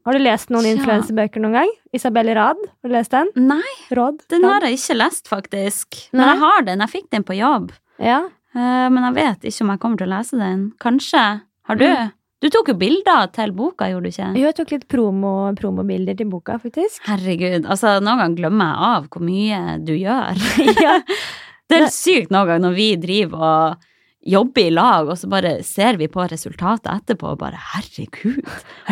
Har 0.08 0.16
du 0.16 0.22
lest 0.22 0.52
noen 0.54 0.64
ja. 0.64 0.76
influensebøker 0.76 1.42
noen 1.42 1.56
gang? 1.58 1.72
Isabel 1.92 2.30
Rad, 2.38 2.60
har 2.64 2.88
du 2.88 2.94
lest 2.94 3.12
den? 3.12 3.28
Nei, 3.50 3.74
Råd? 3.92 4.22
den 4.32 4.46
har 4.46 4.64
jeg 4.64 4.78
ikke 4.78 4.96
lest, 4.96 5.28
faktisk. 5.28 5.98
Men 6.14 6.22
Nei. 6.22 6.28
jeg 6.30 6.42
har 6.44 6.68
den. 6.68 6.84
Jeg 6.84 6.92
fikk 6.94 7.08
den 7.12 7.26
på 7.28 7.36
jobb. 7.36 7.74
Ja. 8.00 8.22
Eh, 8.54 8.86
Men 8.94 9.02
jeg 9.10 9.16
vet 9.18 9.50
ikke 9.50 9.66
om 9.66 9.74
jeg 9.74 9.82
kommer 9.82 10.00
til 10.00 10.08
å 10.08 10.14
lese 10.14 10.38
den. 10.40 10.62
Kanskje. 10.80 11.24
Har 11.68 11.80
du? 11.80 11.84
Mm. 11.84 12.14
Du 12.38 12.46
tok 12.54 12.70
jo 12.70 12.76
bilder 12.78 13.26
til 13.34 13.52
boka, 13.58 13.88
gjorde 13.90 14.06
du 14.06 14.14
ikke? 14.14 14.30
Jo, 14.38 14.46
jeg 14.46 14.56
tok 14.60 14.72
litt 14.76 14.86
promo, 14.88 15.32
promobilder 15.58 16.16
til 16.16 16.30
boka, 16.30 16.54
faktisk. 16.62 17.02
Herregud, 17.08 17.66
altså 17.66 17.96
noen 17.98 18.22
ganger 18.22 18.38
glemmer 18.38 18.70
jeg 18.70 18.88
av 18.88 19.08
hvor 19.10 19.24
mye 19.26 19.60
du 19.82 19.92
gjør. 19.98 20.46
ja. 20.86 20.96
Det 21.68 21.82
er 21.82 21.90
sykt 21.92 22.30
noen 22.32 22.46
ganger 22.48 22.62
når 22.64 22.76
vi 22.78 22.88
driver 23.02 23.42
og 23.44 23.88
jobber 24.28 24.66
i 24.66 24.70
lag, 24.74 25.08
og 25.08 25.16
så 25.20 25.28
bare 25.32 25.54
ser 25.66 25.96
vi 26.00 26.08
på 26.12 26.24
resultatet 26.30 26.90
etterpå 26.92 27.30
og 27.32 27.38
bare 27.40 27.58
herregud, 27.74 28.42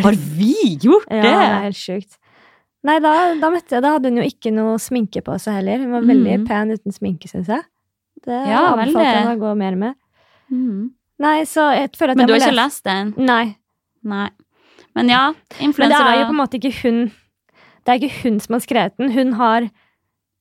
har 0.01 0.17
vi 0.39 0.55
gjort 0.83 1.09
det?! 1.11 1.21
ja, 1.21 1.23
det? 1.23 1.47
er 1.51 1.67
helt 1.69 1.81
sjukt. 1.81 2.19
Nei, 2.87 2.99
da, 3.03 3.13
da 3.41 3.49
møtte 3.51 3.75
jeg 3.75 3.83
Da 3.83 3.91
hadde 3.97 4.11
hun 4.13 4.21
jo 4.21 4.25
ikke 4.29 4.53
noe 4.55 4.77
sminke 4.79 5.19
på 5.27 5.35
seg 5.43 5.57
heller. 5.59 5.81
Hun 5.83 5.91
var 5.97 6.05
veldig 6.07 6.37
Mm. 6.39 6.45
pen 6.47 6.71
uten 6.71 6.95
sminke, 6.95 7.27
syns 7.29 7.49
jeg. 7.51 7.65
Det 8.25 8.37
Ja, 8.47 8.61
anbefalte 8.77 9.03
jeg 9.17 9.27
å 9.33 9.41
gå 9.41 9.55
mer 9.59 9.75
med. 9.81 9.95
Mm. 10.53 10.91
Nei, 11.19 11.41
så 11.51 11.65
jeg 11.75 11.91
føler 11.99 12.11
at 12.15 12.17
Men 12.21 12.27
du 12.29 12.33
har 12.37 12.41
ikke 12.45 12.55
lest 12.55 12.85
den? 12.87 13.15
Nei. 13.19 13.57
Nei. 14.05 14.29
Men 14.95 15.09
ja, 15.11 15.25
Men 15.61 15.73
det 15.91 15.99
er 15.99 16.21
jo 16.21 16.29
på 16.31 16.35
en 16.37 16.41
måte 16.41 16.61
ikke 16.61 16.73
hun 16.85 17.01
Det 17.85 17.89
er 17.93 17.99
ikke 18.01 18.23
hun 18.23 18.39
som 18.41 18.55
har 18.55 18.61
skrevet 18.65 18.97
den. 18.99 19.11
Hun 19.13 19.33
har 19.41 19.61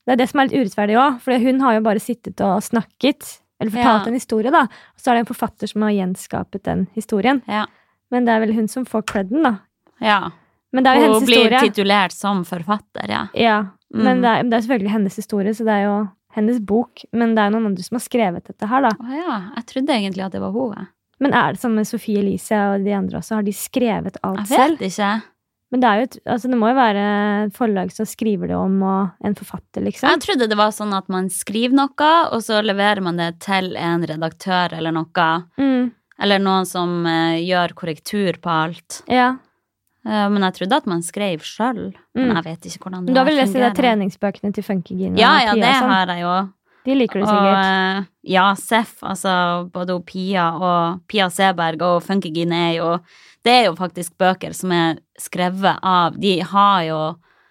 Det 0.06 0.14
er 0.14 0.16
det 0.22 0.30
som 0.30 0.40
er 0.40 0.48
litt 0.52 0.60
urettferdig 0.62 0.96
òg, 1.02 1.20
for 1.22 1.40
hun 1.42 1.60
har 1.66 1.74
jo 1.80 1.82
bare 1.82 2.00
sittet 2.00 2.40
og 2.46 2.62
snakket, 2.62 3.40
eller 3.60 3.72
fortalt 3.72 4.04
Ja. 4.06 4.08
en 4.08 4.14
historie, 4.14 4.52
da. 4.52 4.62
Og 4.68 5.00
så 5.02 5.12
er 5.12 5.16
det 5.16 5.20
en 5.28 5.34
forfatter 5.34 5.68
som 5.72 5.82
har 5.82 5.92
gjenskapet 5.92 6.64
den 6.64 6.88
historien. 6.96 7.42
Ja. 7.48 7.66
Men 8.12 8.26
det 8.26 8.34
er 8.36 8.40
vel 8.46 8.54
hun 8.54 8.68
som 8.68 8.86
får 8.86 9.06
creden, 9.06 9.44
da. 9.44 9.58
ja. 10.02 10.32
Men 10.74 10.84
Hun 10.86 11.24
blir 11.26 11.54
titulert 11.62 12.12
som 12.12 12.44
forfatter, 12.44 13.08
ja. 13.08 13.28
Ja, 13.34 13.68
men 13.94 14.18
Mm. 14.18 14.22
det 14.22 14.30
er, 14.30 14.44
det 14.44 14.54
er 14.54 14.62
selvfølgelig 14.68 14.92
hennes 14.92 15.16
historie, 15.16 15.54
så 15.54 15.64
det 15.64 15.72
er 15.72 15.84
jo 15.86 16.10
hennes 16.36 16.60
bok. 16.60 17.06
Men 17.14 17.34
det 17.34 17.40
er 17.46 17.50
noen 17.52 17.68
andre 17.68 17.82
som 17.84 17.96
har 17.96 18.02
skrevet 18.04 18.44
dette 18.44 18.68
her, 18.68 18.82
da. 18.82 18.90
Å 18.90 19.16
ja, 19.16 19.38
jeg 19.56 19.66
trodde 19.68 19.88
egentlig 19.96 20.26
at 20.26 20.34
det 20.34 20.42
var 20.42 20.52
hun. 20.52 20.88
Men 21.22 21.34
er 21.34 21.54
det 21.54 21.62
sånn 21.62 21.76
med 21.76 21.88
Sophie 21.88 22.20
Elise 22.20 22.52
og 22.76 22.84
de 22.84 22.92
andre 22.92 23.20
også? 23.20 23.36
Har 23.36 23.44
de 23.44 23.54
skrevet 23.54 24.18
alt 24.22 24.48
selv? 24.50 24.50
Jeg 24.50 24.58
selv? 24.60 24.80
vet 24.80 24.92
ikke. 24.92 25.24
Men 25.74 25.82
det 25.82 25.90
et, 26.04 26.18
altså 26.30 26.48
det 26.52 26.58
må 26.62 26.70
jo 26.70 26.76
være 26.78 27.04
et 27.48 27.54
forlag 27.58 27.90
som 27.92 28.06
skriver 28.06 28.48
det 28.52 28.56
om, 28.56 28.76
og 28.86 29.26
en 29.26 29.34
forfatter, 29.36 29.82
liksom. 29.84 30.08
Jeg 30.14 30.22
trodde 30.22 30.48
det 30.52 30.58
var 30.60 30.72
sånn 30.72 30.94
at 30.96 31.10
man 31.10 31.28
skriver 31.34 31.74
noe, 31.76 32.12
og 32.32 32.44
så 32.46 32.62
leverer 32.64 33.02
man 33.02 33.18
det 33.18 33.32
til 33.44 33.74
en 33.76 34.06
redaktør 34.06 34.74
eller 34.78 34.92
noe. 34.96 35.30
Mm, 35.58 35.92
Eller 36.22 36.40
noen 36.40 36.66
som 36.70 37.06
eh, 37.10 37.42
gjør 37.44 37.74
korrektur 37.76 38.38
på 38.40 38.50
alt. 38.50 39.02
ja. 39.10 39.34
Uh, 40.06 40.30
men 40.30 40.44
jeg 40.46 40.54
trodde 40.54 40.78
at 40.78 40.86
man 40.86 41.00
skrev 41.02 41.42
sjøl. 41.42 41.96
Men 42.14 42.28
Mm. 42.30 42.36
jeg 42.36 42.44
vet 42.46 42.66
ikke 42.70 42.84
hvordan 42.86 43.00
det 43.02 43.10
Men 43.10 43.14
du 43.16 43.20
har 43.20 43.26
vel 43.26 43.36
lest 43.42 43.54
de 43.58 43.70
treningsbøkene 43.74 44.54
til 44.54 44.64
Funkygine? 44.64 45.18
Ja, 45.18 45.32
ja, 45.42 45.56
det 45.56 45.64
sånn? 45.82 45.90
har 45.90 46.06
jeg 46.14 46.22
jo. 46.22 46.34
De 46.86 46.96
liker 46.96 47.20
du 47.20 47.24
Og 47.26 47.30
sikkert. 47.30 47.66
eh, 47.66 48.04
ja, 48.36 48.46
Seff, 48.56 49.00
altså 49.04 49.70
både 49.74 49.98
Pia 50.06 50.52
og 50.56 51.00
Pia 51.10 51.28
Seberg 51.34 51.82
og 51.82 52.04
Funkygine 52.06 52.54
er 52.72 52.76
jo 52.78 52.98
Det 53.46 53.52
er 53.54 53.66
jo 53.68 53.76
faktisk 53.76 54.16
bøker 54.18 54.54
som 54.58 54.72
er 54.72 54.96
skrevet 55.22 55.78
av 55.84 56.18
De 56.20 56.40
har 56.42 56.84
jo 56.90 57.04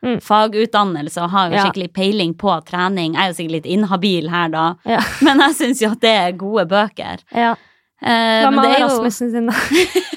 Mm. 0.05 0.19
fagutdannelse 0.21 1.17
og 1.23 1.31
har 1.31 1.49
jo 1.49 1.55
Ja. 1.57 1.63
skikkelig 1.65 1.93
peiling 1.95 2.35
på 2.37 2.53
trening. 2.67 3.15
Jeg 3.15 3.23
er 3.23 3.27
jo 3.31 3.35
sikkert 3.39 3.53
litt 3.53 3.67
inhabil 3.73 4.29
her, 4.29 4.49
da, 4.53 4.75
Ja. 4.85 4.99
men 5.23 5.39
jeg 5.41 5.55
syns 5.57 5.81
jo 5.81 5.89
at 5.93 6.01
det 6.01 6.11
er 6.11 6.33
gode 6.37 6.67
bøker. 6.69 7.19
ja. 7.35 7.55
Eh, 8.03 8.51
det 8.51 8.65
er 8.69 8.81
jo 8.81 8.87
Rasmussen 8.91 9.31
sin, 9.33 9.47
da? 9.47 9.55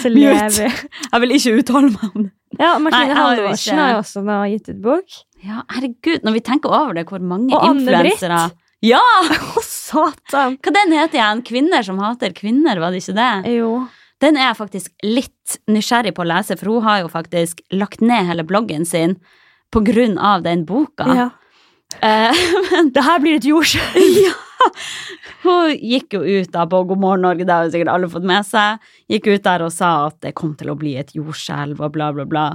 Så 0.00 0.08
lever 0.08 0.70
Jeg 1.12 1.20
vil 1.20 1.30
ikke 1.34 1.56
uttale 1.58 1.90
meg 1.90 2.10
om 2.14 2.22
det. 2.28 2.32
Ja, 2.60 2.76
Martine 2.82 3.16
Halvorsen 3.18 3.80
har 3.80 3.94
jo 3.94 3.98
også 4.02 4.22
nå 4.26 4.38
gitt 4.52 4.70
ut 4.72 4.80
bok. 4.84 5.18
Ja, 5.44 5.62
herregud, 5.74 6.24
når 6.26 6.36
vi 6.38 6.42
tenker 6.46 6.72
over 6.72 6.96
det, 6.96 7.06
hvor 7.10 7.22
mange 7.22 7.52
influensere 7.54 8.46
Ja! 8.84 9.02
Å, 9.58 9.62
satan! 9.64 10.58
Hva 10.62 10.74
den 10.74 10.94
heter 10.96 11.20
igjen? 11.20 11.44
Kvinner 11.46 11.86
som 11.86 12.00
hater 12.02 12.34
kvinner, 12.36 12.80
var 12.82 12.94
det 12.94 13.02
ikke 13.04 13.16
det? 13.18 13.56
Jo. 13.56 13.72
Den 14.24 14.38
er 14.40 14.48
jeg 14.48 14.58
faktisk 14.60 14.92
litt 15.04 15.58
nysgjerrig 15.68 16.14
på 16.16 16.24
å 16.24 16.30
lese, 16.30 16.56
for 16.56 16.72
hun 16.72 16.86
har 16.86 17.02
jo 17.04 17.10
faktisk 17.12 17.60
lagt 17.76 18.00
ned 18.04 18.30
hele 18.30 18.46
bloggen 18.48 18.86
sin 18.88 19.18
på 19.74 19.82
grunn 19.84 20.16
av 20.16 20.44
den 20.46 20.64
boka. 20.68 21.08
Ja. 21.16 21.28
Eh, 22.00 22.44
Det 22.94 23.04
her 23.04 23.20
blir 23.22 23.38
et 23.40 23.48
jordskjelv. 23.48 24.20
ja. 24.26 24.34
Hun 25.44 25.72
gikk 25.76 26.16
jo 26.16 26.22
ut 26.24 26.50
da 26.54 26.64
på 26.70 26.80
God 26.88 27.00
morgen 27.02 27.24
Norge, 27.26 27.44
det 27.46 27.52
har 27.54 27.66
jo 27.66 27.72
sikkert 27.74 27.90
alle 27.92 28.08
fått 28.12 28.26
med 28.28 28.46
seg. 28.48 28.80
Gikk 29.12 29.28
ut 29.34 29.44
der 29.46 29.64
og 29.66 29.72
sa 29.74 29.90
at 30.08 30.16
det 30.24 30.34
kom 30.38 30.54
til 30.58 30.70
å 30.72 30.76
bli 30.78 30.94
et 31.00 31.12
jordskjelv 31.16 31.82
og 31.84 31.92
bla, 31.96 32.10
bla, 32.16 32.24
bla. 32.28 32.46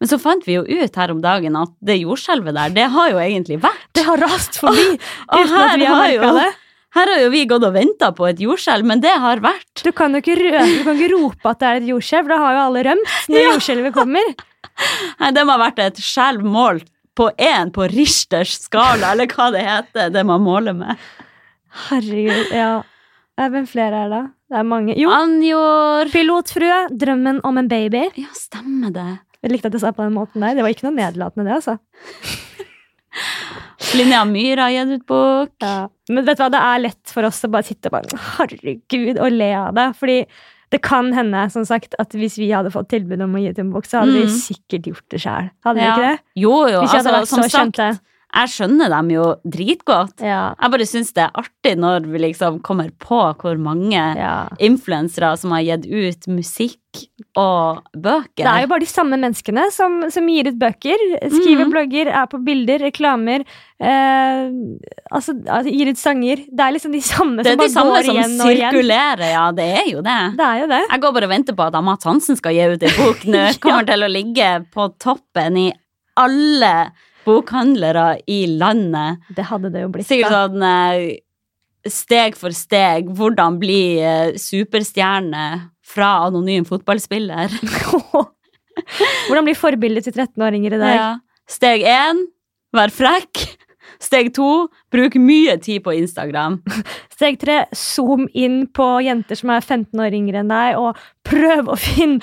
Men 0.00 0.10
så 0.10 0.18
fant 0.22 0.44
vi 0.46 0.58
jo 0.58 0.66
ut 0.66 1.00
her 1.00 1.14
om 1.14 1.22
dagen 1.24 1.56
at 1.58 1.72
det 1.86 1.98
jordskjelvet 2.02 2.56
der, 2.58 2.74
det 2.76 2.86
har 2.94 3.10
jo 3.14 3.22
egentlig 3.22 3.58
vært. 3.64 3.88
Det 3.96 4.04
har 4.06 4.22
rast 4.22 4.60
forbi 4.62 4.86
Og 5.32 5.42
uten 5.42 5.58
at 5.62 5.76
vi 5.80 5.88
har 5.90 6.00
merka 6.04 6.32
det. 6.40 6.48
Her 6.96 7.10
har 7.12 7.20
jo 7.20 7.28
vi 7.34 7.42
gått 7.50 7.64
og 7.66 7.74
venta 7.74 8.08
på 8.16 8.24
et 8.30 8.38
jordskjelv, 8.40 8.86
men 8.88 9.02
det 9.04 9.12
har 9.20 9.42
vært. 9.44 9.82
Du 9.84 9.90
kan 9.92 10.14
jo 10.16 10.22
ikke, 10.22 10.36
du 10.40 10.78
kan 10.86 10.96
ikke 10.96 11.12
rope 11.12 11.50
at 11.50 11.60
det 11.60 11.68
er 11.68 11.80
et 11.82 11.88
jordskjelv, 11.90 12.30
da 12.30 12.38
har 12.40 12.54
jo 12.56 12.62
alle 12.70 12.84
rømt 12.86 13.16
når 13.28 13.42
Ja. 13.42 13.50
jordskjelvet 13.52 13.96
kommer. 13.96 14.30
Nei, 15.20 15.32
det 15.36 15.44
må 15.44 15.56
ha 15.58 15.60
vært 15.66 15.82
et 15.84 16.00
skjelv 16.00 16.46
målt 16.46 16.88
på 17.16 17.28
én 17.40 17.70
på 17.72 17.84
Richters 17.92 18.54
skala, 18.64 19.12
eller 19.12 19.28
hva 19.28 19.50
det 19.52 19.62
heter, 19.64 20.10
det 20.12 20.24
man 20.28 20.42
måler 20.44 20.76
med. 20.76 20.96
Herregud, 21.88 22.52
ja. 22.56 22.70
Hvem 23.36 23.66
flere 23.68 24.04
er 24.06 24.12
det? 24.12 24.22
Det 24.48 24.56
er 24.60 24.64
mange. 24.64 24.94
Jo, 24.96 25.10
Anjor 25.12 26.08
Pilotfrue, 26.12 26.78
drømmen 26.96 27.42
om 27.44 27.58
en 27.60 27.68
baby. 27.68 28.06
Ja, 28.16 28.30
stemmer 28.36 28.94
det. 28.94 29.08
Jeg 29.44 29.52
likte 29.52 29.68
at 29.68 29.76
jeg 29.76 29.82
sa 29.84 29.92
på 29.94 30.06
den 30.06 30.16
måten 30.16 30.40
der. 30.42 30.56
Det 30.56 30.64
var 30.64 30.72
ikke 30.72 30.86
noe 30.88 30.96
nedlatende, 30.96 31.44
det, 31.50 31.58
altså. 31.60 31.76
Linnea 33.96 34.24
Myhr 34.28 34.60
har 34.60 34.72
gitt 34.74 34.92
ut 34.98 35.06
bok. 35.08 35.52
Ja. 35.62 35.86
Men 36.12 36.26
vet 36.26 36.38
du 36.38 36.42
hva, 36.44 36.50
det 36.52 36.60
er 36.64 36.82
lett 36.84 37.12
for 37.12 37.26
oss 37.28 37.42
å 37.46 37.50
bare 37.52 37.66
sitte 37.68 37.90
og 37.90 37.96
bare 37.98 38.20
herregud, 38.36 39.20
og 39.22 39.32
le 39.36 39.50
av 39.56 39.72
det. 39.76 39.86
Fordi 40.00 40.18
det 40.74 40.80
kan 40.82 41.12
hende, 41.14 41.44
som 41.54 41.64
sagt, 41.68 41.94
at 42.02 42.16
hvis 42.18 42.36
vi 42.40 42.48
hadde 42.50 42.72
fått 42.74 42.88
tilbud 42.90 43.22
om 43.22 43.36
å 43.38 43.42
gi 43.42 43.52
ut 43.54 43.60
en 43.62 43.70
bok, 43.74 43.86
så 43.86 44.02
hadde 44.02 44.16
vi 44.16 44.24
Mm. 44.26 44.34
sikkert 44.34 44.88
gjort 44.90 45.06
det 45.14 45.20
sjøl. 45.22 45.50
Hadde 45.64 45.78
vi 45.80 45.86
ikke 45.86 46.06
det? 46.08 46.16
Jo, 46.42 46.54
jo, 46.72 46.80
Hvis 46.82 46.92
vi 46.92 46.98
hadde 46.98 47.12
altså, 47.12 47.20
vært 47.20 47.30
som 47.30 47.42
så 47.42 47.50
sagt, 47.50 47.76
kjente. 47.76 48.00
Jeg 48.36 48.52
skjønner 48.52 48.90
dem 48.92 49.10
jo 49.14 49.26
dritgodt. 49.48 50.20
Ja. 50.20 50.54
Jeg 50.60 50.72
bare 50.74 50.86
syns 50.88 51.12
det 51.16 51.24
er 51.24 51.38
artig 51.40 51.72
når 51.80 52.04
vi 52.12 52.18
liksom 52.28 52.58
kommer 52.66 52.90
på 53.00 53.20
hvor 53.40 53.56
mange 53.58 53.96
ja. 53.96 54.34
influensere 54.60 55.32
som 55.40 55.54
har 55.56 55.64
gitt 55.64 55.86
ut 55.88 56.28
musikk 56.28 56.80
og 57.36 57.82
bøker. 57.92 58.40
Det 58.40 58.48
er 58.48 58.62
jo 58.64 58.68
bare 58.70 58.84
de 58.84 58.88
samme 58.88 59.18
menneskene 59.20 59.66
som, 59.72 59.98
som 60.12 60.28
gir 60.32 60.48
ut 60.48 60.56
bøker, 60.60 61.02
skriver 61.28 61.64
Mhm. 61.66 61.72
blogger, 61.74 62.08
er 62.08 62.26
på 62.32 62.40
bilder, 62.44 62.78
reklamer, 62.86 63.44
eh, 63.80 64.46
altså, 65.12 65.34
altså 65.44 65.72
gir 65.72 65.90
ut 65.92 66.00
sanger. 66.00 66.44
Det 66.48 66.64
er 66.64 66.72
liksom 66.76 66.92
de 66.96 67.02
samme 67.04 67.44
det 67.44 67.52
er 67.52 67.56
som 67.56 67.58
de 67.58 67.66
bare 67.66 67.74
samme 67.74 67.96
går 67.96 68.08
som 68.08 68.16
igjen 68.16 68.36
og 68.40 68.52
igjen. 68.52 68.70
sirkulerer, 68.70 69.26
ja, 69.34 69.46
det 69.52 69.68
er 69.82 69.90
jo 69.92 70.00
det. 70.06 70.18
Det 70.40 70.46
er 70.50 70.60
jo 70.62 70.68
det. 70.72 70.82
Jeg 70.90 71.00
går 71.04 71.16
bare 71.18 71.28
og 71.28 71.34
venter 71.34 71.58
på 71.58 71.66
at 71.68 71.80
Mats 71.84 72.08
Hansen 72.08 72.36
skal 72.40 72.56
gi 72.56 72.68
ut 72.72 72.82
en 72.88 72.96
bok 73.00 73.24
nå. 73.34 73.44
Kommer 73.64 73.88
til 73.92 74.06
å 74.08 74.12
ligge 74.12 74.52
på 74.72 74.88
toppen 75.02 75.60
i 75.66 75.68
alle 76.16 76.72
bokhandlere 77.26 78.08
i 78.30 78.44
landet. 78.58 79.22
Det 79.36 79.48
hadde 79.50 79.72
det 79.74 79.84
jo 79.84 79.92
blitt. 79.94 80.08
Sikkert 80.08 80.34
sånn 80.34 80.62
eh, 80.66 81.18
steg 81.90 82.38
for 82.38 82.54
steg, 82.56 83.10
hvordan 83.18 83.58
bli 83.62 83.98
eh, 84.02 84.36
superstjerne 84.40 85.46
fra 85.86 86.12
anonym 86.26 86.66
fotballspiller. 86.68 87.52
Hvordan 89.26 89.46
blir 89.46 89.56
forbildet 89.56 90.04
til 90.04 90.12
13-åringer 90.18 90.74
i 90.76 90.80
dag? 90.82 90.96
Ja. 90.96 91.12
Steg 91.48 91.84
én, 91.88 92.26
vær 92.76 92.92
frekk. 92.92 93.40
Steg 94.02 94.32
to, 94.36 94.66
bruk 94.92 95.16
mye 95.22 95.56
tid 95.62 95.80
på 95.86 95.94
Instagram. 95.96 96.58
Steg 97.16 97.38
tre, 97.40 97.62
zoom 97.72 98.26
inn 98.36 98.64
på 98.74 98.88
jenter 99.06 99.38
som 99.38 99.54
er 99.54 99.64
15 99.64 100.02
år 100.02 100.16
yngre 100.18 100.42
enn 100.42 100.52
deg, 100.52 100.76
og 100.80 100.98
prøv 101.26 101.72
å 101.72 101.78
finne 101.80 102.20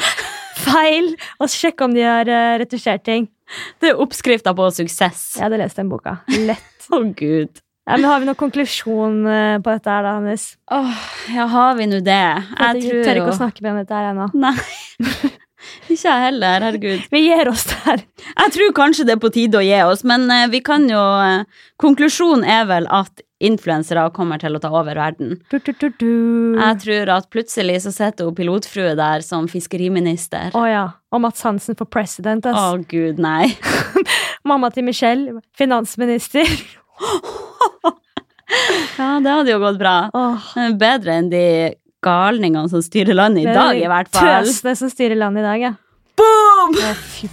feil, 0.63 1.13
og 1.41 1.49
sjekke 1.51 1.87
om 1.87 1.95
de 1.95 2.05
har 2.05 2.29
uh, 2.29 2.57
retusjert 2.61 3.05
ting. 3.07 3.27
Det 3.83 3.91
er 3.91 4.01
oppskrifta 4.01 4.53
på 4.57 4.69
suksess. 4.75 5.25
Jeg 5.37 5.45
hadde 5.47 5.59
lest 5.61 5.79
den 5.79 5.91
boka. 5.91 6.19
Lett. 6.47 6.87
Å, 6.93 7.01
gud. 7.17 7.61
Ja, 7.83 7.97
men 7.97 8.05
Har 8.07 8.21
vi 8.23 8.27
noen 8.29 8.39
konklusjon 8.39 9.17
eh, 9.27 9.57
på 9.59 9.73
dette 9.73 9.91
her, 9.91 10.05
da, 10.05 10.13
Hannes? 10.15 10.45
Åh, 10.71 10.99
ja, 11.35 11.47
har 11.51 11.73
vi 11.75 11.87
nå 11.91 11.99
det? 12.05 12.15
Jeg 12.15 12.77
Jeg 12.79 12.83
tror 12.85 13.07
tør 13.09 13.19
ikke 13.19 13.33
å 13.33 13.39
snakke 13.41 13.65
mer 13.65 13.73
om 13.75 13.81
dette 13.81 13.97
her 13.97 14.11
ennå. 14.13 14.29
Nei. 14.39 14.55
Ikke 15.89 15.99
jeg 16.07 16.23
heller, 16.27 16.63
herregud. 16.67 17.03
Vi 17.13 17.21
gir 17.27 17.49
oss 17.51 17.65
der. 17.71 18.03
Jeg 18.33 18.55
tror 18.55 18.73
kanskje 18.77 19.05
det 19.09 19.17
er 19.17 19.21
på 19.23 19.31
tide 19.33 19.59
å 19.59 19.65
gi 19.65 19.77
oss, 19.85 20.03
men 20.07 20.25
eh, 20.31 20.47
vi 20.53 20.63
kan 20.65 20.87
jo 20.89 21.01
eh, 21.23 21.45
Konklusjonen 21.81 22.45
er 22.47 22.65
vel 22.69 22.87
at 22.93 23.23
influensere 23.43 24.05
kommer 24.15 24.39
til 24.39 24.55
å 24.55 24.59
ta 24.63 24.69
over 24.71 24.95
verden. 24.95 25.33
Du, 25.51 25.57
du, 25.59 25.73
du, 25.75 25.89
du. 25.99 26.11
Jeg 26.55 26.77
tror 26.85 27.09
at 27.17 27.25
plutselig 27.33 27.81
så 27.83 27.91
sitter 27.91 28.29
hun 28.29 28.37
pilotfrue 28.37 28.93
der 28.95 29.25
som 29.25 29.49
fiskeriminister. 29.51 30.53
Å 30.55 30.63
ja. 30.69 30.85
Og 31.11 31.25
Mats 31.25 31.43
Hansen 31.43 31.75
for 31.75 31.89
president, 31.91 32.47
Å 32.47 32.53
ass. 32.55 32.85
gud, 32.87 33.19
nei. 33.19 33.51
Mamma 34.47 34.71
til 34.71 34.87
Michelle, 34.87 35.41
finansminister. 35.59 36.47
Ja, 38.99 39.17
det 39.23 39.31
hadde 39.31 39.49
jo 39.49 39.59
gått 39.63 39.79
bra. 39.79 39.93
Åh. 40.13 40.49
Bedre 40.77 41.15
enn 41.17 41.29
de 41.31 41.39
galningene 42.03 42.69
som 42.71 42.83
styrer 42.83 43.15
landet 43.17 43.47
i 43.47 43.53
dag, 43.53 43.79
i 43.79 43.87
hvert 43.89 44.11
fall. 44.13 44.45
Tøsene 44.47 44.75
som 44.79 44.91
styrer 44.93 45.19
landet 45.19 45.43
i 45.43 45.47
dag, 45.49 45.65
ja. 45.69 45.73
Boom! 46.19 46.77
Å, 46.77 46.93
fy 47.15 47.31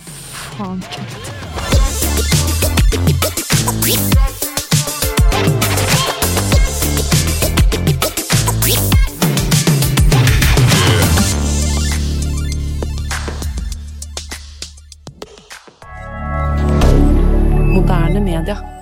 faen. 0.56 0.80
Moderne 17.70 18.20
media. 18.20 18.79